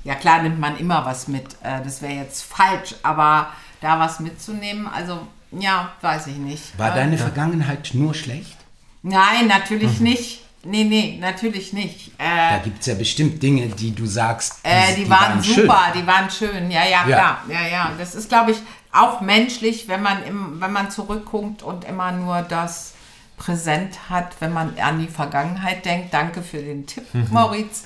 Ja 0.03 0.13
klar 0.13 0.43
nimmt 0.43 0.59
man 0.59 0.77
immer 0.77 1.05
was 1.07 1.27
mit. 1.27 1.55
Äh, 1.63 1.81
das 1.83 2.03
wäre 2.03 2.13
jetzt 2.13 2.43
falsch, 2.43 2.93
aber 3.01 3.47
da 3.81 3.99
was 3.99 4.19
mitzunehmen, 4.19 4.87
also 4.87 5.27
ja, 5.51 5.91
weiß 6.01 6.27
ich 6.27 6.37
nicht. 6.37 6.77
War 6.77 6.93
deine 6.93 7.17
Vergangenheit 7.17 7.89
nur 7.93 8.13
schlecht? 8.13 8.57
Nein, 9.01 9.47
natürlich 9.47 9.97
mhm. 9.97 10.03
nicht. 10.03 10.40
Nee, 10.63 10.83
nee, 10.83 11.17
natürlich 11.19 11.73
nicht. 11.73 12.11
Äh, 12.19 12.57
da 12.57 12.57
gibt 12.63 12.81
es 12.81 12.85
ja 12.85 12.93
bestimmt 12.93 13.41
Dinge, 13.41 13.67
die 13.67 13.95
du 13.95 14.05
sagst. 14.05 14.59
Die, 14.63 14.69
äh, 14.69 14.95
die, 14.95 15.03
die 15.03 15.09
waren, 15.09 15.35
waren, 15.35 15.41
super, 15.41 15.91
schön. 15.91 16.01
die 16.01 16.07
waren 16.07 16.29
schön. 16.29 16.71
Ja, 16.71 16.83
ja, 16.83 16.89
ja, 16.89 17.03
klar. 17.03 17.43
Ja, 17.47 17.67
ja. 17.67 17.91
Das 17.97 18.13
ist, 18.13 18.29
glaube 18.29 18.51
ich, 18.51 18.57
auch 18.91 19.21
menschlich, 19.21 19.87
wenn 19.87 20.03
man, 20.03 20.23
im, 20.23 20.61
wenn 20.61 20.71
man 20.71 20.91
zurückguckt 20.91 21.63
und 21.63 21.85
immer 21.85 22.11
nur 22.11 22.41
das 22.43 22.93
präsent 23.37 24.09
hat, 24.09 24.35
wenn 24.39 24.53
man 24.53 24.77
an 24.77 24.99
die 24.99 25.07
Vergangenheit 25.07 25.83
denkt. 25.83 26.13
Danke 26.13 26.43
für 26.43 26.61
den 26.61 26.85
Tipp, 26.85 27.05
mhm. 27.13 27.27
Moritz 27.31 27.85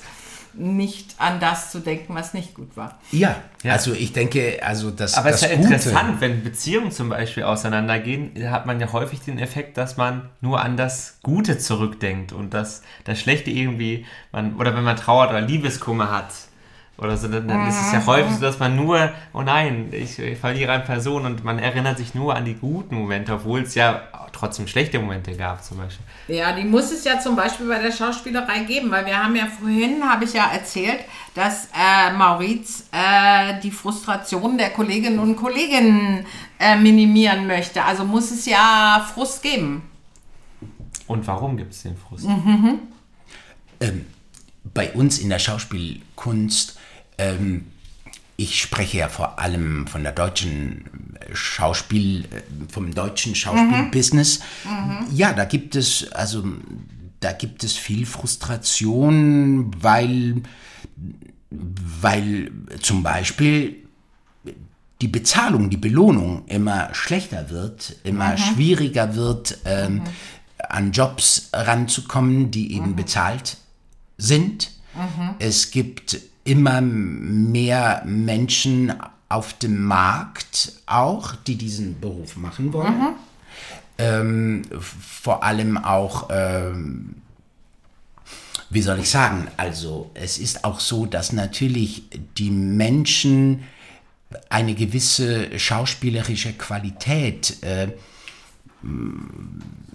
nicht 0.58 1.14
an 1.18 1.40
das 1.40 1.70
zu 1.70 1.80
denken, 1.80 2.14
was 2.14 2.34
nicht 2.34 2.54
gut 2.54 2.76
war. 2.76 2.98
Ja, 3.12 3.36
ja. 3.62 3.72
also 3.72 3.92
ich 3.92 4.12
denke, 4.12 4.60
also 4.62 4.90
das 4.90 5.14
Aber 5.14 5.30
es 5.30 5.36
ist 5.36 5.42
ja 5.42 5.56
Gute. 5.56 5.62
interessant, 5.62 6.20
wenn 6.20 6.42
Beziehungen 6.42 6.90
zum 6.90 7.08
Beispiel 7.08 7.44
auseinandergehen, 7.44 8.32
hat 8.50 8.66
man 8.66 8.80
ja 8.80 8.92
häufig 8.92 9.20
den 9.20 9.38
Effekt, 9.38 9.76
dass 9.76 9.96
man 9.96 10.28
nur 10.40 10.62
an 10.62 10.76
das 10.76 11.18
Gute 11.22 11.58
zurückdenkt 11.58 12.32
und 12.32 12.54
dass 12.54 12.82
das 13.04 13.20
Schlechte 13.20 13.50
irgendwie, 13.50 14.06
man, 14.32 14.56
oder 14.56 14.74
wenn 14.74 14.84
man 14.84 14.96
trauert 14.96 15.30
oder 15.30 15.40
Liebeskummer 15.40 16.10
hat, 16.10 16.30
oder 16.98 17.16
so, 17.16 17.28
dann, 17.28 17.46
dann 17.46 17.68
ist 17.68 17.78
es 17.78 17.92
ja 17.92 18.00
mhm. 18.00 18.06
häufig 18.06 18.34
so, 18.36 18.40
dass 18.40 18.58
man 18.58 18.74
nur, 18.74 19.10
oh 19.34 19.42
nein, 19.42 19.88
ich, 19.92 20.18
ich, 20.18 20.38
verliere 20.38 20.72
eine 20.72 20.82
Person 20.82 21.26
und 21.26 21.44
man 21.44 21.58
erinnert 21.58 21.98
sich 21.98 22.14
nur 22.14 22.34
an 22.34 22.44
die 22.44 22.54
guten 22.54 22.94
Momente, 22.94 23.34
obwohl 23.34 23.62
es 23.62 23.74
ja 23.74 24.00
trotzdem 24.36 24.66
schlechte 24.66 24.98
Momente 24.98 25.34
gab 25.34 25.64
zum 25.64 25.78
Beispiel. 25.78 26.04
Ja, 26.28 26.52
die 26.52 26.64
muss 26.64 26.90
es 26.90 27.04
ja 27.04 27.18
zum 27.18 27.36
Beispiel 27.36 27.66
bei 27.66 27.80
der 27.80 27.92
Schauspielerei 27.92 28.60
geben, 28.64 28.90
weil 28.90 29.06
wir 29.06 29.22
haben 29.22 29.34
ja 29.36 29.46
vorhin, 29.46 30.02
habe 30.04 30.24
ich 30.24 30.32
ja 30.32 30.50
erzählt, 30.52 31.00
dass 31.34 31.66
äh, 31.66 32.12
Mauriz 32.12 32.88
äh, 32.92 33.60
die 33.60 33.70
Frustration 33.70 34.58
der 34.58 34.70
Kolleginnen 34.70 35.18
und 35.18 35.36
Kollegen 35.36 36.26
äh, 36.58 36.76
minimieren 36.76 37.46
möchte. 37.46 37.82
Also 37.82 38.04
muss 38.04 38.30
es 38.30 38.46
ja 38.46 39.06
Frust 39.14 39.42
geben. 39.42 39.82
Und 41.06 41.26
warum 41.26 41.56
gibt 41.56 41.72
es 41.72 41.82
den 41.82 41.96
Frust? 41.96 42.26
Mhm. 42.26 42.80
Ähm, 43.80 44.06
bei 44.74 44.90
uns 44.92 45.18
in 45.18 45.28
der 45.28 45.38
Schauspielkunst 45.38 46.78
ähm, 47.18 47.66
ich 48.36 48.60
spreche 48.60 48.98
ja 48.98 49.08
vor 49.08 49.38
allem 49.38 49.86
von 49.86 50.02
der 50.02 50.12
deutschen 50.12 50.84
Schauspiel, 51.32 52.24
äh, 52.24 52.42
vom 52.70 52.94
deutschen 52.94 53.34
Schauspielbusiness. 53.34 54.40
Mhm. 54.64 55.06
Ja, 55.14 55.32
da 55.32 55.44
gibt 55.44 55.76
es, 55.76 56.10
also 56.12 56.44
da 57.20 57.32
gibt 57.32 57.64
es 57.64 57.76
viel 57.76 58.06
Frustration, 58.06 59.70
weil, 59.80 60.42
weil 61.50 62.50
zum 62.80 63.02
Beispiel 63.02 63.86
die 65.00 65.08
Bezahlung, 65.08 65.68
die 65.70 65.76
Belohnung 65.76 66.44
immer 66.46 66.94
schlechter 66.94 67.50
wird, 67.50 67.96
immer 68.04 68.32
mhm. 68.32 68.38
schwieriger 68.38 69.14
wird, 69.14 69.58
ähm, 69.64 69.94
mhm. 69.94 70.02
an 70.68 70.92
Jobs 70.92 71.50
ranzukommen, 71.52 72.50
die 72.50 72.74
eben 72.74 72.90
mhm. 72.90 72.96
bezahlt 72.96 73.58
sind. 74.16 74.70
Mhm. 74.94 75.34
Es 75.38 75.70
gibt 75.70 76.18
immer 76.44 76.80
mehr 76.80 78.02
Menschen 78.06 78.92
auf 79.28 79.54
dem 79.54 79.82
Markt 79.82 80.72
auch, 80.86 81.34
die 81.34 81.56
diesen 81.56 82.00
Beruf 82.00 82.36
machen 82.36 82.72
wollen. 82.72 82.98
Mhm. 82.98 83.14
Ähm, 83.98 84.62
vor 85.00 85.42
allem 85.42 85.78
auch, 85.78 86.28
ähm, 86.30 87.16
wie 88.70 88.82
soll 88.82 89.00
ich 89.00 89.10
sagen, 89.10 89.48
also 89.56 90.10
es 90.14 90.38
ist 90.38 90.64
auch 90.64 90.80
so, 90.80 91.06
dass 91.06 91.32
natürlich 91.32 92.04
die 92.36 92.50
Menschen 92.50 93.64
eine 94.48 94.74
gewisse 94.74 95.58
schauspielerische 95.58 96.52
Qualität 96.52 97.62
äh, 97.62 97.88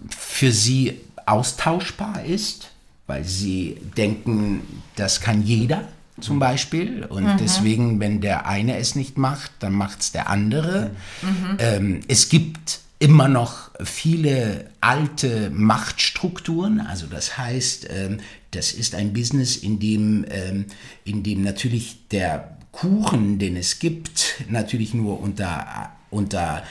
für 0.10 0.52
sie 0.52 1.00
austauschbar 1.26 2.24
ist, 2.26 2.72
weil 3.08 3.24
sie 3.24 3.78
denken, 3.96 4.84
das 4.96 5.22
kann 5.22 5.44
jeder 5.44 5.88
zum 6.22 6.40
Beispiel. 6.40 7.04
Und 7.04 7.26
mhm. 7.26 7.38
deswegen, 7.40 8.00
wenn 8.00 8.22
der 8.22 8.46
eine 8.46 8.78
es 8.78 8.96
nicht 8.96 9.18
macht, 9.18 9.52
dann 9.60 9.74
macht 9.74 10.02
es 10.02 10.12
der 10.12 10.30
andere. 10.30 10.92
Mhm. 11.22 11.58
Ähm, 11.60 12.00
es 12.08 12.30
gibt 12.30 12.80
immer 13.00 13.28
noch 13.28 13.72
viele 13.84 14.66
alte 14.80 15.50
Machtstrukturen. 15.50 16.80
Also 16.80 17.08
das 17.08 17.38
heißt, 17.38 17.88
ähm, 17.90 18.20
das 18.52 18.74
ist 18.74 18.96
ein 18.96 19.14
Business, 19.14 19.58
in 19.58 19.80
dem, 19.80 20.26
ähm, 20.30 20.66
in 21.04 21.24
dem 21.24 21.42
natürlich 21.42 22.08
der 22.10 22.58
Kuchen, 22.72 23.40
den 23.40 23.58
es 23.58 23.80
gibt, 23.80 24.36
natürlich 24.50 24.94
nur 24.94 25.20
unter, 25.20 25.92
unter 26.10 26.64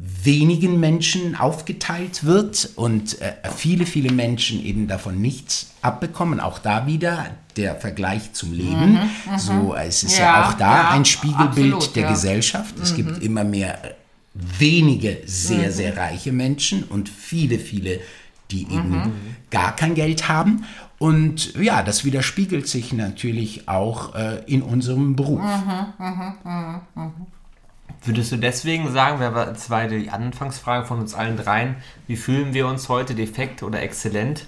wenigen 0.00 0.78
Menschen 0.78 1.36
aufgeteilt 1.36 2.24
wird 2.24 2.70
und 2.76 3.20
äh, 3.20 3.32
viele, 3.56 3.86
viele 3.86 4.12
Menschen 4.12 4.64
eben 4.64 4.86
davon 4.86 5.20
nichts 5.20 5.70
abbekommen. 5.82 6.40
Auch 6.40 6.58
da 6.58 6.86
wieder 6.86 7.26
der 7.56 7.76
Vergleich 7.76 8.32
zum 8.32 8.52
Leben. 8.52 8.92
Mhm, 8.92 9.38
so, 9.38 9.74
es 9.74 10.02
ist 10.02 10.18
ja, 10.18 10.24
ja 10.24 10.48
auch 10.48 10.54
da 10.54 10.76
ja, 10.76 10.90
ein 10.90 11.04
Spiegelbild 11.04 11.74
absolut, 11.74 11.96
der 11.96 12.02
ja. 12.04 12.10
Gesellschaft. 12.10 12.74
Es 12.80 12.92
mhm. 12.92 12.96
gibt 12.96 13.22
immer 13.22 13.44
mehr 13.44 13.84
äh, 13.84 13.94
wenige 14.34 15.18
sehr, 15.26 15.68
mhm. 15.68 15.72
sehr 15.72 15.96
reiche 15.96 16.32
Menschen 16.32 16.84
und 16.84 17.08
viele, 17.08 17.58
viele, 17.58 18.00
die 18.50 18.62
eben 18.62 18.90
mhm. 18.90 19.12
gar 19.50 19.74
kein 19.74 19.94
Geld 19.94 20.28
haben. 20.28 20.64
Und 20.98 21.54
ja, 21.54 21.82
das 21.82 22.04
widerspiegelt 22.04 22.66
sich 22.66 22.92
natürlich 22.92 23.68
auch 23.68 24.14
äh, 24.14 24.42
in 24.46 24.62
unserem 24.62 25.16
Beruf. 25.16 25.40
Würdest 28.04 28.32
du 28.32 28.36
deswegen 28.36 28.92
sagen, 28.92 29.20
wäre 29.20 29.48
jetzt 29.48 29.70
war 29.70 29.86
die 29.88 30.10
Anfangsfrage 30.10 30.86
von 30.86 31.00
uns 31.00 31.14
allen 31.14 31.36
dreien, 31.36 31.76
wie 32.06 32.16
fühlen 32.16 32.54
wir 32.54 32.66
uns 32.66 32.88
heute, 32.88 33.14
defekt 33.14 33.62
oder 33.62 33.82
exzellent? 33.82 34.46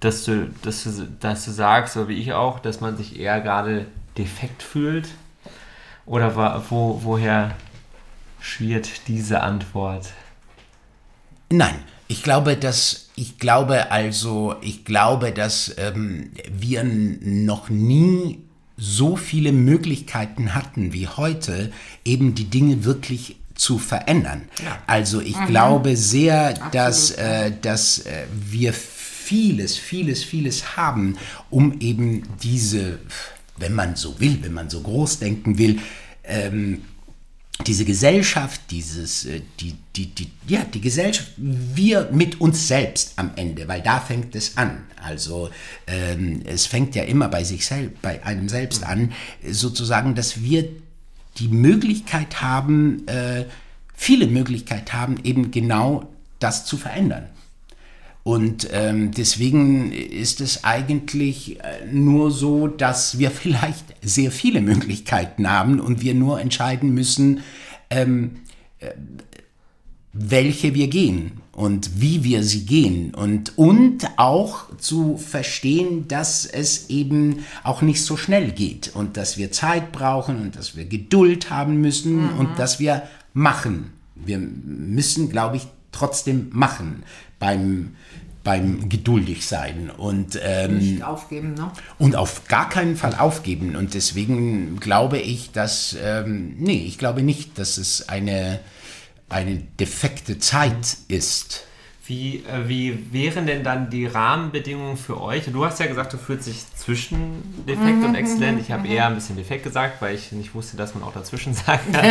Dass 0.00 0.24
du, 0.24 0.50
dass 0.62 0.84
du, 0.84 1.08
dass 1.20 1.44
du 1.44 1.50
sagst, 1.50 1.94
so 1.94 2.08
wie 2.08 2.20
ich 2.20 2.32
auch, 2.32 2.58
dass 2.58 2.80
man 2.80 2.96
sich 2.96 3.18
eher 3.18 3.40
gerade 3.40 3.86
defekt 4.18 4.62
fühlt? 4.62 5.08
Oder 6.04 6.36
wo, 6.68 7.00
woher 7.04 7.54
schwirrt 8.40 9.08
diese 9.08 9.40
Antwort? 9.40 10.12
Nein, 11.50 11.76
ich 12.08 12.22
glaube, 12.22 12.56
dass 12.56 13.04
ich 13.16 13.38
glaube 13.38 13.90
also, 13.90 14.56
ich 14.60 14.84
glaube, 14.84 15.32
dass 15.32 15.74
ähm, 15.78 16.32
wir 16.50 16.82
noch 16.84 17.68
nie 17.68 18.43
so 18.76 19.16
viele 19.16 19.52
Möglichkeiten 19.52 20.54
hatten 20.54 20.92
wie 20.92 21.06
heute, 21.06 21.72
eben 22.04 22.34
die 22.34 22.50
Dinge 22.50 22.84
wirklich 22.84 23.36
zu 23.54 23.78
verändern. 23.78 24.42
Ja. 24.64 24.78
Also 24.86 25.20
ich 25.20 25.38
mhm. 25.38 25.46
glaube 25.46 25.96
sehr, 25.96 26.48
Absolut. 26.48 26.74
dass, 26.74 27.10
äh, 27.12 27.52
dass 27.60 27.98
äh, 28.00 28.24
wir 28.34 28.72
vieles, 28.72 29.76
vieles, 29.76 30.22
vieles 30.24 30.76
haben, 30.76 31.16
um 31.50 31.80
eben 31.80 32.24
diese, 32.42 32.98
wenn 33.56 33.74
man 33.74 33.96
so 33.96 34.20
will, 34.20 34.38
wenn 34.42 34.52
man 34.52 34.68
so 34.70 34.80
groß 34.80 35.20
denken 35.20 35.56
will, 35.56 35.78
ähm, 36.24 36.82
diese 37.66 37.84
Gesellschaft, 37.84 38.60
dieses, 38.70 39.26
äh, 39.26 39.40
die, 39.60 39.76
die, 39.96 40.06
die, 40.06 40.30
ja, 40.46 40.64
die 40.64 40.80
Gesellschaft, 40.80 41.32
wir 41.36 42.10
mit 42.12 42.40
uns 42.40 42.66
selbst 42.66 43.12
am 43.16 43.30
Ende, 43.36 43.68
weil 43.68 43.80
da 43.80 44.00
fängt 44.00 44.34
es 44.34 44.56
an. 44.56 44.84
Also 45.02 45.50
ähm, 45.86 46.42
es 46.44 46.66
fängt 46.66 46.94
ja 46.94 47.04
immer 47.04 47.28
bei 47.28 47.44
sich 47.44 47.64
selbst, 47.64 48.02
bei 48.02 48.24
einem 48.24 48.48
selbst 48.48 48.84
an, 48.84 49.12
sozusagen, 49.48 50.14
dass 50.14 50.42
wir 50.42 50.68
die 51.38 51.48
Möglichkeit 51.48 52.42
haben, 52.42 53.06
äh, 53.06 53.44
viele 53.94 54.26
Möglichkeit 54.26 54.92
haben, 54.92 55.18
eben 55.22 55.50
genau 55.50 56.08
das 56.40 56.66
zu 56.66 56.76
verändern. 56.76 57.28
Und 58.24 58.68
ähm, 58.72 59.10
deswegen 59.10 59.92
ist 59.92 60.40
es 60.40 60.64
eigentlich 60.64 61.60
äh, 61.60 61.84
nur 61.92 62.30
so, 62.30 62.66
dass 62.66 63.18
wir 63.18 63.30
vielleicht 63.30 63.84
sehr 64.02 64.32
viele 64.32 64.62
Möglichkeiten 64.62 65.48
haben 65.48 65.78
und 65.78 66.00
wir 66.00 66.14
nur 66.14 66.40
entscheiden 66.40 66.92
müssen, 66.94 67.42
ähm, 67.90 68.36
äh, 68.80 68.90
welche 70.14 70.74
wir 70.74 70.88
gehen 70.88 71.32
und 71.52 72.00
wie 72.00 72.24
wir 72.24 72.42
sie 72.44 72.64
gehen 72.64 73.14
und, 73.14 73.58
und 73.58 74.08
auch 74.16 74.74
zu 74.78 75.16
verstehen, 75.18 76.08
dass 76.08 76.46
es 76.46 76.88
eben 76.88 77.44
auch 77.62 77.82
nicht 77.82 78.02
so 78.02 78.16
schnell 78.16 78.52
geht 78.52 78.92
und 78.94 79.16
dass 79.16 79.36
wir 79.36 79.52
Zeit 79.52 79.92
brauchen 79.92 80.40
und 80.40 80.56
dass 80.56 80.76
wir 80.76 80.84
Geduld 80.84 81.50
haben 81.50 81.80
müssen 81.80 82.32
mhm. 82.32 82.38
und 82.38 82.58
dass 82.58 82.78
wir 82.80 83.02
machen. 83.34 83.92
Wir 84.14 84.38
müssen, 84.38 85.28
glaube 85.28 85.56
ich, 85.56 85.66
trotzdem 85.92 86.48
machen 86.52 87.02
beim 87.38 87.96
beim 88.44 88.88
geduldig 88.90 89.46
sein 89.46 89.90
und 89.90 90.38
ähm, 90.42 90.78
nicht 90.78 91.02
aufgeben, 91.02 91.54
ne? 91.54 91.72
Und 91.98 92.14
auf 92.14 92.46
gar 92.46 92.68
keinen 92.68 92.96
Fall 92.96 93.14
aufgeben. 93.14 93.74
Und 93.74 93.94
deswegen 93.94 94.78
glaube 94.78 95.18
ich, 95.18 95.50
dass 95.50 95.96
ähm, 96.00 96.54
nee, 96.58 96.84
ich 96.86 96.98
glaube 96.98 97.22
nicht, 97.22 97.58
dass 97.58 97.78
es 97.78 98.08
eine 98.08 98.60
eine 99.30 99.56
defekte 99.56 100.38
Zeit 100.38 100.98
ist. 101.08 101.64
Wie, 102.06 102.44
äh, 102.44 102.68
wie 102.68 103.12
wären 103.14 103.46
denn 103.46 103.64
dann 103.64 103.88
die 103.88 104.04
Rahmenbedingungen 104.04 104.98
für 104.98 105.22
euch? 105.22 105.46
Du 105.46 105.64
hast 105.64 105.80
ja 105.80 105.86
gesagt, 105.86 106.12
du 106.12 106.18
fühlst 106.18 106.46
dich 106.46 106.62
zwischen 106.76 107.64
defekt 107.66 107.96
mhm, 107.96 108.04
und 108.04 108.14
exzellent. 108.14 108.60
Ich 108.60 108.70
habe 108.70 108.82
mhm. 108.82 108.90
eher 108.90 109.06
ein 109.06 109.14
bisschen 109.14 109.36
defekt 109.36 109.64
gesagt, 109.64 110.02
weil 110.02 110.14
ich 110.14 110.30
nicht 110.32 110.54
wusste, 110.54 110.76
dass 110.76 110.94
man 110.94 111.02
auch 111.02 111.14
dazwischen 111.14 111.54
sagt. 111.54 111.86
Dumm 111.86 112.02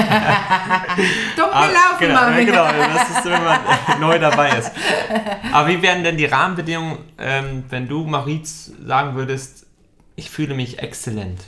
gelaufen, 1.45 1.99
genau, 1.99 2.13
Marvin. 2.13 2.45
genau, 2.47 2.65
das 2.65 3.17
ist, 3.17 3.25
wenn 3.25 3.43
man 3.43 3.59
neu 3.99 4.17
dabei 4.17 4.57
ist. 4.57 4.71
Aber 5.51 5.67
wie 5.67 5.79
wären 5.83 6.03
denn 6.03 6.17
die 6.17 6.25
Rahmenbedingungen, 6.25 6.97
ähm, 7.19 7.63
wenn 7.69 7.87
du, 7.87 8.03
Mauriz, 8.03 8.71
sagen 8.83 9.13
würdest, 9.13 9.67
ich 10.15 10.31
fühle 10.31 10.55
mich 10.55 10.79
exzellent? 10.79 11.39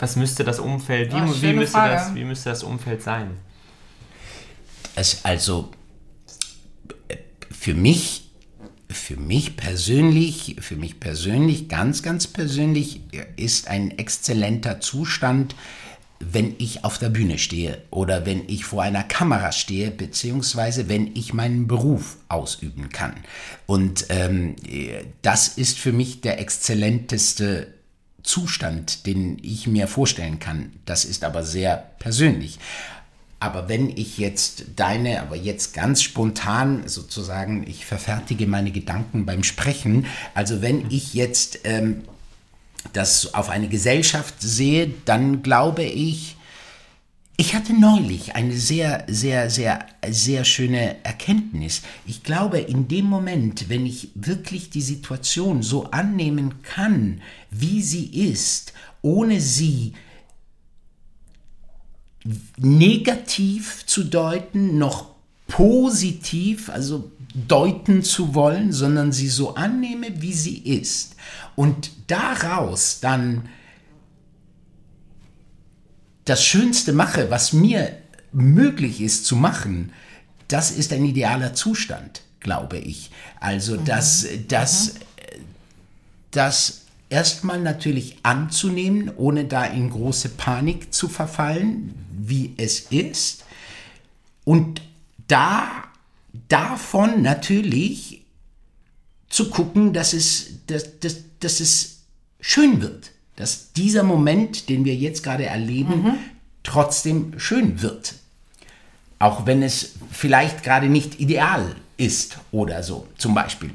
Was 0.00 0.16
müsste 0.16 0.42
das 0.42 0.58
Umfeld, 0.58 1.12
wie, 1.12 1.20
oh, 1.20 1.42
wie, 1.42 1.52
müsste, 1.52 1.78
das, 1.78 2.12
wie 2.16 2.24
müsste 2.24 2.50
das 2.50 2.64
Umfeld 2.64 3.02
sein? 3.02 3.38
Es 4.96 5.24
also 5.24 5.70
für 7.68 7.74
mich, 7.74 8.30
für 8.88 9.18
mich 9.18 9.58
persönlich, 9.58 10.56
für 10.58 10.76
mich 10.76 11.00
persönlich, 11.00 11.68
ganz, 11.68 12.02
ganz 12.02 12.26
persönlich 12.26 13.02
ist 13.36 13.68
ein 13.68 13.90
exzellenter 13.98 14.80
Zustand, 14.80 15.54
wenn 16.18 16.54
ich 16.56 16.86
auf 16.86 16.96
der 16.96 17.10
Bühne 17.10 17.36
stehe 17.36 17.82
oder 17.90 18.24
wenn 18.24 18.48
ich 18.48 18.64
vor 18.64 18.84
einer 18.84 19.02
Kamera 19.02 19.52
stehe, 19.52 19.90
beziehungsweise 19.90 20.88
wenn 20.88 21.14
ich 21.14 21.34
meinen 21.34 21.66
Beruf 21.66 22.16
ausüben 22.30 22.88
kann. 22.88 23.12
Und 23.66 24.06
ähm, 24.08 24.56
das 25.20 25.48
ist 25.48 25.78
für 25.78 25.92
mich 25.92 26.22
der 26.22 26.40
exzellenteste 26.40 27.74
Zustand, 28.22 29.04
den 29.04 29.36
ich 29.42 29.66
mir 29.66 29.88
vorstellen 29.88 30.38
kann. 30.38 30.72
Das 30.86 31.04
ist 31.04 31.22
aber 31.22 31.44
sehr 31.44 31.76
persönlich. 31.98 32.58
Aber 33.40 33.68
wenn 33.68 33.88
ich 33.88 34.18
jetzt 34.18 34.64
deine, 34.76 35.22
aber 35.22 35.36
jetzt 35.36 35.72
ganz 35.72 36.02
spontan 36.02 36.88
sozusagen, 36.88 37.64
ich 37.68 37.86
verfertige 37.86 38.46
meine 38.46 38.72
Gedanken 38.72 39.26
beim 39.26 39.44
Sprechen, 39.44 40.06
also 40.34 40.60
wenn 40.60 40.90
ich 40.90 41.14
jetzt 41.14 41.60
ähm, 41.64 42.02
das 42.92 43.34
auf 43.34 43.48
eine 43.48 43.68
Gesellschaft 43.68 44.34
sehe, 44.40 44.92
dann 45.04 45.42
glaube 45.42 45.84
ich, 45.84 46.36
ich 47.40 47.54
hatte 47.54 47.72
neulich 47.72 48.34
eine 48.34 48.56
sehr, 48.56 49.04
sehr, 49.06 49.48
sehr, 49.48 49.86
sehr 50.10 50.44
schöne 50.44 50.96
Erkenntnis. 51.04 51.82
Ich 52.04 52.24
glaube, 52.24 52.58
in 52.58 52.88
dem 52.88 53.04
Moment, 53.04 53.68
wenn 53.68 53.86
ich 53.86 54.08
wirklich 54.16 54.70
die 54.70 54.82
Situation 54.82 55.62
so 55.62 55.84
annehmen 55.92 56.64
kann, 56.64 57.20
wie 57.52 57.80
sie 57.80 58.06
ist, 58.06 58.72
ohne 59.02 59.40
sie 59.40 59.92
negativ 62.56 63.86
zu 63.86 64.04
deuten, 64.04 64.78
noch 64.78 65.10
positiv, 65.46 66.68
also 66.68 67.10
deuten 67.34 68.02
zu 68.02 68.34
wollen, 68.34 68.72
sondern 68.72 69.12
sie 69.12 69.28
so 69.28 69.54
annehme, 69.54 70.20
wie 70.20 70.32
sie 70.32 70.58
ist. 70.58 71.16
Und 71.56 71.90
daraus 72.06 73.00
dann 73.00 73.48
das 76.24 76.44
Schönste 76.44 76.92
mache, 76.92 77.30
was 77.30 77.52
mir 77.52 77.96
möglich 78.32 79.00
ist 79.00 79.24
zu 79.24 79.36
machen, 79.36 79.92
das 80.48 80.70
ist 80.70 80.92
ein 80.92 81.04
idealer 81.04 81.54
Zustand, 81.54 82.22
glaube 82.40 82.78
ich. 82.78 83.10
Also, 83.40 83.76
dass, 83.76 84.24
mhm. 84.24 84.48
dass, 84.48 84.94
mhm. 84.94 84.98
dass 86.30 86.82
erstmal 87.08 87.60
natürlich 87.60 88.16
anzunehmen, 88.22 89.10
ohne 89.16 89.44
da 89.44 89.64
in 89.64 89.90
große 89.90 90.30
Panik 90.30 90.92
zu 90.92 91.08
verfallen, 91.08 91.94
wie 92.12 92.54
es 92.56 92.80
ist. 92.90 93.44
Und 94.44 94.82
da 95.26 95.84
davon 96.48 97.22
natürlich 97.22 98.22
zu 99.28 99.50
gucken, 99.50 99.92
dass 99.92 100.12
es, 100.12 100.66
dass, 100.66 101.00
dass, 101.00 101.16
dass 101.40 101.60
es 101.60 102.00
schön 102.40 102.80
wird. 102.80 103.10
Dass 103.36 103.72
dieser 103.72 104.02
Moment, 104.02 104.68
den 104.68 104.84
wir 104.84 104.96
jetzt 104.96 105.22
gerade 105.22 105.46
erleben, 105.46 106.02
mhm. 106.02 106.14
trotzdem 106.62 107.38
schön 107.38 107.82
wird. 107.82 108.14
Auch 109.18 109.46
wenn 109.46 109.62
es 109.62 109.94
vielleicht 110.10 110.62
gerade 110.62 110.88
nicht 110.88 111.20
ideal 111.20 111.76
ist 111.96 112.38
oder 112.52 112.82
so, 112.82 113.06
zum 113.16 113.34
Beispiel. 113.34 113.70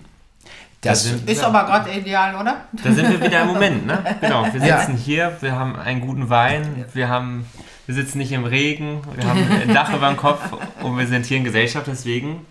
Das 0.84 1.06
ist 1.06 1.28
wir, 1.28 1.48
aber 1.48 1.64
gerade 1.66 1.92
ideal, 1.92 2.36
oder? 2.36 2.66
Da 2.84 2.92
sind 2.92 3.10
wir 3.10 3.22
wieder 3.22 3.42
im 3.42 3.48
Moment, 3.54 3.86
ne? 3.86 4.18
Genau, 4.22 4.44
wir 4.44 4.52
sitzen 4.52 4.66
ja. 4.66 5.04
hier, 5.04 5.38
wir 5.40 5.54
haben 5.54 5.76
einen 5.78 6.02
guten 6.02 6.30
Wein, 6.30 6.86
wir 6.94 7.08
haben, 7.08 7.46
wir 7.86 7.96
sitzen 7.96 8.18
nicht 8.18 8.32
im 8.32 8.44
Regen, 8.44 9.02
wir 9.16 9.28
haben 9.28 9.40
ein 9.62 9.74
Dach 9.74 9.94
über 9.94 10.08
dem 10.08 10.18
Kopf 10.18 10.42
und 10.82 10.98
wir 10.98 11.08
sind 11.08 11.26
hier 11.26 11.38
in 11.38 11.44
Gesellschaft, 11.44 11.88
deswegen 11.88 12.46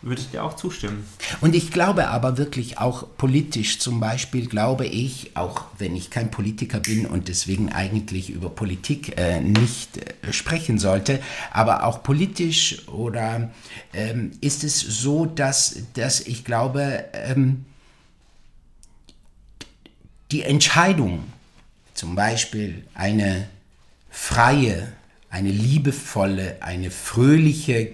würde 0.00 0.20
ich 0.20 0.30
dir 0.30 0.44
auch 0.44 0.54
zustimmen. 0.54 1.04
Und 1.40 1.56
ich 1.56 1.72
glaube 1.72 2.08
aber 2.08 2.38
wirklich 2.38 2.78
auch 2.78 3.04
politisch 3.16 3.80
zum 3.80 3.98
Beispiel, 3.98 4.46
glaube 4.46 4.86
ich, 4.86 5.32
auch 5.34 5.64
wenn 5.78 5.96
ich 5.96 6.10
kein 6.10 6.30
Politiker 6.30 6.78
bin 6.78 7.04
und 7.04 7.28
deswegen 7.28 7.72
eigentlich 7.72 8.30
über 8.30 8.48
Politik 8.48 9.18
äh, 9.18 9.40
nicht 9.40 9.98
äh, 9.98 10.32
sprechen 10.32 10.78
sollte, 10.78 11.20
aber 11.50 11.84
auch 11.84 12.02
politisch 12.02 12.86
oder 12.88 13.50
ähm, 13.92 14.32
ist 14.40 14.62
es 14.62 14.80
so, 14.80 15.26
dass, 15.26 15.76
dass 15.94 16.20
ich 16.20 16.44
glaube, 16.44 17.04
ähm, 17.12 17.64
die 20.30 20.42
Entscheidung, 20.42 21.24
zum 21.94 22.14
Beispiel 22.14 22.84
eine 22.94 23.48
freie, 24.10 24.92
eine 25.30 25.50
liebevolle, 25.50 26.62
eine 26.62 26.90
fröhliche 26.90 27.92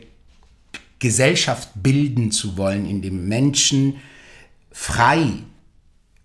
Gesellschaft 0.98 1.70
bilden 1.74 2.30
zu 2.30 2.56
wollen, 2.56 2.86
in 2.86 3.02
dem 3.02 3.28
Menschen 3.28 3.96
frei 4.72 5.28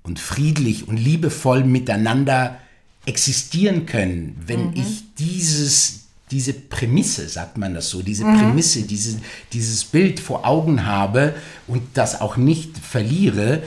und 0.03 0.19
friedlich 0.19 0.87
und 0.87 0.97
liebevoll 0.97 1.63
miteinander 1.63 2.59
existieren 3.05 3.85
können, 3.85 4.35
wenn 4.45 4.67
mhm. 4.67 4.73
ich 4.75 5.03
dieses, 5.17 6.07
diese 6.31 6.53
Prämisse, 6.53 7.27
sagt 7.27 7.57
man 7.57 7.73
das 7.73 7.89
so, 7.89 8.01
diese 8.01 8.25
mhm. 8.25 8.37
Prämisse, 8.37 8.83
diese, 8.83 9.19
dieses 9.53 9.85
Bild 9.85 10.19
vor 10.19 10.45
Augen 10.45 10.85
habe 10.85 11.35
und 11.67 11.81
das 11.93 12.21
auch 12.21 12.37
nicht 12.37 12.77
verliere, 12.77 13.63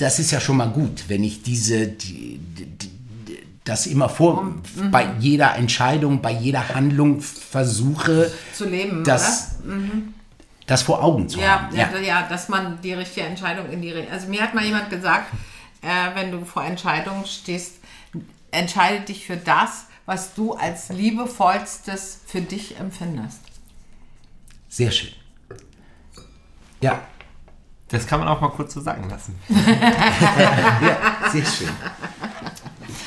das 0.00 0.18
ist 0.18 0.30
ja 0.30 0.40
schon 0.40 0.56
mal 0.56 0.70
gut, 0.70 1.04
wenn 1.08 1.22
ich 1.22 1.42
diese, 1.42 1.86
die, 1.86 2.38
die, 2.38 2.90
das 3.64 3.86
immer 3.86 4.08
vor, 4.08 4.42
mhm. 4.42 4.90
bei 4.90 5.06
jeder 5.18 5.56
Entscheidung, 5.56 6.22
bei 6.22 6.32
jeder 6.32 6.70
Handlung 6.70 7.20
versuche 7.20 8.32
zu 8.54 8.66
leben, 8.66 9.04
das, 9.04 9.58
mhm. 9.62 10.14
das 10.66 10.82
vor 10.82 11.04
Augen 11.04 11.28
zu 11.28 11.38
ja, 11.38 11.62
haben. 11.62 11.76
Ja. 11.76 11.88
ja, 11.98 12.22
dass 12.28 12.48
man 12.48 12.80
die 12.80 12.94
richtige 12.94 13.26
Entscheidung 13.26 13.70
in 13.70 13.82
die. 13.82 13.94
Also 14.10 14.28
mir 14.28 14.42
hat 14.42 14.54
mal 14.54 14.64
jemand 14.64 14.88
gesagt, 14.88 15.32
äh, 15.82 16.14
wenn 16.14 16.32
du 16.32 16.44
vor 16.46 16.64
Entscheidungen 16.64 17.26
stehst, 17.26 17.74
entscheide 18.50 19.04
dich 19.04 19.26
für 19.26 19.36
das, 19.36 19.84
was 20.06 20.34
du 20.34 20.54
als 20.54 20.88
liebevollstes 20.88 22.20
für 22.26 22.40
dich 22.40 22.78
empfindest. 22.78 23.40
Sehr 24.70 24.90
schön. 24.90 25.12
Ja. 26.80 27.02
Das 27.90 28.06
kann 28.06 28.20
man 28.20 28.28
auch 28.28 28.40
mal 28.40 28.50
kurz 28.50 28.74
so 28.74 28.80
sagen 28.80 29.08
lassen. 29.08 29.38
ja, 29.48 31.30
sehr 31.30 31.44
schön. 31.44 31.68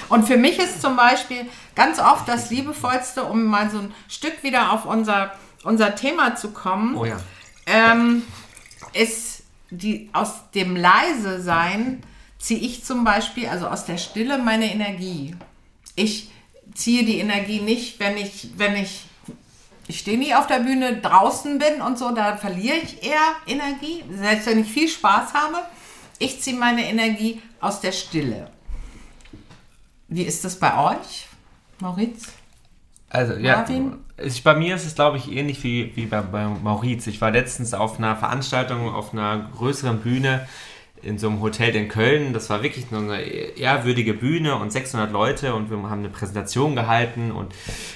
Und 0.09 0.27
für 0.27 0.37
mich 0.37 0.59
ist 0.59 0.81
zum 0.81 0.95
Beispiel 0.95 1.45
ganz 1.75 1.99
oft 1.99 2.27
das 2.27 2.49
Liebevollste, 2.49 3.23
um 3.23 3.45
mal 3.45 3.69
so 3.69 3.79
ein 3.79 3.93
Stück 4.07 4.43
wieder 4.43 4.73
auf 4.73 4.85
unser, 4.85 5.31
unser 5.63 5.95
Thema 5.95 6.35
zu 6.35 6.51
kommen, 6.51 6.95
oh 6.95 7.05
ja. 7.05 7.17
ähm, 7.65 8.23
ist 8.93 9.43
die, 9.69 10.09
aus 10.13 10.51
dem 10.53 10.75
Leise 10.75 11.41
sein 11.41 12.03
ziehe 12.43 12.59
ich 12.59 12.83
zum 12.83 13.05
Beispiel, 13.05 13.47
also 13.47 13.67
aus 13.67 13.85
der 13.85 13.97
Stille, 13.97 14.37
meine 14.37 14.69
Energie. 14.69 15.33
Ich 15.95 16.29
ziehe 16.75 17.05
die 17.05 17.19
Energie 17.19 17.61
nicht, 17.61 18.01
wenn 18.01 18.17
ich, 18.17 18.49
wenn 18.57 18.75
ich, 18.75 19.05
ich 19.87 19.99
stehe 19.99 20.17
nie 20.17 20.33
auf 20.33 20.47
der 20.47 20.59
Bühne, 20.59 20.97
draußen 20.97 21.59
bin 21.59 21.81
und 21.81 21.97
so, 21.97 22.11
da 22.11 22.37
verliere 22.37 22.77
ich 22.77 23.03
eher 23.03 23.35
Energie, 23.47 24.03
selbst 24.11 24.47
wenn 24.47 24.59
ich 24.59 24.71
viel 24.71 24.87
Spaß 24.87 25.33
habe. 25.33 25.57
Ich 26.19 26.41
ziehe 26.41 26.55
meine 26.55 26.87
Energie 26.87 27.41
aus 27.59 27.81
der 27.81 27.91
Stille. 27.91 28.49
Wie 30.07 30.23
ist 30.23 30.45
das 30.45 30.57
bei 30.57 30.77
euch, 30.91 31.27
Mauriz? 31.79 32.27
Also, 33.09 33.33
ja, 33.33 33.65
ich, 34.17 34.43
bei 34.43 34.55
mir 34.55 34.75
ist 34.75 34.85
es, 34.85 34.95
glaube 34.95 35.17
ich, 35.17 35.31
ähnlich 35.31 35.63
wie, 35.63 35.95
wie 35.95 36.05
bei, 36.05 36.21
bei 36.21 36.47
Mauriz. 36.47 37.05
Ich 37.07 37.21
war 37.21 37.31
letztens 37.31 37.73
auf 37.73 37.97
einer 37.97 38.15
Veranstaltung 38.15 38.89
auf 38.89 39.13
einer 39.13 39.49
größeren 39.55 39.99
Bühne 39.99 40.47
in 41.03 41.17
so 41.17 41.27
einem 41.27 41.41
Hotel 41.41 41.75
in 41.75 41.87
Köln. 41.87 42.33
Das 42.33 42.49
war 42.49 42.63
wirklich 42.63 42.85
eine 42.91 43.21
ehrwürdige 43.21 44.13
Bühne 44.13 44.55
und 44.55 44.71
600 44.71 45.11
Leute 45.11 45.53
und 45.53 45.69
wir 45.69 45.77
haben 45.77 45.99
eine 45.99 46.09
Präsentation 46.09 46.75
gehalten 46.75 47.31
und, 47.31 47.53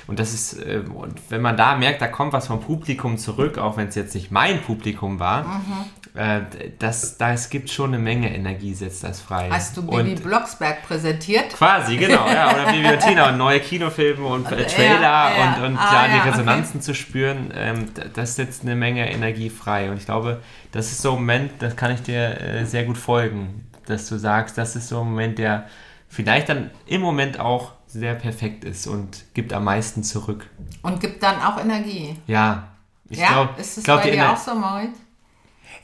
und 0.07 0.19
das 0.19 0.33
ist, 0.33 0.53
äh, 0.53 0.83
und 0.93 1.19
wenn 1.29 1.41
man 1.41 1.57
da 1.57 1.75
merkt, 1.75 2.01
da 2.01 2.07
kommt 2.07 2.33
was 2.33 2.47
vom 2.47 2.61
Publikum 2.61 3.17
zurück, 3.17 3.57
auch 3.57 3.77
wenn 3.77 3.87
es 3.87 3.95
jetzt 3.95 4.15
nicht 4.15 4.31
mein 4.31 4.61
Publikum 4.61 5.19
war, 5.19 5.43
mhm 5.43 5.85
äh, 6.17 6.41
das, 6.79 7.17
das 7.17 7.49
gibt 7.51 7.69
schon 7.69 7.93
eine 7.93 8.01
Menge 8.01 8.33
Energie, 8.33 8.73
setzt 8.73 9.03
das 9.03 9.21
frei. 9.21 9.49
Hast 9.51 9.77
du 9.77 9.83
Bibi 9.83 10.13
und 10.13 10.23
Blocksberg 10.23 10.81
präsentiert? 10.81 11.53
Quasi, 11.53 11.95
genau, 11.95 12.27
ja. 12.27 12.53
Oder 12.53 12.71
Bibi 12.71 12.91
und 12.91 12.99
Tina 12.99 13.29
und 13.29 13.37
neue 13.37 13.59
Kinofilme 13.59 14.25
und 14.25 14.51
äh, 14.51 14.65
Trailer 14.65 15.01
ja, 15.01 15.37
ja. 15.37 15.55
und, 15.57 15.63
und 15.63 15.77
ah, 15.77 16.07
ja, 16.07 16.13
die 16.15 16.29
Resonanzen 16.29 16.77
okay. 16.77 16.85
zu 16.85 16.95
spüren, 16.95 17.53
ähm, 17.55 17.85
das 18.15 18.35
setzt 18.35 18.63
eine 18.63 18.75
Menge 18.75 19.11
Energie 19.11 19.51
frei. 19.51 19.91
Und 19.91 19.97
ich 19.97 20.05
glaube, 20.05 20.41
das 20.71 20.91
ist 20.91 21.03
so 21.03 21.11
ein 21.11 21.15
Moment, 21.17 21.51
das 21.59 21.75
kann 21.75 21.91
ich 21.91 22.01
dir 22.01 22.41
äh, 22.41 22.65
sehr 22.65 22.85
gut 22.85 22.97
folgen, 22.97 23.67
dass 23.85 24.09
du 24.09 24.17
sagst, 24.17 24.57
das 24.57 24.75
ist 24.75 24.89
so 24.89 25.01
ein 25.01 25.09
Moment, 25.09 25.37
der 25.37 25.67
vielleicht 26.07 26.49
dann 26.49 26.71
im 26.87 27.01
Moment 27.01 27.39
auch 27.39 27.73
sehr 27.85 28.15
perfekt 28.15 28.63
ist 28.63 28.87
und 28.87 29.23
gibt 29.35 29.53
am 29.53 29.65
meisten 29.65 30.03
zurück. 30.03 30.49
Und 30.81 30.99
gibt 30.99 31.21
dann 31.21 31.39
auch 31.43 31.61
Energie. 31.61 32.17
Ja. 32.25 32.69
Ich 33.07 33.19
ja, 33.19 33.27
glaub, 33.27 33.59
ist 33.59 33.77
es 33.77 33.83
glaub, 33.83 34.01
bei 34.01 34.09
dir 34.09 34.17
Ener 34.17 34.33
auch 34.33 34.37
so, 34.37 34.55
Moritz? 34.55 34.97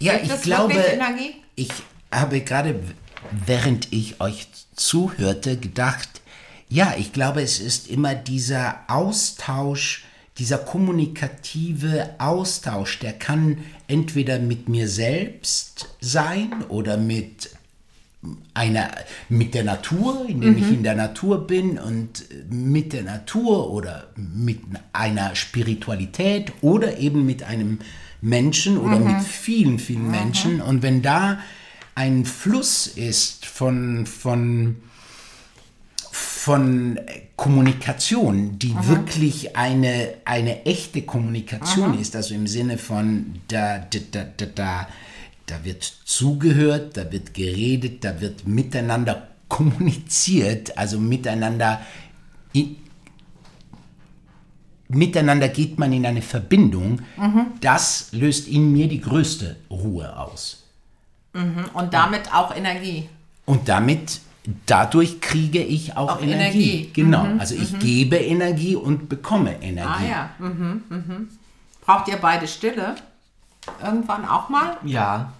Ja, 0.03 0.19
ich 0.21 0.41
glaube, 0.41 0.73
ich 1.55 1.69
habe 2.11 2.41
gerade, 2.41 2.77
während 3.45 3.93
ich 3.93 4.19
euch 4.19 4.47
zuhörte, 4.75 5.55
gedacht, 5.57 6.09
ja, 6.67 6.95
ich 6.97 7.13
glaube, 7.13 7.41
es 7.41 7.61
ist 7.61 7.87
immer 7.87 8.13
dieser 8.13 8.81
Austausch, 8.87 10.03
dieser 10.39 10.57
kommunikative 10.57 12.15
Austausch, 12.17 12.99
der 12.99 13.13
kann 13.13 13.59
entweder 13.87 14.39
mit 14.39 14.67
mir 14.67 14.89
selbst 14.89 15.87
sein 16.01 16.65
oder 16.67 16.97
mit 16.97 17.51
einer 18.53 18.91
mit 19.29 19.53
der 19.53 19.63
Natur, 19.63 20.25
indem 20.27 20.53
mhm. 20.53 20.57
ich 20.57 20.69
in 20.69 20.83
der 20.83 20.95
Natur 20.95 21.47
bin 21.47 21.77
und 21.77 22.25
mit 22.49 22.91
der 22.91 23.03
Natur 23.03 23.71
oder 23.71 24.07
mit 24.15 24.59
einer 24.91 25.35
Spiritualität 25.35 26.51
oder 26.61 26.97
eben 26.97 27.25
mit 27.25 27.43
einem 27.43 27.79
Menschen 28.23 28.77
oder 28.77 28.97
mhm. 28.97 29.17
mit 29.17 29.21
vielen, 29.21 29.79
vielen 29.79 30.05
mhm. 30.05 30.11
Menschen. 30.11 30.61
Und 30.61 30.81
wenn 30.81 31.01
da 31.01 31.39
ein 31.93 32.23
Fluss 32.23 32.87
ist 32.87 33.45
von, 33.45 34.05
von, 34.05 34.77
von 36.09 36.99
Kommunikation, 37.35 38.57
die 38.57 38.73
mhm. 38.73 38.87
wirklich 38.87 39.57
eine, 39.57 40.13
eine 40.23 40.65
echte 40.65 41.01
Kommunikation 41.01 41.91
mhm. 41.91 41.99
ist, 41.99 42.15
also 42.15 42.33
im 42.33 42.47
Sinne 42.47 42.77
von 42.77 43.41
da, 43.49 43.79
da, 43.79 43.99
da, 44.11 44.25
da, 44.37 44.45
da, 44.45 44.87
da 45.45 45.65
wird 45.65 45.83
zugehört, 45.83 46.95
da 46.95 47.11
wird 47.11 47.33
geredet, 47.33 48.05
da 48.05 48.21
wird 48.21 48.47
miteinander 48.47 49.27
kommuniziert, 49.49 50.77
also 50.77 50.97
miteinander 50.97 51.81
miteinander 54.93 55.49
geht 55.49 55.79
man 55.79 55.91
in 55.93 56.05
eine 56.05 56.21
Verbindung, 56.21 57.01
mhm. 57.17 57.47
das 57.61 58.09
löst 58.11 58.47
in 58.47 58.71
mir 58.71 58.87
die 58.87 59.01
größte 59.01 59.55
Ruhe 59.69 60.17
aus. 60.17 60.63
Mhm. 61.33 61.65
Und 61.73 61.93
damit 61.93 62.33
auch 62.33 62.55
Energie. 62.55 63.09
Und 63.45 63.67
damit, 63.67 64.21
dadurch 64.65 65.19
kriege 65.19 65.59
ich 65.59 65.97
auch, 65.97 66.17
auch 66.17 66.21
Energie. 66.21 66.71
Energie. 66.71 66.91
Genau, 66.93 67.25
mhm. 67.25 67.39
also 67.39 67.55
ich 67.55 67.73
mhm. 67.73 67.79
gebe 67.79 68.17
Energie 68.17 68.75
und 68.75 69.09
bekomme 69.09 69.61
Energie. 69.61 69.89
Ah 69.89 70.07
ja. 70.07 70.29
Mhm, 70.39 70.83
mhm. 70.89 71.29
Braucht 71.81 72.07
ihr 72.07 72.17
beide 72.17 72.47
Stille? 72.47 72.95
Irgendwann 73.83 74.25
auch 74.25 74.49
mal? 74.49 74.77
Ja. 74.83 75.33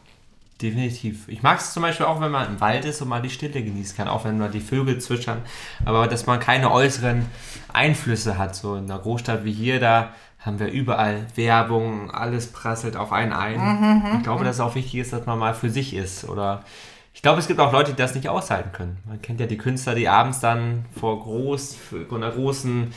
Definitiv. 0.64 1.28
Ich 1.28 1.44
mag 1.44 1.60
es 1.60 1.74
zum 1.74 1.84
Beispiel 1.84 2.06
auch, 2.06 2.22
wenn 2.22 2.32
man 2.32 2.48
im 2.48 2.62
Wald 2.62 2.86
ist 2.86 3.02
und 3.02 3.10
mal 3.10 3.22
die 3.22 3.30
Stille 3.30 3.62
genießen 3.62 3.98
kann, 3.98 4.08
auch 4.08 4.24
wenn 4.24 4.38
man 4.38 4.50
die 4.50 4.62
Vögel 4.62 4.98
zwitschern, 4.98 5.42
aber 5.84 6.08
dass 6.08 6.26
man 6.26 6.40
keine 6.40 6.72
äußeren 6.72 7.26
Einflüsse 7.74 8.38
hat. 8.38 8.56
So 8.56 8.76
in 8.78 8.86
einer 8.86 9.00
Großstadt 9.00 9.44
wie 9.44 9.52
hier, 9.52 9.82
da 9.82 10.14
haben 10.40 10.60
wir 10.60 10.72
überall 10.72 11.28
Werbung, 11.36 12.12
alles 12.12 12.48
prasselt 12.48 12.96
auf 12.96 13.12
einen 13.12 13.34
ein. 13.34 13.60
Mhm, 13.60 14.10
mhm 14.12 14.18
ich 14.18 14.24
glaube, 14.24 14.46
dass 14.46 14.56
es 14.56 14.62
auch 14.62 14.76
wichtig 14.76 14.96
ist, 14.96 15.12
dass 15.12 15.26
man 15.26 15.38
mal 15.38 15.54
für 15.54 15.70
sich 15.70 15.94
ist. 15.94 16.24
Oder 16.30 16.64
ich 17.14 17.22
glaube, 17.22 17.40
es 17.40 17.48
gibt 17.48 17.60
auch 17.60 17.74
Leute, 17.74 17.92
die 17.92 17.98
das 17.98 18.16
nicht 18.16 18.30
aushalten 18.30 18.72
können. 18.72 19.00
Man 19.06 19.22
kennt 19.22 19.42
ja 19.42 19.48
die 19.48 19.58
Künstler, 19.58 19.96
die 19.96 20.08
abends 20.08 20.40
dann 20.40 20.86
vor 20.98 21.20
groß, 21.20 21.76
vor 22.08 22.18
einer 22.18 22.32
großen, 22.32 22.94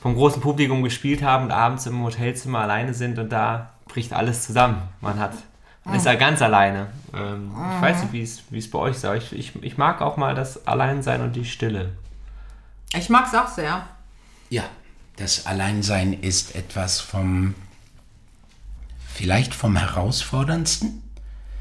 vom 0.00 0.14
großen 0.14 0.40
Publikum 0.40 0.82
gespielt 0.82 1.22
haben 1.22 1.44
und 1.44 1.50
abends 1.50 1.84
im 1.84 2.02
Hotelzimmer 2.02 2.60
alleine 2.60 2.94
sind 2.94 3.18
und 3.18 3.30
da 3.30 3.74
bricht 3.84 4.14
alles 4.14 4.46
zusammen. 4.46 4.80
Man 5.02 5.20
hat 5.20 5.32
man 5.84 5.96
ist 5.96 6.06
ja 6.06 6.14
ganz 6.14 6.40
alleine. 6.42 6.88
Ähm, 7.14 7.48
mhm. 7.48 7.74
Ich 7.76 7.82
weiß 7.82 8.02
nicht, 8.04 8.42
wie 8.50 8.58
es 8.58 8.70
bei 8.70 8.78
euch 8.78 8.96
ist, 8.96 9.04
aber 9.04 9.16
ich, 9.16 9.32
ich, 9.32 9.62
ich 9.62 9.78
mag 9.78 10.00
auch 10.00 10.16
mal 10.16 10.34
das 10.34 10.66
Alleinsein 10.66 11.22
und 11.22 11.34
die 11.34 11.44
Stille. 11.44 11.92
Ich 12.94 13.08
mag 13.08 13.26
es 13.26 13.34
auch 13.34 13.48
sehr. 13.48 13.86
Ja, 14.50 14.64
das 15.16 15.46
Alleinsein 15.46 16.12
ist 16.12 16.54
etwas 16.54 17.00
vom, 17.00 17.54
vielleicht 19.08 19.54
vom 19.54 19.76
herausforderndsten, 19.76 21.02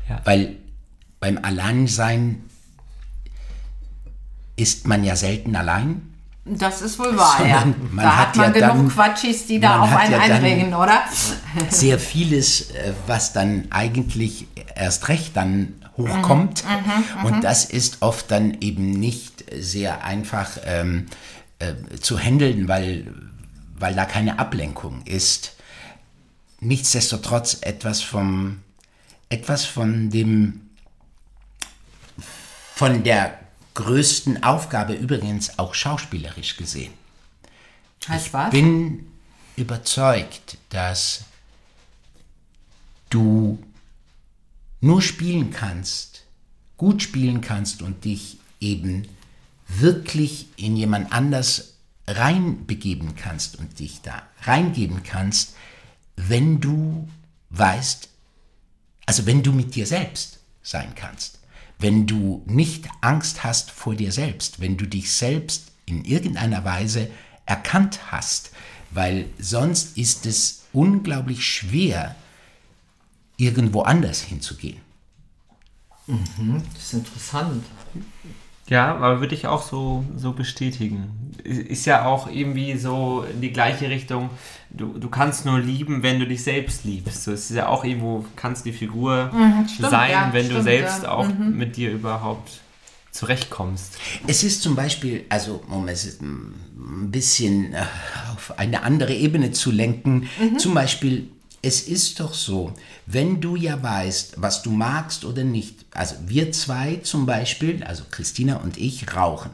ja. 0.10 0.22
weil 0.24 0.58
beim 1.20 1.38
Alleinsein 1.42 2.44
ist 4.56 4.88
man 4.88 5.04
ja 5.04 5.16
selten 5.16 5.56
allein. 5.56 6.11
Das 6.44 6.82
ist 6.82 6.98
wohl 6.98 7.16
wahr, 7.16 7.46
ja. 7.46 7.66
Man 7.92 8.04
Da 8.04 8.18
hat 8.18 8.36
man 8.36 8.54
ja 8.56 8.72
genug 8.72 8.88
dann- 8.88 8.90
Quatschis, 8.90 9.46
die 9.46 9.60
da 9.60 9.80
auf 9.82 9.96
einen 9.96 10.12
ja 10.12 10.20
einregen, 10.20 10.74
oder? 10.74 11.04
sehr 11.70 12.00
vieles, 12.00 12.72
äh, 12.72 12.94
was 13.06 13.32
dann 13.34 13.68
eigentlich 13.70 14.48
erst 14.76 15.08
recht 15.08 15.38
dann 15.38 15.76
hochkommt. 15.98 16.64
Und 17.24 17.44
das 17.44 17.66
ist 17.66 18.02
oft 18.02 18.32
dann 18.32 18.58
eben 18.60 18.92
nicht 18.92 19.44
sehr 19.56 20.04
einfach 20.04 20.50
ähm, 20.66 21.06
äh, 21.60 21.74
zu 22.00 22.18
handeln, 22.18 22.68
weil, 22.68 23.14
weil 23.78 23.94
da 23.94 24.06
keine 24.06 24.40
Ablenkung 24.40 25.04
ist. 25.06 25.54
Nichtsdestotrotz 26.60 27.60
etwas 27.62 28.02
vom, 28.02 28.62
etwas 29.30 29.66
von 29.66 30.10
dem, 30.10 30.70
von 32.76 33.04
der 33.04 33.38
größten 33.74 34.44
Aufgabe 34.44 34.94
übrigens 34.94 35.58
auch 35.60 35.74
schauspielerisch 35.74 36.58
gesehen 36.58 36.94
Heißt 38.08 38.34
was? 38.34 38.52
bin 38.52 39.08
überzeugt, 39.56 40.58
dass 40.70 41.26
du 43.10 43.62
nur 44.82 45.02
spielen 45.02 45.52
kannst, 45.52 46.24
gut 46.78 47.04
spielen 47.04 47.42
kannst 47.42 47.82
und 47.82 48.04
dich 48.06 48.38
eben 48.60 49.08
wirklich 49.68 50.48
in 50.58 50.76
jemand 50.76 51.12
anders 51.12 51.76
reinbegeben 52.08 53.16
kannst 53.16 53.58
und 53.58 53.80
dich 53.80 54.02
da 54.02 54.24
reingeben 54.44 55.04
kannst, 55.04 55.56
wenn 56.16 56.60
du 56.60 57.08
weißt, 57.52 58.10
also 59.06 59.26
wenn 59.26 59.44
du 59.44 59.52
mit 59.52 59.76
dir 59.76 59.86
selbst 59.86 60.40
sein 60.64 60.94
kannst, 60.96 61.40
wenn 61.82 62.06
du 62.06 62.44
nicht 62.46 62.88
Angst 63.02 63.44
hast 63.44 63.72
vor 63.72 63.96
dir 63.96 64.12
selbst, 64.12 64.60
wenn 64.60 64.78
du 64.78 64.86
dich 64.88 65.12
selbst 65.12 65.72
in 65.86 66.06
irgendeiner 66.06 66.64
Weise 66.64 67.10
erkannt 67.46 68.12
hast, 68.12 68.52
weil 68.92 69.26
sonst 69.40 69.98
ist 69.98 70.26
es 70.26 70.64
unglaublich 70.74 71.46
schwer, 71.46 72.16
irgendwo 73.38 73.82
anders 73.82 74.22
hinzugehen. 74.22 74.80
Das 76.08 76.84
ist 76.84 76.94
interessant. 76.94 77.66
Ja, 78.72 78.96
aber 78.96 79.20
würde 79.20 79.36
ich 79.36 79.48
auch 79.48 79.64
so, 79.64 80.06
so 80.16 80.32
bestätigen. 80.32 81.34
Ist 81.44 81.86
ja 81.86 82.06
auch 82.06 82.32
irgendwie 82.32 82.78
so 82.78 83.26
in 83.30 83.42
die 83.42 83.52
gleiche 83.52 83.90
Richtung. 83.90 84.30
Du, 84.70 84.98
du 84.98 85.10
kannst 85.10 85.46
nur 85.46 85.60
lieben, 85.60 86.04
wenn 86.04 86.20
du 86.20 86.26
dich 86.26 86.42
selbst 86.42 86.86
liebst. 86.86 87.26
So, 87.26 87.34
es 87.34 87.50
ist 87.50 87.58
ja 87.58 87.68
auch 87.68 87.84
irgendwo, 87.84 88.24
kannst 88.38 88.66
die 88.66 88.72
Figur 88.72 89.30
stimmt, 89.68 89.90
sein, 89.90 90.12
ja, 90.12 90.30
wenn 90.32 90.46
du 90.46 90.52
stimmt, 90.52 90.64
selbst 90.64 91.04
ja. 91.04 91.12
auch 91.12 91.28
mit 91.28 91.76
dir 91.76 91.92
überhaupt 91.92 92.62
zurechtkommst. 93.12 93.98
Es 94.26 94.42
ist 94.42 94.62
zum 94.62 94.78
Beispiel, 94.78 95.26
also 95.28 95.62
um 95.70 95.90
es 95.90 96.22
ein 96.22 97.12
bisschen 97.12 97.74
äh, 97.74 97.84
auf 98.34 98.58
eine 98.58 98.84
andere 98.84 99.14
Ebene 99.14 99.52
zu 99.52 99.72
lenken, 99.72 100.30
zum 100.58 100.74
Beispiel, 100.74 101.28
es 101.62 101.82
ist 101.82 102.20
doch 102.20 102.34
so, 102.34 102.74
wenn 103.06 103.40
du 103.40 103.56
ja 103.56 103.82
weißt, 103.82 104.36
was 104.38 104.64
du 104.64 104.72
magst 104.72 105.26
oder 105.26 105.44
nicht, 105.44 105.86
also 105.92 106.16
wir 106.26 106.52
zwei 106.52 106.96
zum 107.04 107.26
Beispiel, 107.26 107.84
also 107.84 108.04
Christina 108.10 108.58
und 108.58 108.78
ich, 108.78 109.16
rauchen. 109.16 109.52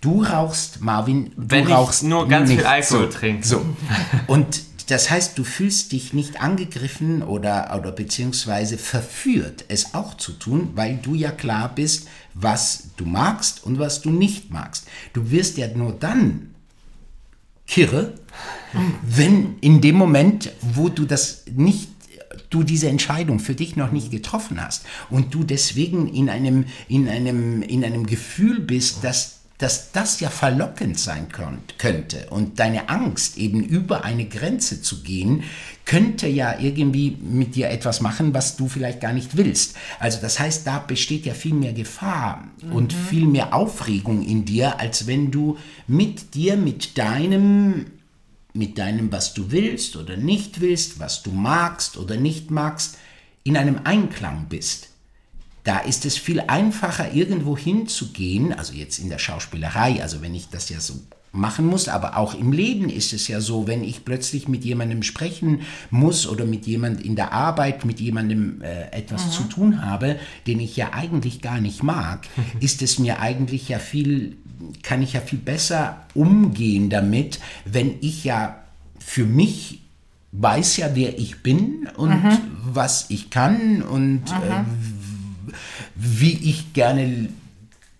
Du 0.00 0.22
rauchst, 0.22 0.82
Marvin, 0.82 1.30
du 1.30 1.32
Wenn 1.36 1.64
ich 1.64 1.70
rauchst 1.70 2.02
nur 2.02 2.28
ganz 2.28 2.48
viel 2.48 2.58
nicht. 2.58 2.66
Alkohol 2.66 3.10
so, 3.10 3.18
trinke. 3.18 3.46
So. 3.46 3.64
Und 4.26 4.62
das 4.88 5.08
heißt, 5.08 5.38
du 5.38 5.44
fühlst 5.44 5.92
dich 5.92 6.12
nicht 6.12 6.42
angegriffen 6.42 7.22
oder, 7.22 7.74
oder 7.74 7.90
beziehungsweise 7.90 8.76
verführt, 8.76 9.64
es 9.68 9.94
auch 9.94 10.14
zu 10.14 10.32
tun, 10.32 10.72
weil 10.74 10.98
du 10.98 11.14
ja 11.14 11.30
klar 11.30 11.74
bist, 11.74 12.08
was 12.34 12.90
du 12.98 13.06
magst 13.06 13.64
und 13.64 13.78
was 13.78 14.02
du 14.02 14.10
nicht 14.10 14.50
magst. 14.50 14.86
Du 15.14 15.30
wirst 15.30 15.56
ja 15.56 15.68
nur 15.68 15.92
dann 15.92 16.54
kirre, 17.66 18.12
wenn 19.02 19.58
in 19.60 19.80
dem 19.80 19.96
Moment, 19.96 20.52
wo 20.60 20.88
du 20.88 21.04
das 21.04 21.44
nicht 21.54 21.88
du 22.50 22.62
diese 22.62 22.88
Entscheidung 22.88 23.40
für 23.40 23.54
dich 23.54 23.76
noch 23.76 23.92
nicht 23.92 24.10
getroffen 24.10 24.62
hast 24.64 24.84
und 25.10 25.34
du 25.34 25.44
deswegen 25.44 26.08
in 26.08 26.30
einem, 26.30 26.66
in 26.88 27.08
einem, 27.08 27.62
in 27.62 27.84
einem 27.84 28.06
Gefühl 28.06 28.60
bist, 28.60 29.02
dass, 29.02 29.40
dass 29.58 29.92
das 29.92 30.20
ja 30.20 30.30
verlockend 30.30 30.98
sein 30.98 31.28
könnt, 31.28 31.78
könnte 31.78 32.26
und 32.30 32.60
deine 32.60 32.88
Angst 32.88 33.38
eben 33.38 33.62
über 33.62 34.04
eine 34.04 34.26
Grenze 34.26 34.82
zu 34.82 35.02
gehen, 35.02 35.42
könnte 35.84 36.28
ja 36.28 36.58
irgendwie 36.58 37.18
mit 37.20 37.56
dir 37.56 37.70
etwas 37.70 38.00
machen, 38.00 38.34
was 38.34 38.56
du 38.56 38.68
vielleicht 38.68 39.00
gar 39.00 39.12
nicht 39.12 39.36
willst. 39.36 39.76
Also 39.98 40.18
das 40.20 40.38
heißt, 40.38 40.66
da 40.66 40.78
besteht 40.78 41.26
ja 41.26 41.34
viel 41.34 41.54
mehr 41.54 41.72
Gefahr 41.72 42.48
und 42.70 42.92
viel 42.92 43.26
mehr 43.26 43.52
Aufregung 43.52 44.24
in 44.24 44.44
dir, 44.44 44.80
als 44.80 45.06
wenn 45.06 45.30
du 45.30 45.58
mit 45.86 46.34
dir, 46.34 46.56
mit 46.56 46.96
deinem 46.96 47.86
mit 48.54 48.78
deinem, 48.78 49.12
was 49.12 49.34
du 49.34 49.50
willst 49.50 49.96
oder 49.96 50.16
nicht 50.16 50.60
willst, 50.60 51.00
was 51.00 51.22
du 51.22 51.30
magst 51.32 51.98
oder 51.98 52.16
nicht 52.16 52.50
magst, 52.50 52.96
in 53.42 53.56
einem 53.56 53.80
Einklang 53.84 54.46
bist. 54.48 54.88
Da 55.64 55.78
ist 55.80 56.06
es 56.06 56.16
viel 56.16 56.40
einfacher, 56.40 57.12
irgendwo 57.12 57.58
hinzugehen, 57.58 58.52
also 58.52 58.72
jetzt 58.72 58.98
in 58.98 59.08
der 59.08 59.18
Schauspielerei, 59.18 60.02
also 60.02 60.22
wenn 60.22 60.34
ich 60.34 60.48
das 60.50 60.68
ja 60.68 60.78
so 60.78 60.94
machen 61.34 61.66
muss, 61.66 61.88
aber 61.88 62.16
auch 62.16 62.34
im 62.34 62.52
Leben 62.52 62.88
ist 62.88 63.12
es 63.12 63.28
ja 63.28 63.40
so, 63.40 63.66
wenn 63.66 63.82
ich 63.82 64.04
plötzlich 64.04 64.46
mit 64.46 64.64
jemandem 64.64 65.02
sprechen 65.02 65.62
muss 65.90 66.26
oder 66.28 66.44
mit 66.44 66.66
jemand 66.66 67.04
in 67.04 67.16
der 67.16 67.32
Arbeit 67.32 67.84
mit 67.84 67.98
jemandem 67.98 68.62
äh, 68.62 68.90
etwas 68.92 69.32
zu 69.32 69.42
tun 69.44 69.84
habe, 69.84 70.16
den 70.46 70.60
ich 70.60 70.76
ja 70.76 70.92
eigentlich 70.92 71.42
gar 71.42 71.60
nicht 71.60 71.82
mag, 71.82 72.28
ist 72.60 72.82
es 72.82 72.98
mir 72.98 73.20
eigentlich 73.20 73.68
ja 73.68 73.78
viel 73.78 74.36
kann 74.82 75.02
ich 75.02 75.12
ja 75.14 75.20
viel 75.20 75.38
besser 75.38 76.06
umgehen 76.14 76.90
damit, 76.90 77.40
wenn 77.64 77.94
ich 78.00 78.24
ja 78.24 78.56
für 78.98 79.24
mich 79.26 79.80
weiß 80.32 80.78
ja, 80.78 80.90
wer 80.94 81.18
ich 81.18 81.42
bin 81.42 81.88
und 81.96 82.22
was 82.64 83.06
ich 83.10 83.30
kann 83.30 83.82
und 83.82 84.22
äh, 84.30 84.64
wie 85.94 86.32
ich 86.50 86.72
gerne 86.72 87.28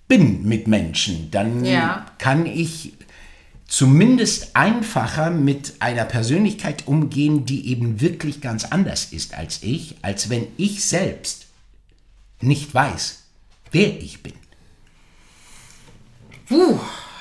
bin 0.09 0.43
mit 0.45 0.67
Menschen. 0.67 1.31
Dann 1.31 1.65
Ja. 1.65 2.07
kann 2.19 2.47
ich 2.47 2.95
zumindest 3.67 4.55
einfacher 4.57 5.31
mit 5.31 5.75
einer 5.81 6.05
Persönlichkeit 6.05 6.87
umgehen, 6.87 7.45
die 7.47 7.69
eben 7.69 8.01
wirklich 8.01 8.41
ganz 8.41 8.65
anders 8.65 9.13
ist 9.13 9.35
als 9.35 9.63
ich, 9.63 9.97
als 10.03 10.29
wenn 10.31 10.47
ich 10.57 10.85
selbst 10.85 11.47
nicht 12.41 12.75
weiß, 12.75 13.23
wer 13.73 14.01
ich 14.01 14.23
bin. 14.23 14.35
Puh. 16.49 16.79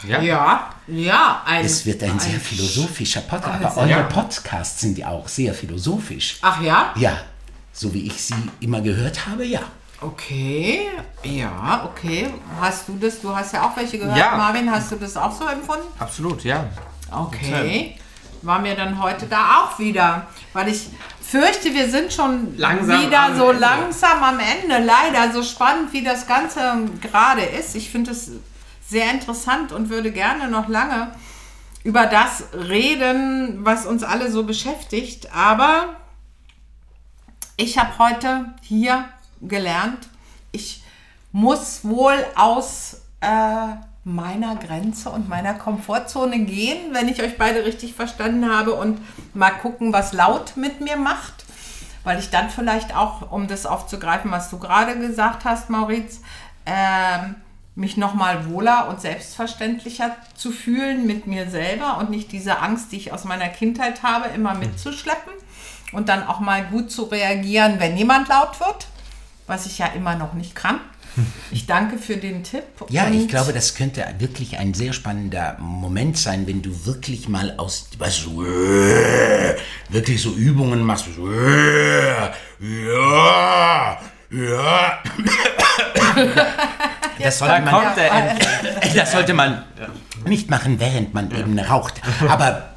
Ja. 0.07 0.21
Ja, 0.21 0.69
ja. 0.87 1.41
Ein, 1.45 1.65
Es 1.65 1.85
wird 1.85 2.03
ein 2.03 2.19
sehr 2.19 2.39
philosophischer 2.39 3.21
Podcast, 3.21 3.63
aber 3.63 3.77
eure 3.77 3.89
ja. 3.89 4.03
Podcasts 4.03 4.81
sind 4.81 4.97
ja 4.97 5.07
auch 5.09 5.27
sehr 5.29 5.53
philosophisch. 5.53 6.39
Ach 6.41 6.61
ja? 6.61 6.91
Ja, 6.95 7.17
so 7.71 7.93
wie 7.93 8.07
ich 8.07 8.21
sie 8.21 8.35
immer 8.59 8.81
gehört 8.81 9.25
habe, 9.27 9.45
ja. 9.45 9.61
Okay, 10.01 10.89
ja, 11.23 11.85
okay. 11.85 12.33
Hast 12.59 12.89
du 12.89 12.97
das, 12.99 13.21
du 13.21 13.33
hast 13.33 13.53
ja 13.53 13.63
auch 13.65 13.77
welche 13.77 13.97
gehört, 13.97 14.17
Ja. 14.17 14.35
Marvin, 14.35 14.69
hast 14.69 14.91
du 14.91 14.97
das 14.97 15.15
auch 15.15 15.31
so 15.31 15.47
empfunden? 15.47 15.85
Absolut, 15.97 16.43
ja. 16.43 16.65
Okay. 17.09 17.95
Waren 18.41 18.65
wir 18.65 18.75
dann 18.75 19.01
heute 19.01 19.25
da 19.27 19.63
auch 19.63 19.79
wieder? 19.79 20.27
Weil 20.51 20.67
ich 20.67 20.87
fürchte, 21.21 21.73
wir 21.73 21.89
sind 21.89 22.11
schon 22.11 22.57
Langsam 22.57 23.01
wieder 23.01 23.33
so 23.37 23.51
Ende. 23.51 23.61
langsam 23.61 24.21
am 24.21 24.39
Ende. 24.39 24.79
Leider 24.85 25.31
so 25.31 25.41
spannend, 25.41 25.93
wie 25.93 26.03
das 26.03 26.27
Ganze 26.27 26.59
gerade 27.01 27.41
ist. 27.43 27.73
Ich 27.75 27.89
finde 27.89 28.11
es 28.11 28.31
sehr 28.93 29.11
interessant 29.11 29.73
und 29.73 29.89
würde 29.89 30.11
gerne 30.11 30.47
noch 30.47 30.69
lange 30.69 31.11
über 31.83 32.05
das 32.05 32.45
reden, 32.53 33.65
was 33.65 33.85
uns 33.85 34.03
alle 34.03 34.31
so 34.31 34.43
beschäftigt. 34.43 35.35
Aber 35.35 35.97
ich 37.57 37.77
habe 37.77 37.97
heute 37.97 38.53
hier 38.61 39.09
gelernt, 39.41 40.07
ich 40.53 40.83
muss 41.33 41.83
wohl 41.83 42.15
aus 42.35 43.01
äh, 43.19 43.75
meiner 44.03 44.55
Grenze 44.55 45.09
und 45.09 45.27
meiner 45.27 45.55
Komfortzone 45.55 46.39
gehen, 46.39 46.93
wenn 46.93 47.09
ich 47.09 47.21
euch 47.21 47.37
beide 47.37 47.65
richtig 47.65 47.95
verstanden 47.95 48.49
habe 48.49 48.75
und 48.75 48.99
mal 49.33 49.51
gucken, 49.51 49.91
was 49.91 50.13
laut 50.13 50.55
mit 50.55 50.79
mir 50.79 50.97
macht. 50.97 51.45
Weil 52.03 52.19
ich 52.19 52.29
dann 52.29 52.49
vielleicht 52.49 52.95
auch, 52.95 53.31
um 53.31 53.47
das 53.47 53.65
aufzugreifen, 53.65 54.29
was 54.29 54.49
du 54.49 54.59
gerade 54.59 54.99
gesagt 54.99 55.45
hast, 55.45 55.69
Mauriz, 55.69 56.21
ähm, 56.65 57.35
mich 57.75 57.97
nochmal 57.97 58.49
wohler 58.49 58.87
und 58.89 59.01
selbstverständlicher 59.01 60.15
zu 60.35 60.51
fühlen 60.51 61.07
mit 61.07 61.25
mir 61.25 61.49
selber 61.49 61.97
und 61.97 62.09
nicht 62.09 62.31
diese 62.31 62.59
Angst, 62.59 62.91
die 62.91 62.97
ich 62.97 63.13
aus 63.13 63.23
meiner 63.23 63.49
Kindheit 63.49 64.03
habe, 64.03 64.29
immer 64.29 64.53
mitzuschleppen 64.53 65.33
und 65.91 66.09
dann 66.09 66.27
auch 66.27 66.39
mal 66.39 66.65
gut 66.65 66.91
zu 66.91 67.03
reagieren, 67.03 67.79
wenn 67.79 67.97
jemand 67.97 68.27
laut 68.27 68.59
wird, 68.59 68.87
was 69.47 69.65
ich 69.65 69.79
ja 69.79 69.87
immer 69.87 70.15
noch 70.15 70.33
nicht 70.33 70.55
kann. 70.55 70.79
Ich 71.51 71.67
danke 71.67 71.99
für 71.99 72.17
den 72.17 72.43
Tipp. 72.43 72.63
Ja, 72.89 73.07
ich 73.07 73.27
glaube, 73.27 73.53
das 73.53 73.75
könnte 73.75 74.03
wirklich 74.17 74.57
ein 74.57 74.73
sehr 74.73 74.93
spannender 74.93 75.57
Moment 75.59 76.17
sein, 76.17 76.47
wenn 76.47 76.63
du 76.63 76.87
wirklich 76.87 77.29
mal 77.29 77.53
aus, 77.57 77.89
äh, 77.99 79.55
wirklich 79.89 80.19
so 80.19 80.31
Übungen 80.31 80.81
machst. 80.81 81.05
Äh, 81.07 82.31
ja, 82.59 83.99
ja. 84.33 84.99
Das 87.19 87.39
sollte 87.39 87.53
Da 87.53 87.59
man, 87.61 87.73
kommt 87.73 87.97
er 87.97 88.35
das 88.95 89.11
sollte 89.11 89.33
man 89.33 89.63
nicht 90.25 90.49
machen, 90.49 90.79
während 90.79 91.13
man 91.13 91.31
eben 91.31 91.57
raucht. 91.59 92.01
Aber 92.27 92.69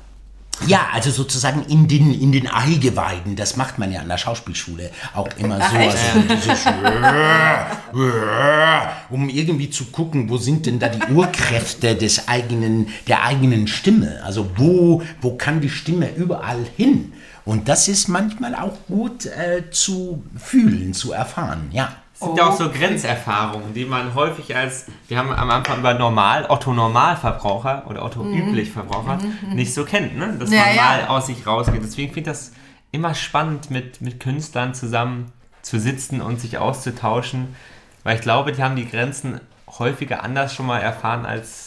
ja, 0.67 0.87
also 0.93 1.11
sozusagen 1.11 1.65
in 1.69 1.87
den, 1.87 2.19
in 2.19 2.33
den 2.33 2.49
Eigeweiden, 2.49 3.37
das 3.37 3.57
macht 3.57 3.79
man 3.79 3.93
ja 3.93 4.01
an 4.01 4.09
der 4.09 4.17
Schauspielschule 4.17 4.91
auch 5.15 5.29
immer 5.37 5.57
so. 5.57 5.77
Also 5.77 5.99
dieses, 6.35 6.65
um 9.11 9.29
irgendwie 9.29 9.69
zu 9.69 9.87
gucken, 9.87 10.31
wo 10.31 10.39
sind 10.39 10.67
denn 10.67 10.79
da 10.79 10.89
die 10.89 11.13
Urkräfte 11.13 11.95
des 11.95 12.29
eigenen, 12.29 12.89
der 13.07 13.25
eigenen 13.25 13.67
Stimme? 13.67 14.21
Also 14.25 14.51
wo, 14.57 15.03
wo 15.21 15.37
kann 15.37 15.61
die 15.61 15.69
Stimme 15.69 16.09
überall 16.17 16.65
hin? 16.77 17.13
Und 17.47 17.69
das 17.69 17.89
ist 17.89 18.09
manchmal 18.09 18.55
auch 18.55 18.77
gut 18.89 19.25
äh, 19.25 19.71
zu 19.71 20.23
fühlen, 20.37 20.93
zu 20.93 21.13
erfahren, 21.13 21.69
ja. 21.71 21.89
Es 22.13 22.21
sind 22.21 22.39
ja 22.39 22.49
auch 22.49 22.57
so 22.57 22.71
Grenzerfahrungen, 22.71 23.75
die 23.75 23.85
man 23.85 24.15
häufig 24.15 24.57
als, 24.57 24.87
wir 25.07 25.19
haben 25.19 25.31
am 25.33 25.51
Anfang 25.51 25.81
über 25.81 25.93
Normal, 25.95 26.47
Otto 26.49 26.73
Normalverbraucher 26.73 27.85
oder 27.89 28.03
Otto 28.05 28.25
Üblichverbraucher 28.25 29.19
nicht 29.53 29.75
so 29.75 29.85
kennt, 29.85 30.17
ne? 30.17 30.35
dass 30.39 30.51
Ja, 30.51 30.61
man 30.65 30.75
ja. 30.77 30.83
mal 30.83 31.07
aus 31.09 31.27
sich 31.27 31.47
rausgeht. 31.47 31.83
Deswegen 31.85 32.15
finde 32.15 32.31
ich 32.31 32.35
das 32.37 32.53
immer 32.91 33.15
spannend, 33.15 33.71
mit, 33.71 34.01
mit 34.01 34.19
Künstlern 34.19 34.73
zusammen 34.73 35.31
zu 35.61 35.79
sitzen 35.79 36.23
und 36.23 36.41
sich 36.41 36.57
auszutauschen, 36.57 37.55
weil 38.03 38.17
ich 38.17 38.23
glaube, 38.23 38.53
die 38.53 38.63
haben 38.63 38.77
die 38.77 38.89
Grenzen 38.89 39.41
häufiger 39.79 40.25
anders 40.25 40.55
schon 40.55 40.65
mal 40.67 40.79
erfahren 40.79 41.27
als, 41.27 41.66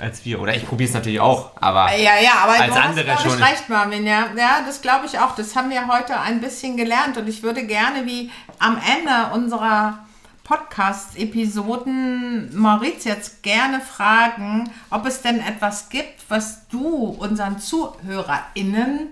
als 0.00 0.24
wir. 0.24 0.40
Oder 0.40 0.54
ich 0.56 0.66
probiere 0.66 0.88
es 0.88 0.94
natürlich 0.94 1.20
auch, 1.20 1.50
aber 1.60 1.94
Ja, 1.96 2.18
ja, 2.20 2.32
aber 2.42 2.52
Als 2.52 2.66
du 2.66 2.74
hast, 2.74 2.88
andere 2.88 3.12
ich, 3.14 3.20
schon. 3.20 3.42
recht, 3.42 3.68
Marvin. 3.68 4.06
Ja, 4.06 4.26
ja 4.36 4.60
das 4.66 4.82
glaube 4.82 5.06
ich 5.06 5.18
auch. 5.18 5.34
Das 5.34 5.54
haben 5.54 5.70
wir 5.70 5.86
heute 5.86 6.18
ein 6.18 6.40
bisschen 6.40 6.76
gelernt. 6.76 7.16
Und 7.16 7.28
ich 7.28 7.42
würde 7.42 7.64
gerne, 7.66 8.06
wie 8.06 8.30
am 8.58 8.76
Ende 8.76 9.32
unserer 9.34 10.00
Podcast-Episoden, 10.44 12.58
Mauriz 12.58 13.04
jetzt 13.04 13.42
gerne 13.42 13.80
fragen, 13.80 14.70
ob 14.90 15.06
es 15.06 15.22
denn 15.22 15.40
etwas 15.40 15.88
gibt, 15.88 16.24
was 16.28 16.66
du 16.68 17.16
unseren 17.18 17.58
ZuhörerInnen 17.60 19.08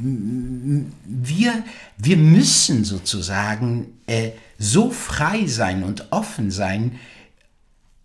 wir, 0.00 1.64
wir 1.96 2.16
müssen 2.16 2.84
sozusagen 2.84 3.98
äh, 4.06 4.30
so 4.58 4.90
frei 4.90 5.46
sein 5.46 5.82
und 5.82 6.12
offen 6.12 6.50
sein, 6.50 7.00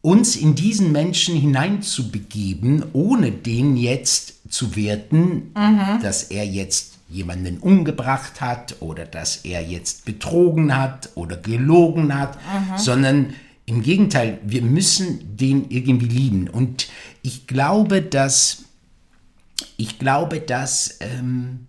uns 0.01 0.35
in 0.35 0.55
diesen 0.55 0.91
Menschen 0.91 1.35
hineinzubegeben, 1.39 2.83
ohne 2.93 3.31
den 3.31 3.77
jetzt 3.77 4.33
zu 4.49 4.75
werten, 4.75 5.51
dass 6.01 6.23
er 6.23 6.45
jetzt 6.45 6.92
jemanden 7.09 7.59
umgebracht 7.59 8.41
hat 8.41 8.77
oder 8.79 9.05
dass 9.05 9.37
er 9.37 9.61
jetzt 9.61 10.05
betrogen 10.05 10.75
hat 10.75 11.09
oder 11.15 11.37
gelogen 11.37 12.17
hat, 12.17 12.37
sondern 12.77 13.33
im 13.65 13.81
Gegenteil, 13.81 14.39
wir 14.43 14.61
müssen 14.61 15.37
den 15.37 15.69
irgendwie 15.69 16.07
lieben. 16.07 16.49
Und 16.49 16.87
ich 17.21 17.47
glaube, 17.47 18.01
dass 18.01 18.63
ich 19.77 19.99
glaube, 19.99 20.39
dass 20.39 20.97
ähm, 20.99 21.67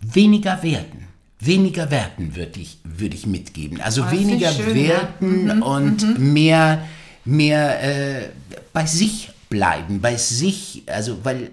weniger 0.00 0.62
werden. 0.62 1.08
Weniger 1.38 1.90
werten 1.90 2.36
würde 2.36 2.60
ich, 2.60 2.78
würde 2.84 3.16
ich 3.16 3.26
mitgeben. 3.26 3.80
Also 3.80 4.04
ist 4.04 4.10
weniger 4.10 4.52
schön, 4.52 4.76
ja. 4.76 4.88
werten 4.88 5.62
und 5.62 6.18
mehr, 6.18 6.86
mehr 7.24 7.82
äh, 7.82 8.28
bei 8.72 8.84
sich 8.84 9.30
bleiben, 9.48 10.00
bei 10.00 10.16
sich, 10.16 10.82
also 10.86 11.24
weil 11.24 11.50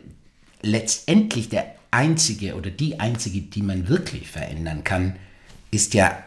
letztendlich 0.62 1.50
der 1.50 1.77
einzige 1.92 2.56
oder 2.56 2.70
die 2.70 3.00
einzige, 3.00 3.42
die 3.42 3.62
man 3.62 3.88
wirklich 3.88 4.30
verändern 4.30 4.84
kann, 4.84 5.16
ist 5.72 5.94
ja 5.94 6.24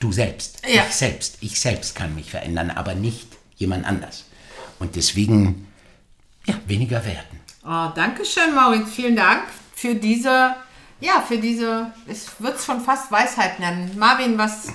du 0.00 0.12
selbst. 0.12 0.62
Ja. 0.66 0.84
Ich 0.88 0.94
selbst. 0.94 1.38
Ich 1.40 1.60
selbst 1.60 1.94
kann 1.94 2.14
mich 2.14 2.30
verändern, 2.30 2.70
aber 2.70 2.94
nicht 2.94 3.28
jemand 3.56 3.86
anders. 3.86 4.24
Und 4.78 4.96
deswegen, 4.96 5.66
ja, 6.46 6.54
weniger 6.66 7.04
werten. 7.04 7.40
Oh, 7.64 7.90
Dankeschön, 7.94 8.54
Maurits. 8.54 8.92
Vielen 8.92 9.16
Dank 9.16 9.44
für 9.74 9.94
diese, 9.94 10.54
ja, 11.00 11.24
für 11.26 11.38
diese, 11.38 11.92
ich 12.06 12.20
würde 12.38 12.56
es 12.56 12.64
schon 12.64 12.80
fast 12.80 13.10
Weisheit 13.10 13.58
nennen. 13.60 13.96
Marvin, 13.98 14.36
was 14.36 14.68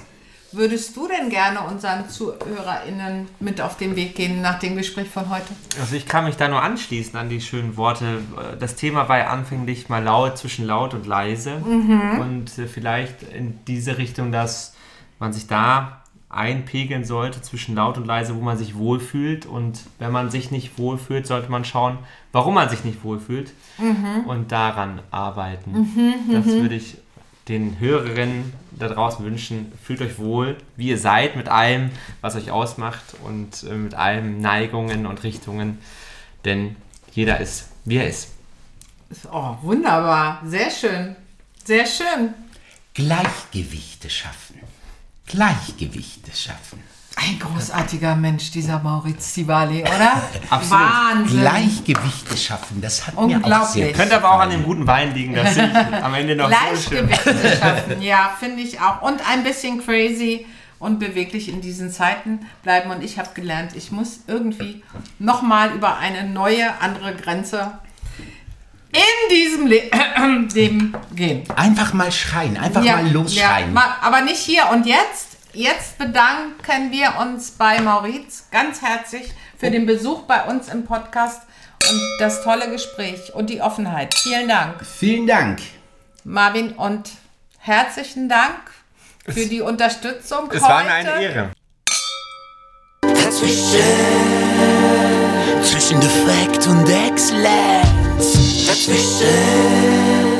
würdest 0.52 0.96
du 0.96 1.08
denn 1.08 1.30
gerne 1.30 1.62
unseren 1.62 2.10
ZuhörerInnen 2.10 3.28
mit 3.40 3.62
auf 3.62 3.78
den 3.78 3.96
Weg 3.96 4.16
gehen 4.16 4.42
nach 4.42 4.60
dem 4.60 4.76
Gespräch 4.76 5.10
von 5.10 5.30
heute? 5.30 5.48
Also 5.80 5.96
ich 5.96 6.06
kann 6.06 6.26
mich 6.26 6.38
da 6.38 6.48
nur 6.48 6.62
anschließen 6.62 7.18
an 7.18 7.30
die 7.30 7.42
schönen 7.42 7.78
Worte. 7.78 8.22
Das 8.60 8.76
Thema 8.76 9.08
war 9.10 9.18
ja 9.20 9.28
anfänglich 9.28 9.90
mal 9.90 10.04
laut, 10.04 10.38
zwischen 10.38 10.66
laut 10.66 10.94
und 10.94 11.06
leise. 11.06 11.56
Und 12.22 12.58
äh, 12.58 12.68
vielleicht 12.68 13.24
in 13.24 13.60
diese 13.66 13.98
Richtung, 13.98 14.32
dass 14.32 14.76
man 15.20 15.34
sich 15.34 15.48
da 15.48 16.04
einpegeln 16.30 17.06
sollte 17.06 17.42
zwischen 17.42 17.74
laut 17.74 17.98
und 17.98 18.06
leise, 18.06 18.36
wo 18.36 18.42
man 18.42 18.58
sich 18.58 18.78
wohlfühlt. 18.78 19.46
Und 19.46 19.82
wenn 19.98 20.12
man 20.12 20.30
sich 20.30 20.52
nicht 20.52 20.78
wohlfühlt, 20.78 21.26
sollte 21.26 21.52
man 21.52 21.66
schauen, 21.66 21.98
warum 22.32 22.54
man 22.54 22.70
sich 22.70 22.84
nicht 22.84 23.04
wohlfühlt 23.04 23.54
und 24.28 24.52
daran 24.52 25.02
arbeiten. 25.10 26.26
Das 26.32 26.46
würde 26.46 26.76
ich 26.76 26.98
den 27.50 27.80
Hörerinnen 27.80 28.54
da 28.72 28.88
draußen 28.88 29.26
wünschen. 29.26 29.74
Fühlt 29.84 30.02
euch 30.02 30.20
wohl, 30.20 30.58
wie 30.78 30.90
ihr 30.90 30.98
seid, 30.98 31.36
mit 31.36 31.50
allem, 31.50 31.92
was 32.22 32.36
euch 32.36 32.52
ausmacht 32.52 33.04
und 33.26 33.64
äh, 33.64 33.74
mit 33.74 33.96
allen 33.96 34.40
Neigungen 34.40 35.06
und 35.06 35.24
Richtungen. 35.24 35.80
Denn 36.46 36.76
jeder 37.12 37.40
ist, 37.40 37.70
wie 37.86 37.98
er 37.98 38.08
ist. 38.08 38.30
Oh, 39.32 39.58
wunderbar. 39.64 40.42
Sehr 40.46 40.70
schön. 40.70 41.16
Sehr 41.66 41.86
schön. 41.86 42.34
Gleichgewichte 42.94 44.10
schaffen. 44.10 44.60
Gleichgewichte 45.26 46.32
schaffen. 46.32 46.84
Ein 47.22 47.38
großartiger 47.40 48.16
Mensch, 48.16 48.52
dieser 48.52 48.80
Maurits 48.80 49.34
Zivali, 49.34 49.82
oder? 49.82 50.22
Absolut. 50.50 50.84
Wahnsinn. 50.84 51.40
Gleichgewichte 51.42 52.38
schaffen, 52.38 52.80
das 52.82 53.06
hat 53.06 53.16
mir 53.16 53.20
auch 53.20 53.24
Unglaublich. 53.26 53.70
sehr 53.86 53.92
Könnte 53.94 54.16
aber 54.16 54.32
auch 54.32 54.40
an 54.40 54.52
dem 54.52 54.64
guten 54.64 54.88
Wein 54.88 55.14
liegen, 55.14 55.34
dass 55.36 55.58
ich 55.58 55.64
am 55.64 56.14
Ende 56.14 56.36
noch 56.36 56.50
so 56.50 56.56
schön. 56.90 57.08
Gleichgewicht 57.08 57.24
zu 57.24 57.58
schaffen, 57.58 58.02
ja, 58.02 58.32
finde 58.40 58.62
ich 58.62 58.80
auch. 58.80 59.02
Und 59.02 59.20
ein 59.30 59.44
bisschen 59.44 59.84
crazy 59.84 60.46
und 60.80 61.00
beweglich 61.00 61.50
in 61.50 61.60
diesen 61.60 61.92
Zeiten 61.92 62.40
bleiben. 62.64 62.90
Und 62.90 63.04
ich 63.04 63.20
habe 63.20 63.30
gelernt, 63.34 63.72
ich 63.76 63.92
muss 63.92 64.20
irgendwie 64.28 64.82
nochmal 65.20 65.72
über 65.72 65.98
eine 65.98 66.24
neue, 66.30 66.80
andere 66.80 67.14
Grenze 67.16 67.72
in 68.94 69.36
diesem 69.36 69.68
Le 69.68 69.82
Leben 70.54 70.94
gehen. 71.16 71.44
Einfach 71.56 71.92
mal 71.94 72.12
schreien, 72.14 72.58
einfach 72.58 72.82
mal 72.84 73.08
losschreien. 73.12 73.68
Ja, 73.68 73.74
ma- 73.74 73.98
aber 74.02 74.22
nicht 74.22 74.40
hier 74.40 74.64
und 74.72 74.86
jetzt. 74.86 75.29
Jetzt 75.54 75.98
bedanken 75.98 76.92
wir 76.92 77.16
uns 77.20 77.52
bei 77.52 77.82
Maurits 77.82 78.46
ganz 78.52 78.82
herzlich 78.84 79.32
für 79.58 79.72
den 79.72 79.86
Besuch 79.88 80.22
bei 80.24 80.44
uns 80.44 80.70
im 80.70 80.86
Podcast 80.86 81.42
und 81.90 82.00
das 82.20 82.44
tolle 82.44 82.70
Gespräch 82.70 83.34
und 83.34 83.50
die 83.50 83.60
Offenheit. 83.62 84.14
Vielen 84.14 84.48
Dank. 84.48 84.86
Vielen 84.86 85.26
Dank. 85.26 85.60
Marvin, 86.24 86.74
und 86.74 87.10
herzlichen 87.58 88.30
Dank 88.30 88.60
für 89.28 89.48
die 89.48 89.62
Unterstützung 89.62 90.50
Es 90.52 90.62
heute. 90.62 90.72
war 90.74 90.84
mir 90.84 90.92
eine 90.92 91.22
Ehre. 91.22 91.52
Dazwischen, 93.02 93.80
zwischen 95.64 96.00
Defekt 96.00 96.68
und 96.68 96.88
Exzellenz. 96.88 98.68
Dazwischen, 98.68 100.39